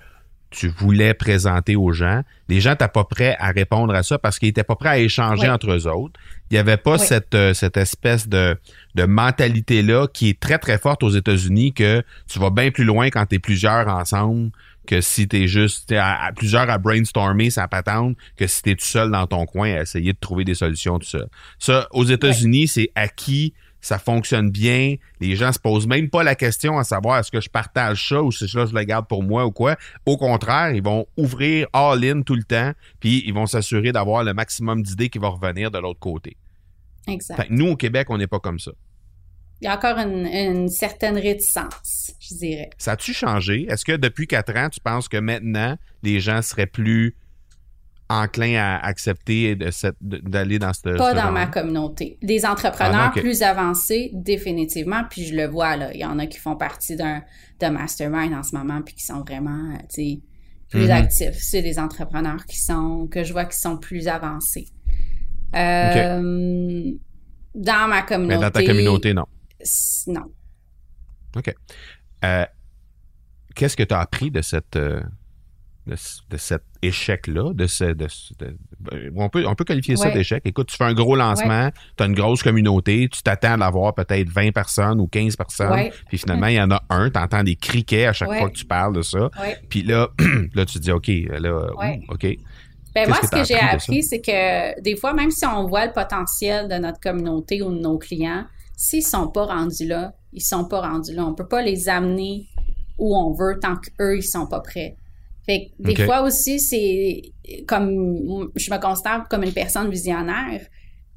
tu 0.50 0.68
voulais 0.70 1.14
présenter 1.14 1.76
aux 1.76 1.92
gens, 1.92 2.22
les 2.48 2.62
gens 2.62 2.76
t'as 2.78 2.88
pas 2.88 3.04
prêt 3.04 3.36
à 3.40 3.52
répondre 3.52 3.94
à 3.94 4.04
ça 4.04 4.18
parce 4.18 4.40
qu'ils 4.40 4.50
étaient 4.50 4.64
pas 4.64 4.76
prêts 4.76 4.90
à 4.90 4.98
échanger 4.98 5.44
Ouais. 5.44 5.50
entre 5.50 5.72
eux 5.72 5.88
autres. 5.88 6.20
Il 6.50 6.56
y 6.56 6.58
avait 6.58 6.78
pas 6.78 6.94
Ouais. 6.94 6.98
cette, 6.98 7.36
euh, 7.36 7.54
cette 7.54 7.78
espèce 7.78 8.28
de, 8.30 8.58
de 8.96 9.04
mentalité-là 9.06 10.08
qui 10.08 10.30
est 10.30 10.40
très, 10.40 10.58
très 10.58 10.78
forte 10.78 11.04
aux 11.04 11.10
États-Unis 11.10 11.74
que 11.74 12.04
tu 12.32 12.40
vas 12.40 12.50
bien 12.52 12.72
plus 12.72 12.84
loin 12.86 13.10
quand 13.10 13.26
tu 13.26 13.36
es 13.36 13.40
plusieurs 13.40 13.88
ensemble 13.88 14.52
que 14.88 15.02
si 15.02 15.28
tu 15.28 15.42
es 15.44 15.48
juste 15.48 15.90
t'es 15.90 15.98
à, 15.98 16.24
à 16.26 16.32
plusieurs 16.32 16.70
à 16.70 16.78
brainstormer 16.78 17.50
sa 17.50 17.68
patente 17.68 18.16
que 18.38 18.46
si 18.48 18.62
tu 18.62 18.70
es 18.72 18.76
tout 18.76 18.86
seul 18.86 19.10
dans 19.12 19.26
ton 19.28 19.46
coin 19.48 19.74
à 19.74 19.82
essayer 19.82 20.14
de 20.14 20.20
trouver 20.20 20.44
des 20.46 20.54
solutions 20.56 21.00
tout 21.00 21.08
seul. 21.08 21.28
Ça, 21.60 21.88
aux 21.92 22.06
États-Unis, 22.06 22.68
c'est 22.68 22.92
acquis, 22.96 23.54
ça 23.86 24.00
fonctionne 24.00 24.50
bien. 24.50 24.96
Les 25.20 25.36
gens 25.36 25.52
se 25.52 25.60
posent 25.60 25.86
même 25.86 26.10
pas 26.10 26.24
la 26.24 26.34
question 26.34 26.80
à 26.80 26.84
savoir 26.84 27.20
est-ce 27.20 27.30
que 27.30 27.40
je 27.40 27.52
partage 27.52 28.10
ça 28.10 28.24
ou 28.24 28.32
si 28.32 28.48
ça 28.48 28.66
je 28.66 28.74
le 28.74 28.84
garde 28.84 29.08
pour 29.08 29.22
moi 29.22 29.46
ou 29.46 29.52
quoi? 29.52 29.76
Au 30.08 30.18
contraire, 30.18 30.72
ils 30.72 30.82
vont 30.82 31.06
ouvrir 31.18 31.68
all-in 31.72 32.24
tout 32.24 32.34
le 32.34 32.42
temps, 32.42 32.72
puis 33.00 33.22
ils 33.28 33.34
vont 33.34 33.46
s'assurer 33.46 33.92
d'avoir 33.92 34.24
le 34.24 34.34
maximum 34.34 34.82
d'idées 34.82 35.10
qui 35.10 35.20
vont 35.20 35.30
revenir 35.30 35.70
de 35.70 35.78
l'autre 35.78 36.00
côté. 36.00 36.36
Exact. 37.06 37.36
Fait 37.36 37.48
nous, 37.52 37.68
au 37.68 37.76
Québec, 37.76 38.08
on 38.10 38.18
n'est 38.18 38.26
pas 38.26 38.40
comme 38.40 38.58
ça. 38.58 38.72
Il 39.62 39.66
y 39.66 39.68
a 39.68 39.78
encore 39.78 40.00
une, 40.00 40.26
une 40.26 40.68
certaine 40.68 41.20
réticence, 41.20 42.12
je 42.20 42.34
dirais. 42.34 42.72
Ça 42.80 42.94
a-tu 42.94 43.14
changé? 43.14 43.68
Est-ce 43.70 43.86
que 43.86 43.96
depuis 43.96 44.26
quatre 44.26 44.58
ans, 44.58 44.70
tu 44.70 44.80
penses 44.80 45.08
que 45.08 45.18
maintenant, 45.18 45.78
les 46.02 46.20
gens 46.20 46.42
seraient 46.42 46.66
plus 46.66 47.16
enclins 48.10 48.56
à 48.56 48.86
accepter 48.86 49.58
d'aller 50.02 50.60
dans 50.60 50.74
cette 50.74 50.98
Pas 50.98 51.12
ce 51.12 51.16
dans 51.16 51.32
ma 51.32 51.48
communauté. 51.48 52.18
Des 52.22 52.46
entrepreneurs 52.46 53.12
Ah, 53.12 53.14
non, 53.16 53.22
plus 53.22 53.42
avancés, 53.42 54.12
définitivement, 54.14 55.04
puis 55.10 55.26
je 55.26 55.36
le 55.36 55.48
vois, 55.48 55.76
là. 55.76 55.92
Il 55.94 56.00
y 56.00 56.06
en 56.06 56.20
a 56.20 56.28
qui 56.28 56.38
font 56.40 56.56
partie 56.56 56.96
d'un 56.96 57.24
mastermind 57.72 58.34
en 58.34 58.44
ce 58.44 58.56
moment, 58.56 58.82
puis 58.84 58.94
qui 58.96 59.04
sont 59.06 59.22
vraiment, 59.22 59.74
euh, 59.74 59.78
tu 59.94 60.22
plus 60.70 60.86
Mhm. 60.86 60.92
actifs. 60.92 61.36
C'est 61.38 61.62
des 61.62 61.78
entrepreneurs 61.80 62.46
qui 62.46 62.60
sont, 62.60 63.08
que 63.08 63.24
je 63.24 63.32
vois 63.34 63.46
qui 63.46 63.58
sont 63.58 63.78
plus 63.78 64.08
avancés. 64.08 64.68
Euh, 65.56 66.92
Dans 67.54 67.88
ma 67.88 68.02
communauté. 68.02 68.36
Mais 68.36 68.42
dans 68.44 68.52
ta 68.52 68.64
communauté, 68.66 69.14
non. 69.14 69.26
Non. 70.08 70.24
OK. 71.38 71.54
Euh, 72.26 72.46
Qu'est-ce 73.56 73.78
que 73.78 73.84
tu 73.84 73.94
as 73.94 74.00
appris 74.02 74.32
de 74.32 74.42
cette, 74.42 74.76
euh, 74.76 75.02
de, 75.88 75.96
de 76.30 76.38
cet 76.38 76.64
échec-là, 76.82 77.54
de 77.54 77.68
ce, 77.68 77.84
de, 77.86 78.08
de- 78.40 78.58
on, 79.16 79.30
peut, 79.30 79.46
on 79.48 79.56
peut 79.56 79.64
qualifier 79.66 79.96
ça 79.96 80.10
d'échec. 80.12 80.42
Écoute, 80.46 80.68
tu 80.68 80.78
fais 80.78 80.84
un 80.86 80.94
gros 80.94 81.16
lancement, 81.16 81.70
tu 81.98 82.04
as 82.04 82.06
une 82.08 82.14
grosse 82.16 82.42
communauté, 82.44 83.08
tu 83.12 83.22
t'attends 83.22 83.54
à 83.54 83.58
d'avoir 83.58 83.94
peut-être 83.94 84.30
20 84.30 84.52
personnes 84.52 85.00
ou 85.00 85.08
15 85.08 85.36
personnes, 85.36 85.72
Ouais. 85.72 85.94
puis 86.08 86.18
finalement, 86.18 86.48
il 86.48 86.56
y 86.56 86.62
en 86.62 86.72
a 86.72 86.82
un, 86.90 87.10
tu 87.10 87.20
entends 87.20 87.44
des 87.44 87.56
criquets 87.56 88.06
à 88.06 88.14
chaque 88.14 88.30
fois 88.34 88.50
que 88.50 88.56
tu 88.56 88.66
parles 88.66 88.96
de 88.96 89.02
ça. 89.02 89.30
Puis 89.70 89.84
là, 89.84 90.10
là, 90.56 90.66
tu 90.66 90.76
te 90.76 90.80
dis, 90.80 90.92
OK, 90.92 91.08
là, 91.08 91.68
ouh, 91.74 92.14
OK. 92.14 92.28
Ben 92.94 93.10
moi, 93.10 93.18
que 93.20 93.26
ce 93.26 93.32
t'as 93.32 93.42
que 93.42 93.48
j'ai 93.48 93.60
appris 93.60 94.04
c'est 94.04 94.22
que 94.22 94.80
des 94.82 94.96
fois, 94.96 95.14
même 95.14 95.30
si 95.30 95.46
on 95.46 95.68
voit 95.68 95.86
le 95.86 95.92
potentiel 95.92 96.70
de 96.70 96.76
notre 96.76 97.00
communauté 97.02 97.62
ou 97.62 97.70
de 97.76 97.80
nos 97.80 97.98
clients, 97.98 98.46
s'ils 98.78 99.04
sont 99.04 99.28
pas 99.28 99.46
rendus 99.46 99.86
là, 99.86 100.14
ils 100.32 100.42
sont 100.42 100.64
pas 100.66 100.80
rendus 100.80 101.14
là. 101.14 101.26
On 101.26 101.34
peut 101.34 101.48
pas 101.48 101.62
les 101.62 101.90
amener 101.90 102.46
où 102.98 103.18
on 103.18 103.34
veut 103.34 103.60
tant 103.60 103.76
qu'eux, 103.76 104.18
ils 104.18 104.24
sont 104.24 104.48
pas 104.48 104.62
prêts. 104.62 104.96
Fait 105.46 105.68
que 105.78 105.84
des 105.84 105.96
fois 106.06 106.22
aussi, 106.22 106.60
c'est 106.60 107.22
comme 107.68 108.50
je 108.56 108.72
me 108.72 108.82
considère 108.82 109.26
comme 109.30 109.44
une 109.44 109.54
personne 109.54 109.90
visionnaire 109.90 110.62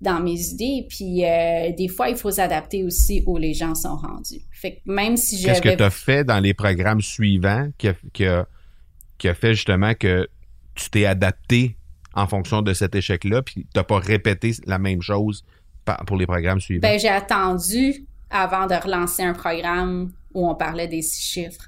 dans 0.00 0.20
mes 0.20 0.38
idées, 0.50 0.86
puis 0.88 1.24
euh, 1.24 1.72
des 1.76 1.88
fois, 1.88 2.08
il 2.08 2.16
faut 2.16 2.30
s'adapter 2.30 2.84
aussi 2.84 3.22
où 3.26 3.36
les 3.36 3.52
gens 3.54 3.74
sont 3.74 3.96
rendus. 3.96 4.40
Fait 4.52 4.76
que 4.76 4.80
même 4.92 5.16
si 5.16 5.42
Qu'est-ce 5.42 5.60
que 5.60 5.70
j'avais 5.70 5.76
tu 5.76 5.82
as 5.82 5.90
fait 5.90 6.24
dans 6.24 6.38
les 6.38 6.54
programmes 6.54 7.00
suivants 7.00 7.68
qui 7.78 7.88
a, 7.88 7.94
qui 8.12 8.24
a- 8.26 8.46
qui 9.18 9.26
a 9.28 9.34
fait 9.34 9.54
justement 9.54 9.94
que 9.94 10.28
tu 10.76 10.90
t'es 10.90 11.04
adapté 11.04 11.76
en 12.14 12.28
fonction 12.28 12.62
de 12.62 12.72
cet 12.74 12.94
échec-là, 12.94 13.42
puis 13.42 13.62
tu 13.62 13.66
n'as 13.74 13.82
pas 13.82 13.98
répété 13.98 14.52
la 14.66 14.78
même 14.78 15.02
chose 15.02 15.44
pour 16.06 16.16
les 16.16 16.26
programmes 16.26 16.60
suivants? 16.60 16.86
Ben, 16.86 16.98
j'ai 17.00 17.08
attendu 17.08 18.04
avant 18.30 18.66
de 18.66 18.74
relancer 18.74 19.22
un 19.24 19.32
programme 19.32 20.12
où 20.34 20.48
on 20.48 20.54
parlait 20.54 20.86
des 20.86 21.02
six 21.02 21.22
chiffres. 21.22 21.67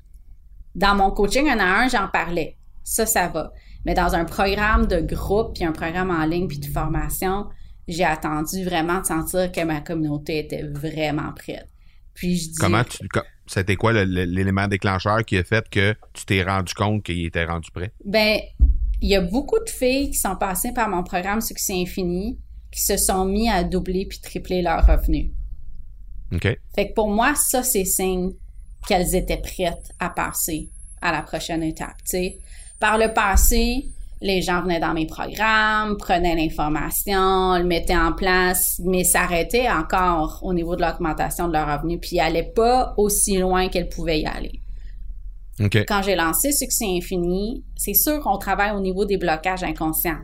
Dans 0.74 0.94
mon 0.94 1.10
coaching 1.10 1.48
un 1.48 1.58
à 1.58 1.82
un, 1.82 1.88
j'en 1.88 2.08
parlais. 2.08 2.56
Ça, 2.84 3.06
ça 3.06 3.28
va. 3.28 3.52
Mais 3.84 3.94
dans 3.94 4.14
un 4.14 4.24
programme 4.24 4.86
de 4.86 5.00
groupe, 5.00 5.54
puis 5.54 5.64
un 5.64 5.72
programme 5.72 6.10
en 6.10 6.24
ligne, 6.24 6.48
puis 6.48 6.58
de 6.58 6.66
formation, 6.66 7.46
j'ai 7.88 8.04
attendu 8.04 8.64
vraiment 8.64 9.00
de 9.00 9.06
sentir 9.06 9.50
que 9.50 9.64
ma 9.64 9.80
communauté 9.80 10.38
était 10.38 10.62
vraiment 10.62 11.32
prête. 11.34 11.68
Puis 12.14 12.36
je 12.36 12.48
dis... 12.50 12.58
Comment 12.58 12.84
tu. 12.84 12.98
C'était 13.46 13.74
quoi 13.74 13.92
l'élément 13.92 14.68
déclencheur 14.68 15.24
qui 15.24 15.36
a 15.36 15.42
fait 15.42 15.68
que 15.68 15.96
tu 16.12 16.24
t'es 16.24 16.44
rendu 16.44 16.72
compte 16.72 17.02
qu'il 17.02 17.24
était 17.24 17.44
rendu 17.44 17.70
prêt? 17.72 17.92
Ben, 18.04 18.38
il 19.00 19.08
y 19.08 19.16
a 19.16 19.20
beaucoup 19.20 19.58
de 19.58 19.68
filles 19.68 20.10
qui 20.10 20.18
sont 20.18 20.36
passées 20.36 20.72
par 20.72 20.88
mon 20.88 21.02
programme 21.02 21.40
Succès 21.40 21.72
Infini 21.72 22.38
qui 22.70 22.80
se 22.80 22.96
sont 22.96 23.24
mis 23.24 23.48
à 23.48 23.64
doubler 23.64 24.06
puis 24.06 24.20
tripler 24.20 24.62
leurs 24.62 24.86
revenus. 24.86 25.32
OK? 26.32 26.42
Fait 26.74 26.88
que 26.88 26.94
pour 26.94 27.10
moi, 27.10 27.34
ça, 27.34 27.64
c'est 27.64 27.84
signe 27.84 28.32
qu'elles 28.86 29.14
étaient 29.14 29.40
prêtes 29.40 29.92
à 29.98 30.10
passer 30.10 30.68
à 31.00 31.12
la 31.12 31.22
prochaine 31.22 31.62
étape. 31.62 31.96
Par 32.78 32.98
le 32.98 33.12
passé, 33.12 33.86
les 34.22 34.42
gens 34.42 34.62
venaient 34.62 34.80
dans 34.80 34.92
mes 34.92 35.06
programmes, 35.06 35.96
prenaient 35.96 36.34
l'information, 36.34 37.56
le 37.56 37.64
mettaient 37.64 37.96
en 37.96 38.12
place, 38.12 38.80
mais 38.84 39.04
s'arrêtaient 39.04 39.70
encore 39.70 40.40
au 40.42 40.52
niveau 40.52 40.76
de 40.76 40.82
l'augmentation 40.82 41.48
de 41.48 41.54
leurs 41.54 41.78
revenus, 41.78 41.98
puis 42.00 42.16
n'allaient 42.16 42.52
pas 42.54 42.94
aussi 42.96 43.38
loin 43.38 43.68
qu'elles 43.68 43.88
pouvaient 43.88 44.20
y 44.20 44.26
aller. 44.26 44.60
Quand 45.86 46.00
j'ai 46.02 46.16
lancé 46.16 46.52
Succès 46.52 46.86
Infini, 46.86 47.64
c'est 47.76 47.94
sûr 47.94 48.20
qu'on 48.20 48.38
travaille 48.38 48.70
au 48.70 48.80
niveau 48.80 49.04
des 49.04 49.18
blocages 49.18 49.62
inconscients. 49.62 50.20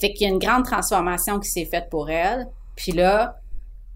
Fait 0.00 0.12
qu'il 0.12 0.26
y 0.26 0.30
a 0.30 0.32
une 0.32 0.38
grande 0.38 0.64
transformation 0.64 1.38
qui 1.38 1.50
s'est 1.50 1.66
faite 1.66 1.88
pour 1.90 2.08
elle. 2.08 2.46
Puis 2.74 2.92
là, 2.92 3.36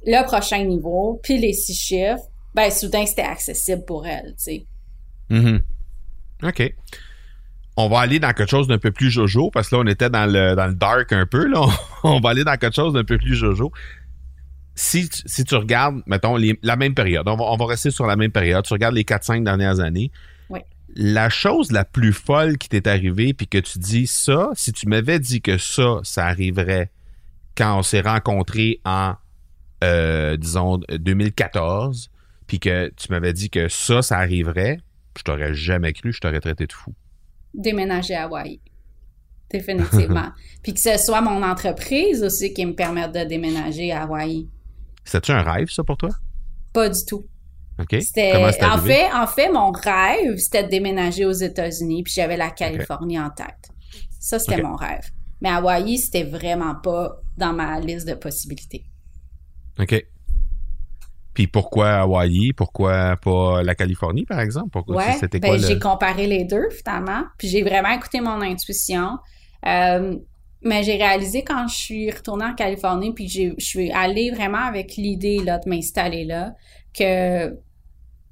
le 0.05 0.23
prochain 0.25 0.63
niveau, 0.65 1.19
puis 1.23 1.39
les 1.39 1.55
six 1.55 1.75
chiffres, 1.75 2.29
ben 2.57 2.71
soudain, 2.71 3.05
c'était 3.07 3.23
accessible 3.23 3.85
pour 3.87 4.07
elle, 4.07 4.31
tu 4.31 4.35
sais. 4.45 4.67
Mhm. 5.31 5.61
OK. 6.43 6.75
On 7.77 7.89
va 7.91 8.01
aller 8.01 8.19
dans 8.19 8.33
quelque 8.33 8.49
chose 8.51 8.67
d'un 8.69 8.79
peu 8.79 8.91
plus 8.91 9.11
jojo, 9.11 9.51
parce 9.51 9.69
que 9.69 9.77
là, 9.77 9.83
on 9.85 9.87
était 9.87 10.09
dans 10.09 10.25
le, 10.27 10.55
dans 10.57 10.67
le 10.67 10.75
dark 10.75 11.13
un 11.13 11.27
peu. 11.27 11.47
Là. 11.47 11.67
On 12.05 12.21
va 12.21 12.31
aller 12.31 12.43
dans 12.45 12.57
quelque 12.57 12.75
chose 12.75 12.95
d'un 12.95 13.05
peu 13.05 13.19
plus 13.19 13.35
jojo. 13.37 13.71
Si 14.75 15.09
tu, 15.09 15.23
si 15.27 15.45
tu 15.45 15.55
regardes, 15.57 16.01
mettons, 16.07 16.37
les- 16.37 16.59
la 16.63 16.77
même 16.77 16.95
période, 16.95 17.27
on 17.29 17.37
va, 17.37 17.45
on 17.45 17.57
va 17.57 17.67
rester 17.67 17.91
sur 17.91 18.07
la 18.07 18.17
même 18.17 18.31
période, 18.31 18.65
tu 18.65 18.73
regardes 18.75 18.95
les 18.95 19.05
4-5 19.05 19.43
dernières 19.45 19.81
années, 19.81 20.11
Oui. 20.51 20.61
la 20.95 21.29
chose 21.31 21.73
la 21.73 21.85
plus 21.85 22.13
folle 22.13 22.57
qui 22.59 22.69
t'est 22.69 22.87
arrivée, 22.87 23.33
puis 23.35 23.47
que 23.47 23.59
tu 23.59 23.79
dis 23.79 24.07
ça, 24.07 24.51
si 24.55 24.73
tu 24.73 24.87
m'avais 24.89 25.19
dit 25.19 25.41
que 25.43 25.57
ça, 25.59 26.01
ça 26.03 26.27
arriverait 26.27 26.91
quand 27.57 27.79
on 27.79 27.83
s'est 27.83 28.03
rencontrés 28.03 28.81
en, 28.85 29.15
euh, 29.83 30.37
disons, 30.37 30.79
2014, 30.91 32.11
puis 32.47 32.61
que 32.61 32.93
tu 32.97 33.11
m'avais 33.11 33.33
dit 33.33 33.51
que 33.51 33.69
ça, 33.69 34.03
ça 34.03 34.19
arriverait, 34.19 34.79
je 35.17 35.23
t'aurais 35.23 35.55
jamais 35.55 35.93
cru, 35.93 36.13
je 36.13 36.21
t'aurais 36.21 36.41
traité 36.41 36.67
de 36.67 36.73
fou. 36.73 36.95
Déménager 37.55 38.15
à 38.15 38.25
Hawaï. 38.25 38.61
Définitivement. 39.51 40.31
puis 40.63 40.75
que 40.75 40.81
ce 40.81 40.97
soit 40.99 41.21
mon 41.21 41.43
entreprise 41.43 42.23
aussi 42.23 42.53
qui 42.53 42.67
me 42.67 42.75
permette 42.75 43.13
de 43.13 43.25
déménager 43.25 43.93
à 43.93 44.03
Hawaï. 44.03 44.49
C'était-tu 45.05 45.33
un 45.33 45.43
rêve, 45.43 45.69
ça, 45.71 45.85
pour 45.85 45.97
toi? 45.97 46.11
Pas 46.73 46.89
du 46.89 47.05
tout. 47.07 47.27
OK? 47.79 47.97
C'était, 48.01 48.33
Comment 48.33 48.51
c'est 48.53 48.65
en 48.65 48.79
fait, 48.79 49.13
en 49.13 49.27
fait, 49.27 49.53
mon 49.53 49.71
rêve, 49.71 50.37
c'était 50.37 50.65
de 50.65 50.69
déménager 50.69 51.25
aux 51.25 51.33
États-Unis, 51.33 52.03
puis 52.03 52.13
j'avais 52.15 52.37
la 52.37 52.51
Californie 52.51 53.19
en 53.19 53.31
tête. 53.31 53.71
Ça, 54.19 54.39
c'était 54.39 54.63
mon 54.63 54.75
rêve. 54.75 55.05
Mais 55.41 55.51
Hawaï, 55.51 55.99
c'était 55.99 56.25
vraiment 56.25 56.75
pas 56.75 57.21
dans 57.37 57.53
ma 57.53 57.79
liste 57.81 58.09
de 58.09 58.15
possibilités. 58.15 58.85
OK. 59.79 60.07
Puis 61.37 61.49
pourquoi 61.49 61.97
Hawaï? 61.97 62.55
Pourquoi 62.55 63.19
pas 63.19 63.63
la 63.63 63.75
Californie, 63.75 64.25
par 64.25 64.41
exemple? 64.41 64.71
Pourquoi 64.71 64.97
Ouais, 64.97 65.13
c'était 65.21 65.39
ben, 65.39 65.53
le... 65.53 65.59
j'ai 65.59 65.79
comparé 65.79 66.27
les 66.27 66.45
deux 66.45 66.71
finalement, 66.71 67.25
puis 67.37 67.49
j'ai 67.49 67.63
vraiment 67.63 67.91
écouté 67.91 68.23
mon 68.23 68.41
intuition. 68.41 69.19
Euh, 69.67 70.17
mais 70.63 70.83
j'ai 70.83 70.97
réalisé 70.97 71.45
quand 71.45 71.69
je 71.69 71.75
suis 71.75 72.11
retournée 72.11 72.47
en 72.47 72.55
Californie, 72.55 73.13
puis 73.13 73.29
je 73.29 73.53
suis 73.59 73.93
allée 73.93 74.31
vraiment 74.31 74.65
avec 74.65 74.97
l'idée 74.97 75.41
là, 75.45 75.59
de 75.59 75.69
m'installer 75.69 76.25
là, 76.25 76.55
que 76.99 77.55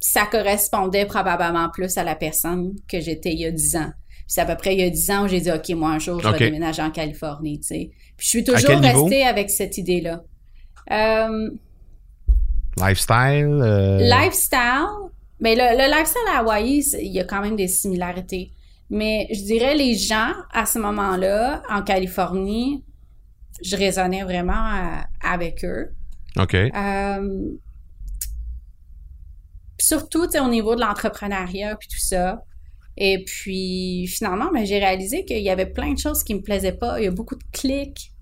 ça 0.01 0.25
correspondait 0.25 1.05
probablement 1.05 1.69
plus 1.69 1.99
à 1.99 2.05
la 2.05 2.15
personne 2.15 2.75
que 2.89 3.01
j'étais 3.01 3.33
il 3.33 3.41
y 3.41 3.45
a 3.45 3.51
10 3.51 3.77
ans. 3.77 3.93
Puis 4.09 4.25
c'est 4.29 4.41
à 4.41 4.47
peu 4.47 4.57
près 4.57 4.73
il 4.73 4.81
y 4.81 4.83
a 4.83 4.89
10 4.89 5.11
ans 5.11 5.25
où 5.27 5.29
j'ai 5.29 5.43
dit, 5.43 5.53
OK, 5.53 5.69
moi, 5.77 5.91
un 5.91 5.99
jour, 5.99 6.23
je 6.23 6.29
vais 6.31 6.39
déménager 6.39 6.81
en 6.81 6.91
Californie, 6.91 7.61
tu 7.61 7.67
sais. 7.67 7.91
Puis 8.17 8.25
je 8.25 8.29
suis 8.29 8.45
toujours 8.45 8.81
niveau? 8.81 9.05
restée 9.05 9.25
avec 9.25 9.51
cette 9.51 9.77
idée-là. 9.77 10.23
Euh, 10.91 11.51
Lifestyle? 12.77 13.61
euh, 13.63 13.99
Lifestyle, 13.99 15.11
mais 15.41 15.55
le, 15.55 15.63
le 15.77 15.91
lifestyle 15.97 16.23
à 16.33 16.39
Hawaï, 16.41 16.81
il 17.01 17.13
y 17.13 17.21
a 17.21 17.25
quand 17.25 17.41
même 17.41 17.57
des 17.57 17.69
similarités. 17.69 18.53
Mais 18.91 19.29
je 19.33 19.41
dirais 19.43 19.75
les 19.77 19.95
gens 19.97 20.33
à 20.53 20.67
ce 20.67 20.79
moment-là, 20.79 21.63
en 21.71 21.83
Californie, 21.83 22.85
je 23.63 23.77
raisonnais 23.77 24.23
vraiment 24.25 24.53
euh, 24.53 25.01
avec 25.23 25.65
eux. 25.65 25.95
OK. 26.39 26.55
Euh, 26.55 27.49
surtout, 29.81 30.27
tu 30.27 30.33
sais, 30.33 30.41
au 30.41 30.49
niveau 30.49 30.75
de 30.75 30.81
l'entrepreneuriat 30.81 31.77
puis 31.77 31.89
tout 31.89 31.99
ça. 32.01 32.43
Et 32.97 33.25
puis, 33.25 34.07
finalement, 34.07 34.51
ben, 34.53 34.65
j'ai 34.65 34.79
réalisé 34.79 35.25
qu'il 35.25 35.43
y 35.43 35.51
avait 35.51 35.67
plein 35.67 35.93
de 35.93 35.99
choses 35.99 36.23
qui 36.23 36.35
me 36.35 36.43
plaisaient 36.43 36.73
pas. 36.77 37.01
Il 37.01 37.05
y 37.05 37.09
a 37.09 37.11
beaucoup 37.11 37.35
de 37.35 37.43
clics 37.53 38.13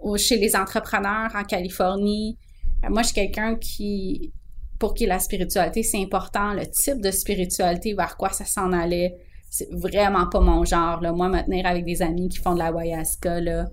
au- 0.00 0.16
chez 0.16 0.38
les 0.38 0.56
entrepreneurs 0.56 1.30
en 1.34 1.44
Californie. 1.44 2.38
Euh, 2.84 2.88
Moi, 2.90 3.02
je 3.02 3.08
suis 3.08 3.14
quelqu'un 3.14 3.56
qui, 3.56 4.32
pour 4.78 4.94
qui 4.94 5.06
la 5.06 5.18
spiritualité, 5.18 5.82
c'est 5.82 6.00
important. 6.02 6.52
Le 6.52 6.66
type 6.66 7.00
de 7.00 7.10
spiritualité, 7.10 7.94
vers 7.94 8.16
quoi 8.16 8.30
ça 8.30 8.44
s'en 8.44 8.72
allait, 8.72 9.14
c'est 9.50 9.68
vraiment 9.72 10.26
pas 10.28 10.40
mon 10.40 10.64
genre. 10.64 11.00
Là. 11.00 11.12
Moi, 11.12 11.28
me 11.28 11.40
tenir 11.42 11.66
avec 11.66 11.84
des 11.84 12.02
amis 12.02 12.28
qui 12.28 12.38
font 12.38 12.54
de 12.54 12.58
la 12.58 12.66
ayahuasca, 12.66 13.40
là, 13.40 13.66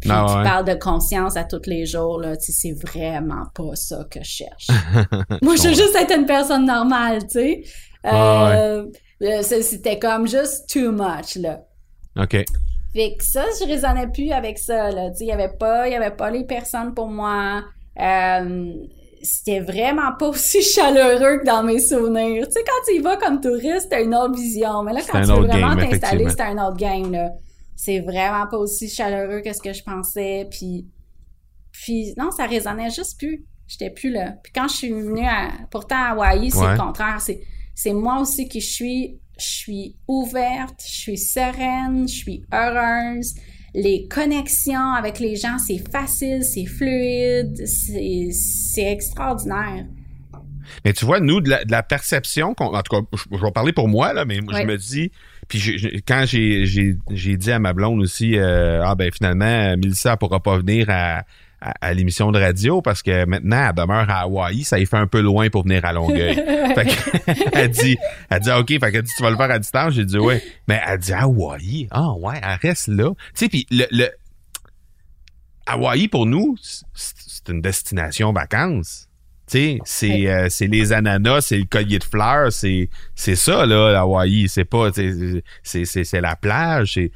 puis 0.00 0.10
Ah 0.12 0.26
qui 0.28 0.48
parlent 0.48 0.64
de 0.64 0.74
conscience 0.74 1.36
à 1.36 1.44
tous 1.44 1.66
les 1.66 1.84
jours, 1.86 2.20
là, 2.20 2.34
c'est 2.38 2.72
vraiment 2.72 3.44
pas 3.54 3.74
ça 3.74 4.04
que 4.10 4.20
je 4.22 4.28
cherche. 4.30 4.68
Moi, 5.42 5.56
je 5.56 5.68
veux 5.68 5.74
juste 5.74 5.96
être 5.96 6.16
une 6.16 6.26
personne 6.26 6.66
normale, 6.66 7.22
tu 7.22 7.30
sais. 7.30 7.62
Ah 8.04 8.52
Euh, 8.52 8.86
euh, 9.22 9.42
C'était 9.42 9.98
comme 9.98 10.28
juste 10.28 10.68
too 10.72 10.92
much, 10.92 11.34
là. 11.36 11.62
OK. 12.16 12.44
Fait 12.94 13.16
que 13.18 13.24
ça, 13.24 13.44
je 13.60 13.66
raisonnais 13.66 14.06
plus 14.06 14.30
avec 14.30 14.58
ça, 14.58 14.90
là. 14.92 15.10
Tu 15.10 15.18
sais, 15.18 15.24
il 15.24 15.28
y 15.28 15.32
avait 15.32 15.52
pas, 15.58 15.88
il 15.88 15.92
y 15.92 15.96
avait 15.96 16.14
pas 16.14 16.30
les 16.30 16.44
personnes 16.44 16.94
pour 16.94 17.08
moi. 17.08 17.64
Euh, 18.00 18.72
c'était 19.22 19.60
vraiment 19.60 20.12
pas 20.18 20.28
aussi 20.28 20.62
chaleureux 20.62 21.38
que 21.38 21.44
dans 21.44 21.62
mes 21.64 21.80
souvenirs. 21.80 22.46
Tu 22.46 22.52
sais, 22.52 22.64
quand 22.64 22.86
tu 22.88 22.96
y 22.96 22.98
vas 23.00 23.16
comme 23.16 23.40
touriste, 23.40 23.88
t'as 23.90 24.02
une 24.02 24.14
autre 24.14 24.34
vision. 24.34 24.82
Mais 24.84 24.92
là, 24.92 25.00
quand 25.10 25.20
tu 25.20 25.26
veux 25.26 25.46
vraiment 25.46 25.76
t'installer, 25.76 26.26
c'est 26.28 26.40
un 26.42 26.66
autre 26.66 26.76
game, 26.76 27.10
là. 27.12 27.30
C'est 27.74 28.00
vraiment 28.00 28.46
pas 28.48 28.56
aussi 28.58 28.88
chaleureux 28.88 29.40
que 29.40 29.52
ce 29.52 29.60
que 29.60 29.72
je 29.72 29.82
pensais. 29.82 30.46
Puis, 30.50 30.86
puis 31.72 32.14
non, 32.16 32.30
ça 32.30 32.46
résonnait 32.46 32.90
juste 32.90 33.18
plus. 33.18 33.44
J'étais 33.66 33.90
plus 33.90 34.10
là. 34.10 34.34
Puis 34.42 34.52
quand 34.52 34.66
je 34.68 34.74
suis 34.76 34.90
venue 34.92 35.26
à... 35.26 35.50
Pourtant, 35.70 35.96
à 35.96 36.08
Hawaï, 36.10 36.50
c'est 36.50 36.58
Ouais. 36.58 36.72
le 36.72 36.78
contraire. 36.78 37.20
C'est, 37.20 37.40
c'est 37.74 37.92
moi 37.92 38.20
aussi 38.20 38.48
qui 38.48 38.60
je 38.60 38.72
suis... 38.72 39.20
Je 39.40 39.46
suis 39.46 39.96
ouverte, 40.08 40.82
je 40.84 40.98
suis 41.00 41.16
sereine, 41.18 42.08
je 42.08 42.12
suis 42.12 42.44
heureuse. 42.52 43.34
Les 43.80 44.08
connexions 44.08 44.92
avec 44.94 45.20
les 45.20 45.36
gens, 45.36 45.56
c'est 45.58 45.78
facile, 45.92 46.42
c'est 46.42 46.66
fluide, 46.66 47.64
c'est, 47.66 48.82
extraordinaire. 48.82 49.86
Mais 50.84 50.92
tu 50.92 51.04
vois, 51.04 51.20
nous, 51.20 51.40
de 51.40 51.48
la, 51.50 51.64
de 51.64 51.70
la 51.70 51.82
perception, 51.82 52.54
en 52.58 52.82
tout 52.82 52.96
cas, 52.96 53.02
je, 53.14 53.36
je 53.36 53.42
vais 53.42 53.52
parler 53.52 53.72
pour 53.72 53.88
moi, 53.88 54.12
là, 54.12 54.24
mais 54.24 54.40
moi, 54.40 54.52
je 54.60 54.66
me 54.66 54.76
dis, 54.76 55.10
puis 55.48 55.58
je- 55.58 55.76
je- 55.78 55.88
quand 56.06 56.24
j'ai, 56.26 57.36
dit 57.36 57.52
à 57.52 57.58
ma 57.58 57.72
blonde 57.72 58.00
aussi, 58.00 58.36
euh, 58.36 58.82
ah 58.84 58.94
ben 58.94 59.10
finalement, 59.12 59.76
Mélissa 59.76 60.12
elle 60.12 60.18
pourra 60.18 60.40
pas 60.40 60.58
venir 60.58 60.86
à, 60.90 61.22
à, 61.60 61.74
à 61.80 61.92
l'émission 61.94 62.30
de 62.32 62.38
radio 62.40 62.82
parce 62.82 63.02
que 63.02 63.24
maintenant, 63.24 63.68
elle 63.68 63.74
demeure 63.74 64.08
à 64.10 64.20
Hawaï, 64.22 64.64
ça 64.64 64.78
y 64.78 64.86
fait 64.86 64.96
un 64.96 65.06
peu 65.06 65.20
loin 65.20 65.48
pour 65.50 65.64
venir 65.64 65.84
à 65.84 65.92
Longueuil. 65.92 66.34
fait 66.74 66.86
que, 66.86 67.32
elle 67.52 67.70
dit, 67.70 67.96
elle 68.30 68.40
dit, 68.40 68.50
OK, 68.50 68.68
fait 68.68 68.92
que 68.92 68.98
tu 68.98 69.22
vas 69.22 69.30
le 69.30 69.36
faire 69.36 69.50
à 69.50 69.58
distance. 69.58 69.94
J'ai 69.94 70.04
dit, 70.04 70.18
ouais. 70.18 70.42
Mais 70.68 70.80
elle 70.86 70.98
dit, 70.98 71.12
Hawaï? 71.12 71.88
Ah, 71.90 72.12
ouais, 72.12 72.40
elle 72.42 72.58
reste 72.68 72.88
là. 72.88 73.10
Tu 73.10 73.16
sais, 73.34 73.48
puis 73.48 73.66
le, 73.70 73.84
le, 73.90 74.08
Hawaï, 75.66 76.08
pour 76.08 76.26
nous, 76.26 76.56
c'est- 76.62 76.84
une 77.48 77.60
destination 77.62 78.32
vacances. 78.32 79.08
Tu 79.50 79.56
sais, 79.58 79.78
c'est, 79.86 80.26
euh, 80.28 80.46
c'est 80.50 80.66
les 80.66 80.92
ananas, 80.92 81.40
c'est 81.40 81.56
le 81.56 81.64
collier 81.64 81.98
de 81.98 82.04
fleurs, 82.04 82.52
c'est, 82.52 82.90
c'est 83.14 83.36
ça, 83.36 83.64
là, 83.64 83.98
Hawaï. 84.00 84.46
C'est 84.50 84.66
pas, 84.66 84.90
c'est, 84.92 85.42
c'est, 85.62 85.86
c'est 86.04 86.20
la 86.20 86.36
plage, 86.36 86.92
c'est, 86.94 87.10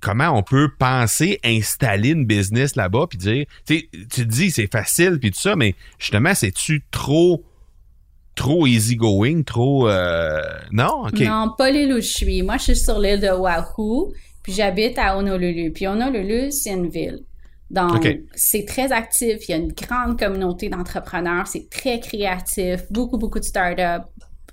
comment 0.00 0.30
on 0.30 0.42
peut 0.42 0.70
penser 0.78 1.38
installer 1.44 2.10
une 2.10 2.26
business 2.26 2.76
là-bas 2.76 3.06
puis 3.08 3.18
dire 3.18 3.46
tu 3.66 3.78
sais, 3.78 3.88
tu 3.92 4.08
te 4.08 4.22
dis 4.22 4.50
c'est 4.50 4.70
facile 4.70 5.18
puis 5.20 5.30
tout 5.30 5.40
ça 5.40 5.56
mais 5.56 5.74
justement 5.98 6.34
c'est-tu 6.34 6.82
trop 6.90 7.44
trop 8.34 8.66
easy 8.66 8.96
going 8.96 9.42
trop 9.42 9.88
euh, 9.88 10.40
non? 10.72 11.06
Ok 11.06 11.20
Non, 11.20 11.52
pas 11.56 11.70
l'île 11.70 11.92
où 11.92 12.00
je 12.00 12.08
suis. 12.08 12.42
Moi, 12.42 12.56
je 12.58 12.64
suis 12.64 12.76
sur 12.76 12.98
l'île 12.98 13.20
de 13.20 13.28
Oahu, 13.28 14.12
puis 14.42 14.52
j'habite 14.52 14.98
à 14.98 15.16
Honolulu. 15.16 15.72
Puis 15.72 15.86
Honolulu, 15.86 16.50
c'est 16.50 16.70
une 16.70 16.88
ville. 16.88 17.20
Donc, 17.70 18.06
c'est 18.34 18.66
très 18.66 18.92
actif. 18.92 19.48
Il 19.48 19.50
y 19.50 19.54
a 19.54 19.56
une 19.56 19.72
grande 19.72 20.18
communauté 20.18 20.68
d'entrepreneurs. 20.68 21.46
C'est 21.46 21.68
très 21.70 21.98
créatif. 21.98 22.82
Beaucoup, 22.90 23.18
beaucoup 23.18 23.40
de 23.40 23.44
startups. 23.44 24.06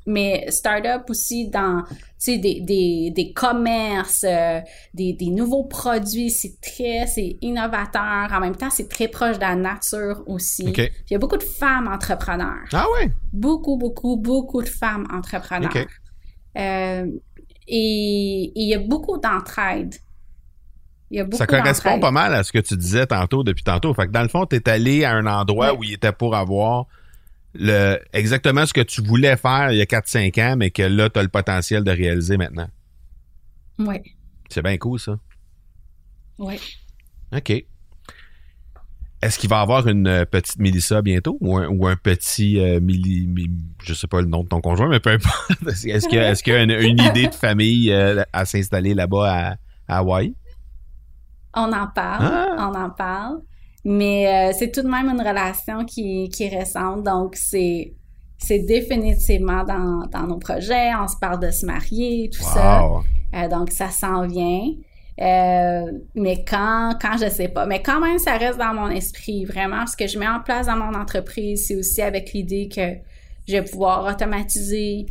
Mais 0.07 0.45
startups 0.49 1.09
aussi 1.09 1.47
dans, 1.49 1.83
des, 2.25 2.61
des, 2.61 3.11
des 3.15 3.33
commerces, 3.33 4.25
euh, 4.27 4.59
des, 4.93 5.13
des 5.13 5.29
nouveaux 5.29 5.65
produits. 5.65 6.31
C'est 6.31 6.59
très, 6.59 7.05
c'est 7.05 7.37
innovateur. 7.41 8.29
En 8.31 8.39
même 8.39 8.55
temps, 8.55 8.71
c'est 8.71 8.89
très 8.89 9.07
proche 9.07 9.35
de 9.35 9.41
la 9.41 9.55
nature 9.55 10.23
aussi. 10.25 10.71
Puis 10.71 10.89
il 11.09 11.13
y 11.13 11.15
a 11.15 11.19
beaucoup 11.19 11.37
de 11.37 11.43
femmes 11.43 11.87
entrepreneurs 11.87 12.67
ah 12.73 12.85
ouais? 12.95 13.11
Beaucoup, 13.33 13.77
beaucoup, 13.77 14.17
beaucoup 14.17 14.61
de 14.61 14.69
femmes 14.69 15.07
entrepreneurs. 15.11 15.71
Ok. 15.73 15.87
Euh, 16.57 17.05
et 17.67 18.43
et 18.43 18.51
il 18.55 18.67
y 18.67 18.73
a 18.73 18.79
beaucoup 18.79 19.17
d'entraide. 19.17 19.95
Il 21.09 21.17
y 21.17 21.19
a 21.19 21.23
beaucoup 21.23 21.37
ça 21.37 21.47
correspond 21.47 21.99
pas 21.99 22.11
mal 22.11 22.33
à 22.33 22.43
ce 22.43 22.51
que 22.51 22.59
tu 22.59 22.75
disais 22.77 23.05
tantôt 23.05 23.43
depuis 23.43 23.63
tantôt 23.63 23.93
fait 23.93 24.07
que 24.07 24.11
dans 24.11 24.21
le 24.21 24.29
fond 24.29 24.45
tu 24.45 24.55
es 24.55 24.69
allé 24.69 25.03
à 25.03 25.11
un 25.13 25.25
endroit 25.25 25.73
où 25.73 25.83
il 25.83 25.93
était 25.93 26.11
pour 26.11 26.35
avoir 26.35 26.85
le 27.53 27.99
exactement 28.13 28.65
ce 28.65 28.73
que 28.73 28.81
tu 28.81 29.01
voulais 29.01 29.35
faire 29.37 29.71
il 29.71 29.77
y 29.77 29.81
a 29.81 29.85
4-5 29.85 30.41
ans 30.41 30.55
mais 30.57 30.71
que 30.71 30.83
là 30.83 31.09
tu 31.09 31.19
as 31.19 31.23
le 31.23 31.27
potentiel 31.29 31.83
de 31.83 31.91
réaliser 31.91 32.37
maintenant 32.37 32.69
Oui, 33.79 33.97
c'est 34.49 34.61
bien 34.63 34.77
cool 34.77 34.99
ça 34.99 35.17
oui. 36.39 36.55
OK. 37.35 37.51
Est-ce 39.21 39.37
qu'il 39.37 39.49
va 39.51 39.59
y 39.59 39.61
avoir 39.61 39.87
une 39.87 40.07
euh, 40.07 40.25
petite 40.25 40.57
Mélissa 40.57 41.03
bientôt 41.03 41.37
ou 41.41 41.55
un, 41.55 41.67
ou 41.67 41.85
un 41.85 41.95
petit 41.95 42.59
euh, 42.59 42.79
Milli, 42.79 43.27
Mi- 43.27 43.51
je 43.83 43.93
sais 43.93 44.07
pas 44.07 44.19
le 44.21 44.25
nom 44.27 44.43
de 44.43 44.47
ton 44.49 44.59
conjoint, 44.61 44.89
mais 44.89 44.99
peu 44.99 45.11
importe. 45.11 45.51
Est-ce 45.67 46.07
qu'il 46.07 46.17
y 46.17 46.21
a, 46.21 46.31
y 46.33 46.51
a 46.59 46.63
une, 46.63 46.71
une 46.71 46.99
idée 46.99 47.27
de 47.27 47.35
famille 47.35 47.91
euh, 47.91 48.23
à 48.33 48.45
s'installer 48.45 48.95
là-bas 48.95 49.31
à, 49.31 49.55
à 49.87 49.97
Hawaï? 49.99 50.33
On 51.53 51.71
en 51.71 51.85
parle, 51.87 52.25
Ah. 52.25 52.55
on 52.71 52.75
en 52.75 52.89
parle. 52.89 53.41
Mais 53.83 54.27
euh, 54.27 54.55
c'est 54.57 54.71
tout 54.71 54.81
de 54.81 54.87
même 54.87 55.09
une 55.09 55.21
relation 55.21 55.85
qui, 55.85 56.29
qui 56.29 56.43
est 56.43 56.57
récente. 56.57 57.03
Donc, 57.03 57.35
c'est 57.35 57.93
c'est 58.37 58.59
définitivement 58.59 59.63
dans, 59.63 60.07
dans 60.07 60.27
nos 60.27 60.37
projets. 60.37 60.89
On 60.99 61.07
se 61.07 61.15
parle 61.17 61.39
de 61.39 61.51
se 61.51 61.65
marier, 61.65 62.29
tout 62.33 62.41
ça. 62.41 62.83
Euh, 63.35 63.47
donc, 63.47 63.69
ça 63.71 63.89
s'en 63.89 64.25
vient. 64.27 64.71
Euh, 65.19 65.91
mais 66.15 66.43
quand, 66.43 66.95
quand 66.99 67.17
je 67.21 67.29
sais 67.29 67.49
pas. 67.49 67.67
Mais 67.67 67.83
quand 67.83 67.99
même, 67.99 68.17
ça 68.17 68.37
reste 68.37 68.57
dans 68.57 68.73
mon 68.73 68.89
esprit. 68.89 69.45
Vraiment, 69.45 69.85
ce 69.85 69.95
que 69.95 70.07
je 70.07 70.17
mets 70.17 70.27
en 70.27 70.39
place 70.39 70.65
dans 70.65 70.77
mon 70.77 70.95
entreprise, 70.99 71.67
c'est 71.67 71.75
aussi 71.75 72.01
avec 72.01 72.33
l'idée 72.33 72.67
que 72.67 72.95
je 73.47 73.53
vais 73.53 73.63
pouvoir 73.63 74.11
automatiser 74.11 75.05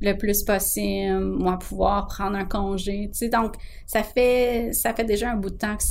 le 0.00 0.12
plus 0.12 0.42
possible, 0.42 1.18
moi 1.20 1.58
pouvoir 1.58 2.06
prendre 2.06 2.36
un 2.36 2.44
congé. 2.44 3.08
Tu 3.12 3.18
sais, 3.18 3.28
donc, 3.28 3.54
ça 3.86 4.02
fait, 4.02 4.70
ça 4.72 4.94
fait 4.94 5.04
déjà 5.04 5.30
un 5.30 5.36
bout 5.36 5.50
de 5.50 5.56
temps 5.56 5.76
que, 5.76 5.82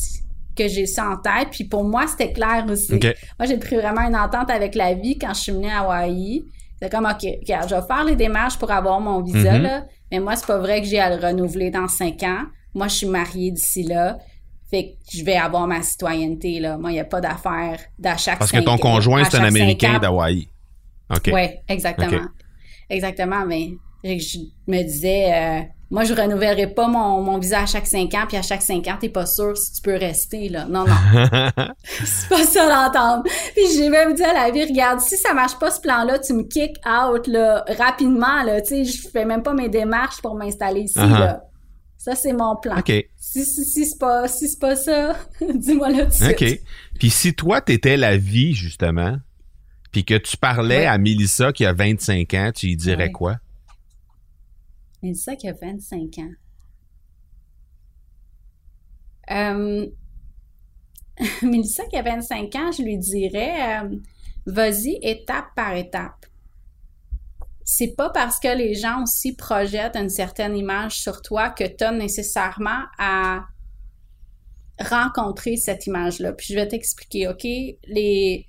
que 0.55 0.67
j'ai 0.67 0.85
ça 0.85 1.09
en 1.09 1.17
tête. 1.17 1.49
Puis 1.51 1.63
pour 1.65 1.83
moi, 1.83 2.05
c'était 2.07 2.31
clair 2.31 2.65
aussi. 2.69 2.93
Moi, 2.93 3.47
j'ai 3.47 3.57
pris 3.57 3.75
vraiment 3.75 4.01
une 4.01 4.15
entente 4.15 4.49
avec 4.49 4.75
la 4.75 4.93
vie 4.93 5.17
quand 5.17 5.33
je 5.33 5.41
suis 5.41 5.51
venue 5.51 5.69
à 5.69 5.79
Hawaï. 5.81 6.43
C'est 6.81 6.91
comme, 6.91 7.05
OK, 7.05 7.25
regarde, 7.41 7.69
je 7.69 7.75
vais 7.75 7.81
faire 7.87 8.03
les 8.03 8.15
démarches 8.15 8.57
pour 8.57 8.69
avoir 8.71 8.99
mon 8.99 9.21
visa, 9.21 9.53
Mhm. 9.53 9.61
là, 9.63 9.85
mais 10.11 10.19
moi, 10.19 10.35
c'est 10.35 10.45
pas 10.45 10.57
vrai 10.57 10.81
que 10.81 10.87
j'ai 10.87 10.99
à 10.99 11.15
le 11.15 11.25
renouveler 11.25 11.71
dans 11.71 11.87
cinq 11.87 12.21
ans. 12.23 12.43
Moi, 12.73 12.87
je 12.89 12.95
suis 12.95 13.07
mariée 13.07 13.51
d'ici 13.51 13.83
là. 13.83 14.17
Fait 14.69 14.83
que 14.89 15.17
je 15.17 15.23
vais 15.23 15.35
avoir 15.37 15.67
ma 15.67 15.81
citoyenneté, 15.83 16.59
là. 16.59 16.77
Moi, 16.77 16.91
il 16.91 16.95
n'y 16.95 16.99
a 16.99 17.05
pas 17.05 17.21
d'affaire 17.21 17.79
d'à 17.97 18.17
chaque 18.17 18.39
Parce 18.39 18.51
que 18.51 18.59
ton 18.59 18.77
conjoint, 18.77 19.23
c'est 19.23 19.37
un 19.37 19.43
Américain 19.45 19.99
d'Hawaï. 19.99 20.47
OK. 21.09 21.29
Oui, 21.33 21.47
exactement. 21.69 22.21
Exactement, 22.89 23.45
mais 23.45 23.71
je 24.05 24.39
me 24.67 24.81
disais, 24.83 25.33
euh, 25.33 25.61
moi, 25.91 26.03
je 26.03 26.13
renouvellerai 26.13 26.67
pas 26.67 26.87
mon, 26.87 27.21
mon 27.21 27.37
visa 27.37 27.61
à 27.61 27.65
chaque 27.65 27.85
cinq 27.87 28.13
ans, 28.15 28.25
puis 28.27 28.37
à 28.37 28.41
chaque 28.41 28.61
cinq 28.61 28.87
ans, 28.87 28.97
t'es 28.99 29.09
pas 29.09 29.25
sûr 29.25 29.55
si 29.57 29.73
tu 29.73 29.81
peux 29.81 29.95
rester, 29.95 30.49
là. 30.49 30.65
Non, 30.65 30.85
non. 30.85 30.95
C'est 32.05 32.29
pas 32.29 32.43
ça 32.43 32.67
l'entendre. 32.67 33.23
Puis 33.55 33.63
j'ai 33.75 33.89
même 33.89 34.13
dit 34.13 34.23
à 34.23 34.33
la 34.33 34.51
vie, 34.51 34.63
regarde, 34.65 34.99
si 34.99 35.15
ça 35.17 35.33
marche 35.33 35.57
pas 35.59 35.71
ce 35.71 35.79
plan-là, 35.81 36.19
tu 36.19 36.33
me 36.33 36.43
kick 36.43 36.77
out 36.87 37.27
là, 37.27 37.63
rapidement. 37.77 38.43
Là, 38.43 38.61
tu 38.61 38.69
sais, 38.69 38.85
je 38.85 39.07
fais 39.09 39.25
même 39.25 39.43
pas 39.43 39.53
mes 39.53 39.69
démarches 39.69 40.21
pour 40.21 40.35
m'installer 40.35 40.81
ici. 40.81 40.97
Uh-huh. 40.97 41.19
là. 41.19 41.41
Ça, 41.97 42.13
c'est 42.13 42.33
mon 42.33 42.55
plan. 42.55 42.77
OK. 42.77 42.91
Si, 43.17 43.43
si, 43.45 43.65
si 43.65 43.85
c'est 43.85 43.97
pas, 43.99 44.27
si 44.27 44.47
c'est 44.47 44.59
pas 44.59 44.75
ça, 44.75 45.15
dis-moi 45.53 45.89
là 45.89 46.03
tout 46.05 46.09
de 46.09 46.13
suite. 46.13 46.41
OK. 46.41 46.59
Puis 46.99 47.09
si 47.09 47.33
toi, 47.33 47.61
t'étais 47.61 47.97
la 47.97 48.15
vie, 48.17 48.53
justement, 48.53 49.17
puis 49.91 50.03
que 50.05 50.15
tu 50.15 50.37
parlais 50.37 50.79
Ouais. 50.79 50.85
à 50.85 50.97
Mélissa 50.97 51.51
qui 51.53 51.65
a 51.65 51.73
25 51.73 52.33
ans, 52.35 52.51
tu 52.53 52.67
lui 52.67 52.75
dirais 52.75 53.05
Ouais. 53.05 53.11
quoi? 53.11 53.37
Mais 55.01 55.13
c'est 55.13 55.31
ça 55.31 55.35
qui 55.35 55.47
a 55.47 55.53
25 55.53 56.17
ans. 56.19 56.31
Euh, 59.31 59.87
Mélissa 61.41 61.85
qui 61.85 61.97
a 61.97 62.01
25 62.01 62.55
ans, 62.55 62.71
je 62.71 62.83
lui 62.83 62.97
dirais, 62.97 63.83
euh, 63.83 63.95
vas-y 64.45 64.99
étape 65.01 65.47
par 65.55 65.75
étape. 65.75 66.25
C'est 67.63 67.95
pas 67.95 68.09
parce 68.09 68.39
que 68.39 68.55
les 68.55 68.75
gens 68.75 69.01
aussi 69.01 69.35
projettent 69.35 69.95
une 69.95 70.09
certaine 70.09 70.55
image 70.55 70.99
sur 70.99 71.21
toi 71.21 71.49
que 71.49 71.63
tu 71.63 71.83
as 71.83 71.91
nécessairement 71.91 72.83
à 72.99 73.45
rencontrer 74.79 75.57
cette 75.57 75.87
image-là. 75.87 76.33
Puis 76.33 76.47
je 76.49 76.55
vais 76.55 76.67
t'expliquer, 76.67 77.27
OK? 77.27 77.43
Les, 77.43 78.47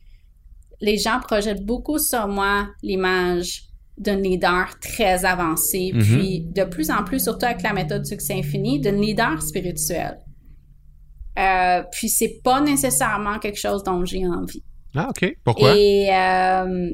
les 0.80 0.98
gens 0.98 1.20
projettent 1.20 1.64
beaucoup 1.64 1.98
sur 1.98 2.28
moi 2.28 2.68
l'image 2.82 3.65
d'un 3.98 4.16
leader 4.16 4.78
très 4.80 5.24
avancé, 5.24 5.90
Mhm. 5.94 6.02
puis 6.02 6.40
de 6.54 6.64
plus 6.64 6.90
en 6.90 7.02
plus, 7.04 7.20
surtout 7.22 7.46
avec 7.46 7.62
la 7.62 7.72
méthode 7.72 8.04
succès 8.04 8.34
infini, 8.34 8.78
d'un 8.80 8.92
leader 9.00 9.40
spirituel. 9.42 10.18
Euh, 11.38 11.82
puis 11.92 12.08
c'est 12.08 12.40
pas 12.42 12.60
nécessairement 12.60 13.38
quelque 13.38 13.58
chose 13.58 13.82
dont 13.84 14.04
j'ai 14.04 14.26
envie. 14.26 14.62
Ah, 14.94 15.08
OK. 15.10 15.36
Pourquoi? 15.44 15.74
Et 15.76 16.08
euh, 16.10 16.90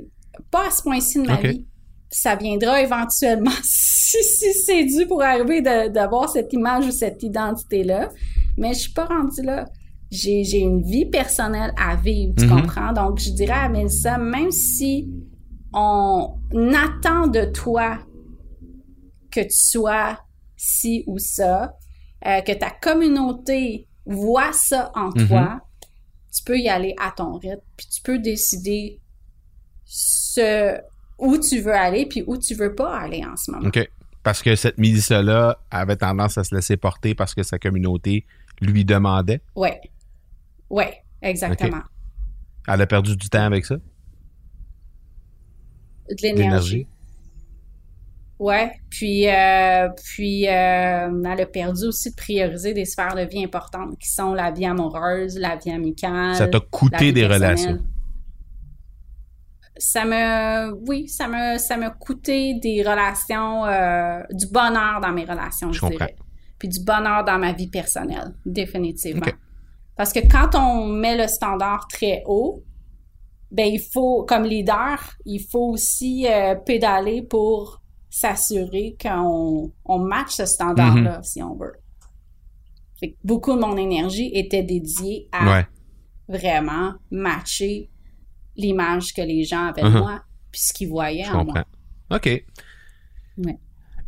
pas 0.50 0.66
à 0.66 0.70
ce 0.70 0.82
point-ci 0.82 1.22
de 1.22 1.26
ma 1.28 1.36
vie. 1.40 1.66
Ça 2.10 2.34
viendra 2.34 2.82
éventuellement 2.82 3.50
si, 3.62 4.22
si 4.22 4.52
c'est 4.54 4.84
dû 4.84 5.06
pour 5.06 5.22
arriver 5.22 5.60
d'avoir 5.62 6.28
cette 6.28 6.52
image 6.52 6.86
ou 6.86 6.90
cette 6.90 7.22
identité-là. 7.22 8.10
Mais 8.58 8.74
je 8.74 8.80
suis 8.80 8.92
pas 8.92 9.06
rendue 9.06 9.42
là. 9.42 9.64
J'ai 10.10 10.44
j'ai 10.44 10.58
une 10.58 10.82
vie 10.82 11.06
personnelle 11.06 11.72
à 11.80 11.96
vivre, 11.96 12.34
tu 12.36 12.44
Mhm. 12.46 12.60
comprends? 12.62 12.92
Donc, 12.92 13.18
je 13.18 13.30
dirais 13.30 13.52
à 13.54 13.68
Mélissa, 13.68 14.18
même 14.18 14.50
si 14.50 15.08
on 15.72 16.34
attend 16.74 17.26
de 17.26 17.44
toi 17.46 17.98
que 19.30 19.40
tu 19.40 19.50
sois 19.50 20.18
ci 20.56 21.04
ou 21.06 21.18
ça, 21.18 21.74
euh, 22.26 22.40
que 22.42 22.52
ta 22.52 22.70
communauté 22.70 23.88
voit 24.06 24.52
ça 24.52 24.90
en 24.94 25.08
Mhm. 25.10 25.28
toi, 25.28 25.60
tu 26.34 26.42
peux 26.44 26.58
y 26.58 26.68
aller 26.68 26.94
à 27.00 27.10
ton 27.12 27.34
rythme, 27.38 27.60
puis 27.76 27.86
tu 27.86 28.02
peux 28.02 28.18
décider 28.18 29.00
ce 29.84 30.78
où 31.18 31.38
tu 31.38 31.60
veux 31.60 31.74
aller, 31.74 32.06
puis 32.06 32.24
où 32.26 32.36
tu 32.36 32.54
veux 32.54 32.74
pas 32.74 32.96
aller 32.98 33.24
en 33.24 33.36
ce 33.36 33.50
moment. 33.50 33.68
OK. 33.68 33.88
Parce 34.22 34.42
que 34.42 34.54
cette 34.56 34.78
Mélissa-là 34.78 35.58
avait 35.70 35.96
tendance 35.96 36.38
à 36.38 36.44
se 36.44 36.54
laisser 36.54 36.76
porter 36.76 37.14
parce 37.14 37.34
que 37.34 37.42
sa 37.42 37.58
communauté 37.58 38.24
lui 38.60 38.84
demandait? 38.84 39.40
Ouais. 39.56 39.80
Ouais, 40.70 41.02
exactement. 41.20 41.82
Elle 42.68 42.80
a 42.80 42.86
perdu 42.86 43.16
du 43.16 43.28
temps 43.28 43.42
avec 43.44 43.64
ça, 43.66 43.76
De 46.10 46.16
l'énergie. 46.22 46.86
Ouais, 48.38 48.72
puis 48.90 49.28
euh, 49.28 49.88
puis 50.04 50.48
euh, 50.48 50.50
elle 50.50 51.40
a 51.40 51.46
perdu 51.46 51.84
aussi 51.84 52.10
de 52.10 52.16
prioriser 52.16 52.74
des 52.74 52.84
sphères 52.84 53.14
de 53.14 53.22
vie 53.22 53.44
importantes 53.44 53.96
qui 54.00 54.08
sont 54.10 54.34
la 54.34 54.50
vie 54.50 54.66
amoureuse, 54.66 55.38
la 55.38 55.54
vie 55.56 55.70
amicale. 55.70 56.34
Ça 56.34 56.48
t'a 56.48 56.58
coûté 56.58 57.12
des 57.12 57.20
personnelle. 57.20 57.50
relations. 57.50 57.78
ça 59.76 60.04
me, 60.04 60.72
oui, 60.88 61.08
ça 61.08 61.28
me, 61.28 61.56
ça 61.58 61.76
m'a 61.76 61.90
coûté 61.90 62.54
des 62.54 62.82
relations, 62.82 63.64
euh, 63.64 64.22
du 64.32 64.46
bonheur 64.48 65.00
dans 65.00 65.12
mes 65.12 65.24
relations, 65.24 65.70
je, 65.70 65.76
Je 65.76 65.80
comprends. 65.80 65.96
dirais. 65.98 66.16
Puis 66.58 66.68
du 66.68 66.80
bonheur 66.80 67.24
dans 67.24 67.38
ma 67.38 67.52
vie 67.52 67.68
personnelle, 67.68 68.34
définitivement. 68.44 69.26
Parce 69.96 70.12
que 70.12 70.20
quand 70.20 70.54
on 70.56 70.86
met 70.86 71.16
le 71.16 71.28
standard 71.28 71.86
très 71.88 72.22
haut, 72.26 72.62
ben 73.52 73.66
il 73.66 73.80
faut, 73.92 74.24
comme 74.24 74.44
leader, 74.44 74.98
il 75.24 75.40
faut 75.40 75.68
aussi 75.70 76.26
euh, 76.28 76.54
pédaler 76.56 77.22
pour 77.22 77.80
s'assurer 78.10 78.96
qu'on 79.00 79.70
on 79.84 79.98
match 79.98 80.30
ce 80.32 80.46
standard-là, 80.46 81.20
Mm-hmm. 81.20 81.22
si 81.22 81.42
on 81.42 81.54
veut. 81.56 81.74
Fait 82.98 83.10
que 83.12 83.16
beaucoup 83.24 83.54
de 83.54 83.60
mon 83.60 83.76
énergie 83.76 84.30
était 84.34 84.62
dédiée 84.62 85.28
à 85.32 85.50
Ouais. 85.52 85.66
vraiment 86.28 86.92
matcher 87.10 87.90
l'image 88.56 89.12
que 89.14 89.22
les 89.22 89.44
gens 89.44 89.66
avaient 89.68 89.82
de 89.82 89.88
Mhm. 89.88 89.98
moi 89.98 90.22
puis 90.50 90.60
ce 90.60 90.72
qu'ils 90.74 90.88
voyaient 90.88 91.24
Je 91.24 91.30
en 91.32 91.44
comprends. 91.44 91.64
moi. 92.10 92.18
OK. 92.18 92.44
Ouais. 93.38 93.58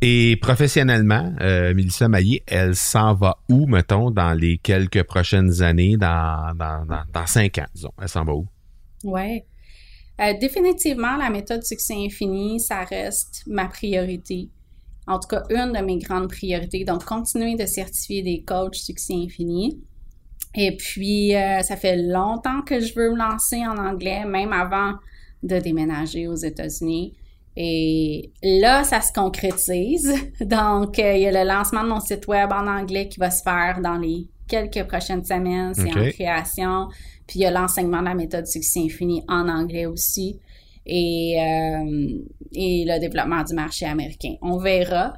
Et 0.03 0.37
professionnellement, 0.43 1.33
euh, 1.41 1.73
Mélissa 1.73 2.09
Maillé, 2.09 2.43
elle 2.47 2.77
s'en 2.77 3.15
va 3.15 3.39
où, 3.49 3.67
mettons, 3.67 4.11
dans 4.11 4.35
les 4.35 4.59
quelques 4.59 5.03
prochaines 5.05 5.63
années, 5.63 5.97
dans, 5.97 6.53
dans, 6.55 6.85
dans, 6.85 7.05
dans 7.11 7.27
cinq 7.27 7.57
ans, 7.59 7.67
disons? 7.75 7.93
Elle 8.01 8.09
s'en 8.11 8.25
va 8.25 8.35
où? 8.35 8.47
Ouais. 9.05 9.47
Euh, 10.21 10.33
définitivement, 10.39 11.17
la 11.17 11.31
méthode 11.31 11.65
succès 11.65 11.95
infini, 11.95 12.61
ça 12.61 12.85
reste 12.85 13.43
ma 13.47 13.67
priorité. 13.67 14.51
En 15.07 15.19
tout 15.19 15.29
cas, 15.29 15.43
une 15.51 15.73
de 15.73 15.85
mes 15.85 15.99
grandes 15.99 16.29
priorités. 16.29 16.85
Donc, 16.85 17.05
continuer 17.05 17.57
de 17.57 17.67
certifier 17.67 18.23
des 18.23 18.43
coachs 18.43 18.77
succès 18.77 19.15
infini. 19.15 19.83
Et 20.55 20.77
puis, 20.77 21.35
euh, 21.35 21.63
ça 21.63 21.77
fait 21.77 21.97
longtemps 21.97 22.63
que 22.63 22.81
je 22.81 22.95
veux 22.95 23.11
me 23.11 23.17
lancer 23.17 23.67
en 23.67 23.77
anglais, 23.77 24.25
même 24.25 24.53
avant 24.53 24.95
de 25.43 25.59
déménager 25.59 26.29
aux 26.29 26.37
États-Unis. 26.37 27.15
Et 27.57 28.33
là, 28.43 28.85
ça 28.85 29.01
se 29.01 29.13
concrétise. 29.13 30.13
Donc, 30.41 30.99
euh, 30.99 31.15
il 31.15 31.23
y 31.23 31.27
a 31.27 31.45
le 31.45 31.49
lancement 31.49 31.83
de 31.83 31.89
mon 31.89 32.01
site 32.01 32.27
web 32.27 32.53
en 32.53 32.67
anglais 32.67 33.09
qui 33.09 33.19
va 33.19 33.31
se 33.31 33.43
faire 33.43 33.81
dans 33.83 33.97
les 33.97 34.29
quelques 34.49 34.87
prochaines 34.87 35.25
semaines. 35.25 35.75
C'est 35.75 35.91
en 35.91 36.11
création. 36.11 36.89
Puis, 37.27 37.41
il 37.41 37.43
y 37.43 37.47
a 37.47 37.51
l'enseignement 37.51 38.01
de 38.01 38.05
la 38.07 38.15
méthode 38.15 38.47
succès 38.47 38.81
infini 38.81 39.23
en 39.29 39.49
anglais 39.49 39.87
aussi. 39.87 40.39
Et, 40.87 41.37
euh, 41.41 42.19
et 42.53 42.85
le 42.87 43.01
développement 43.01 43.43
du 43.43 43.55
marché 43.55 43.87
américain. 43.87 44.35
On 44.43 44.59
verra 44.59 45.15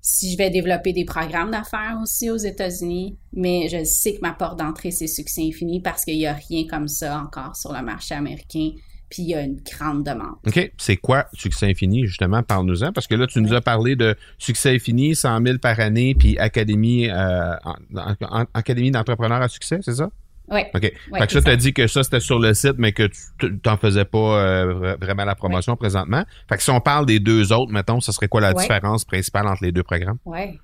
si 0.00 0.32
je 0.32 0.38
vais 0.38 0.50
développer 0.50 0.92
des 0.92 1.04
programmes 1.04 1.50
d'affaires 1.50 1.98
aussi 2.02 2.30
aux 2.30 2.36
États-Unis, 2.36 3.16
mais 3.32 3.68
je 3.68 3.82
sais 3.84 4.14
que 4.14 4.20
ma 4.20 4.32
porte 4.32 4.58
d'entrée, 4.58 4.90
c'est 4.92 5.06
succès 5.08 5.42
infini 5.42 5.80
parce 5.80 6.04
qu'il 6.04 6.16
n'y 6.18 6.26
a 6.26 6.32
rien 6.34 6.66
comme 6.68 6.88
ça 6.88 7.20
encore 7.20 7.54
sur 7.56 7.72
le 7.72 7.82
marché 7.82 8.14
américain, 8.14 8.70
puis 9.10 9.22
il 9.22 9.28
y 9.30 9.34
a 9.34 9.42
une 9.42 9.60
grande 9.60 10.04
demande. 10.04 10.36
OK. 10.46 10.72
C'est 10.78 10.96
quoi 10.96 11.26
Succès 11.34 11.66
Infini, 11.66 12.06
justement? 12.06 12.42
Parle-nous-en. 12.42 12.92
Parce 12.92 13.06
que 13.06 13.14
là, 13.14 13.26
tu 13.26 13.40
nous 13.40 13.52
as 13.54 13.60
parlé 13.60 13.94
de 13.94 14.16
Succès 14.38 14.70
Infini, 14.74 15.14
100 15.14 15.44
000 15.44 15.58
par 15.58 15.78
année, 15.80 16.14
puis 16.16 16.38
Académie, 16.38 17.08
euh, 17.10 17.54
en- 17.64 17.74
en- 18.22 18.44
Académie 18.54 18.90
d'entrepreneurs 18.90 19.42
à 19.42 19.48
succès, 19.48 19.78
c'est 19.82 19.94
ça? 19.94 20.10
Oui. 20.48 20.60
OK. 20.74 20.82
Ouais, 20.82 21.20
fait 21.20 21.26
que 21.28 21.32
ça, 21.32 21.40
tu 21.42 21.50
as 21.50 21.56
dit 21.56 21.72
que 21.72 21.86
ça, 21.86 22.02
c'était 22.02 22.20
sur 22.20 22.38
le 22.38 22.52
site, 22.52 22.74
mais 22.78 22.92
que 22.92 23.08
tu 23.38 23.58
t'en 23.60 23.76
faisais 23.76 24.04
pas 24.04 24.18
euh, 24.18 24.74
vra- 24.74 24.98
vraiment 25.00 25.24
la 25.24 25.34
promotion 25.34 25.76
présentement. 25.76 26.24
Fait 26.48 26.56
que 26.56 26.62
si 26.62 26.70
on 26.70 26.80
parle 26.80 27.06
des 27.06 27.20
deux 27.20 27.52
autres, 27.52 27.72
mettons, 27.72 28.00
ce 28.00 28.12
serait 28.12 28.28
quoi 28.28 28.40
la 28.40 28.52
Ouais. 28.52 28.60
différence 28.62 29.04
principale 29.04 29.46
entre 29.46 29.62
les 29.64 29.72
deux 29.72 29.82
programmes? 29.84 30.18
Oui. 30.24 30.58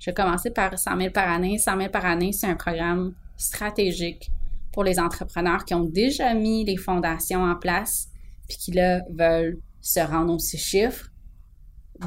Je 0.00 0.06
vais 0.10 0.14
commencer 0.14 0.50
par 0.50 0.78
100 0.78 0.96
000 0.98 1.10
par 1.12 1.28
année. 1.28 1.58
100 1.58 1.76
000 1.76 1.90
par 1.90 2.04
année, 2.06 2.32
c'est 2.32 2.46
un 2.46 2.54
programme 2.56 3.12
stratégique 3.36 4.30
pour 4.72 4.84
les 4.84 4.98
entrepreneurs 5.00 5.64
qui 5.64 5.74
ont 5.74 5.84
déjà 5.84 6.34
mis 6.34 6.64
les 6.64 6.76
fondations 6.76 7.42
en 7.42 7.54
place 7.56 8.08
puis 8.48 8.56
qui, 8.58 8.72
là, 8.72 9.00
veulent 9.12 9.58
se 9.80 10.00
rendre 10.00 10.32
aux 10.34 10.38
six 10.38 10.58
chiffres 10.58 11.06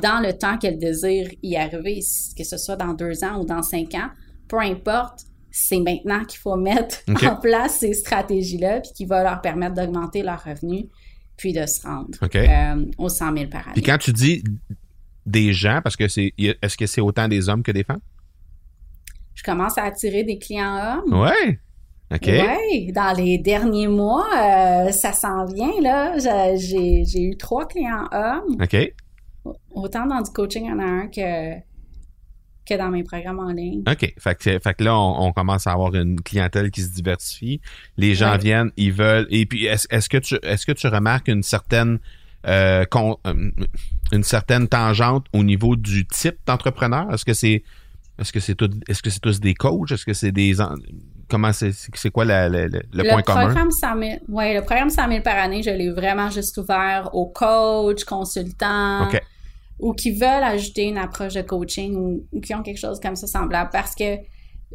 dans 0.02 0.22
le 0.26 0.34
temps 0.38 0.58
qu'elles 0.58 0.80
désirent 0.80 1.30
y 1.44 1.56
arriver, 1.58 2.00
que 2.38 2.44
ce 2.44 2.58
soit 2.58 2.78
dans 2.78 2.94
deux 2.94 3.24
ans 3.24 3.40
ou 3.42 3.46
dans 3.46 3.62
cinq 3.62 3.94
ans. 3.96 4.10
Peu 4.48 4.60
importe, 4.60 5.26
c'est 5.52 5.80
maintenant 5.80 6.24
qu'il 6.26 6.40
faut 6.40 6.56
mettre 6.56 7.00
en 7.26 7.36
place 7.36 7.80
ces 7.80 7.94
stratégies-là 7.94 8.82
puis 8.82 8.92
qui 8.96 9.06
va 9.06 9.24
leur 9.24 9.42
permettre 9.42 9.76
d'augmenter 9.76 10.24
leurs 10.24 10.44
revenus 10.44 10.86
puis 11.38 11.54
de 11.54 11.66
se 11.66 11.82
rendre 11.86 12.10
euh, 12.50 12.86
aux 12.98 13.10
100 13.10 13.36
000 13.38 13.50
par 13.50 13.62
année. 13.68 13.74
Puis 13.74 13.84
quand 13.84 13.98
tu 13.98 14.14
dis 14.14 14.44
des 15.26 15.54
gens, 15.54 15.82
parce 15.84 15.96
que 15.96 16.08
c'est, 16.08 16.34
a- 16.40 16.54
est-ce 16.62 16.78
que 16.78 16.86
c'est 16.86 17.02
autant 17.02 17.28
des 17.28 17.50
hommes 17.50 17.64
que 17.64 17.72
des 17.72 17.84
femmes? 17.84 18.00
Je 19.36 19.44
commence 19.44 19.78
à 19.78 19.84
attirer 19.84 20.24
des 20.24 20.38
clients 20.38 20.76
hommes. 21.06 21.20
Ouais. 21.22 21.60
OK. 22.14 22.28
Oui, 22.28 22.92
dans 22.92 23.16
les 23.18 23.38
derniers 23.38 23.88
mois, 23.88 24.28
euh, 24.36 24.92
ça 24.92 25.14
s'en 25.14 25.46
vient, 25.46 25.72
là. 25.82 26.18
J'ai- 26.58 27.06
J'ai 27.06 27.22
eu 27.24 27.38
trois 27.38 27.68
clients 27.68 28.08
hommes, 28.12 28.58
OK. 28.62 28.94
autant 29.74 30.06
dans 30.06 30.22
du 30.22 30.30
coaching 30.32 30.70
en 30.72 30.80
un 30.80 31.08
que, 31.08 31.56
que 32.66 32.78
dans 32.78 32.90
mes 32.90 33.04
programmes 33.04 33.40
en 33.40 33.52
ligne. 33.52 33.82
OK. 33.90 34.14
Fait 34.18 34.36
que, 34.36 34.60
fait 34.60 34.74
que 34.76 34.84
là, 34.84 34.96
on, 34.98 35.28
on 35.28 35.32
commence 35.34 35.68
à 35.68 35.72
avoir 35.74 35.94
une 35.96 36.22
clientèle 36.22 36.72
qui 36.72 36.82
se 36.82 36.90
diversifie. 36.90 37.60
Les 37.98 38.14
gens 38.16 38.34
Ouais. 38.34 38.38
viennent, 38.38 38.72
ils 38.78 38.94
veulent. 38.94 39.28
Et 39.30 39.46
puis, 39.46 39.66
est-ce, 39.66 40.08
que 40.10 40.18
tu 40.18 40.36
est-ce 40.44 40.66
que 40.66 40.72
tu 40.72 40.88
remarques 40.88 41.28
une 41.28 41.44
certaine 41.44 42.00
euh, 42.48 42.86
con- 42.86 43.18
euh, 43.28 43.52
une 44.12 44.24
certaine 44.24 44.68
tangente 44.68 45.26
au 45.34 45.44
niveau 45.44 45.76
du 45.76 46.06
type 46.08 46.38
d'entrepreneur? 46.46 47.12
Est-ce 47.14 47.26
que 47.26 47.34
c'est 47.34 47.64
est-ce 48.20 48.32
que 48.32 48.40
c'est 48.40 48.56
tout, 48.56 48.70
est-ce 48.88 49.02
que 49.02 49.10
c'est 49.10 49.20
tous 49.20 49.40
des 49.40 49.54
coachs? 49.56 49.92
Est-ce 49.92 50.06
que 50.06 50.14
c'est 50.14 50.32
des 50.32 50.62
en- 50.62 50.76
comment 51.30 51.52
c'est 51.54 51.74
quoi 52.12 52.26
la- 52.26 52.50
la- 52.50 52.68
la- 52.68 52.80
le, 52.94 53.10
point 53.10 53.22
commun? 53.24 53.46
programme 53.46 53.72
100 53.72 54.00
000, 54.00 54.12
ouais, 54.28 54.54
le 54.54 54.62
programme 54.62 54.90
100 54.90 55.08
000 55.10 55.22
par 55.24 55.38
année, 55.38 55.64
je 55.64 55.70
l'ai 55.72 55.90
vraiment 55.90 56.30
juste 56.30 56.58
ouvert 56.58 57.10
aux 57.14 57.28
coachs, 57.28 58.04
consultants, 58.04 59.08
OK. 59.08 59.20
Ou 59.82 59.94
qui 59.94 60.12
veulent 60.12 60.44
ajouter 60.44 60.84
une 60.84 60.98
approche 60.98 61.34
de 61.34 61.42
coaching 61.42 61.96
ou, 61.96 62.26
ou 62.32 62.40
qui 62.40 62.54
ont 62.54 62.62
quelque 62.62 62.80
chose 62.80 63.00
comme 63.00 63.16
ça 63.16 63.28
semblable 63.28 63.70
parce 63.74 63.96
que 63.96 64.18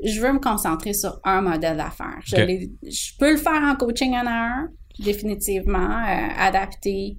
je 0.04 0.20
veux 0.20 0.32
me 0.32 0.38
concentrer 0.38 0.92
sur 0.92 1.20
un 1.24 1.40
modèle 1.40 1.78
d'affaires. 1.78 2.20
Je, 2.24 3.16
peux 3.18 3.30
le 3.30 3.38
faire 3.38 3.62
en 3.62 3.76
coaching 3.76 4.14
en 4.14 4.26
un, 4.26 4.68
définitivement, 4.98 5.78
euh, 5.78 6.28
adapté 6.38 7.16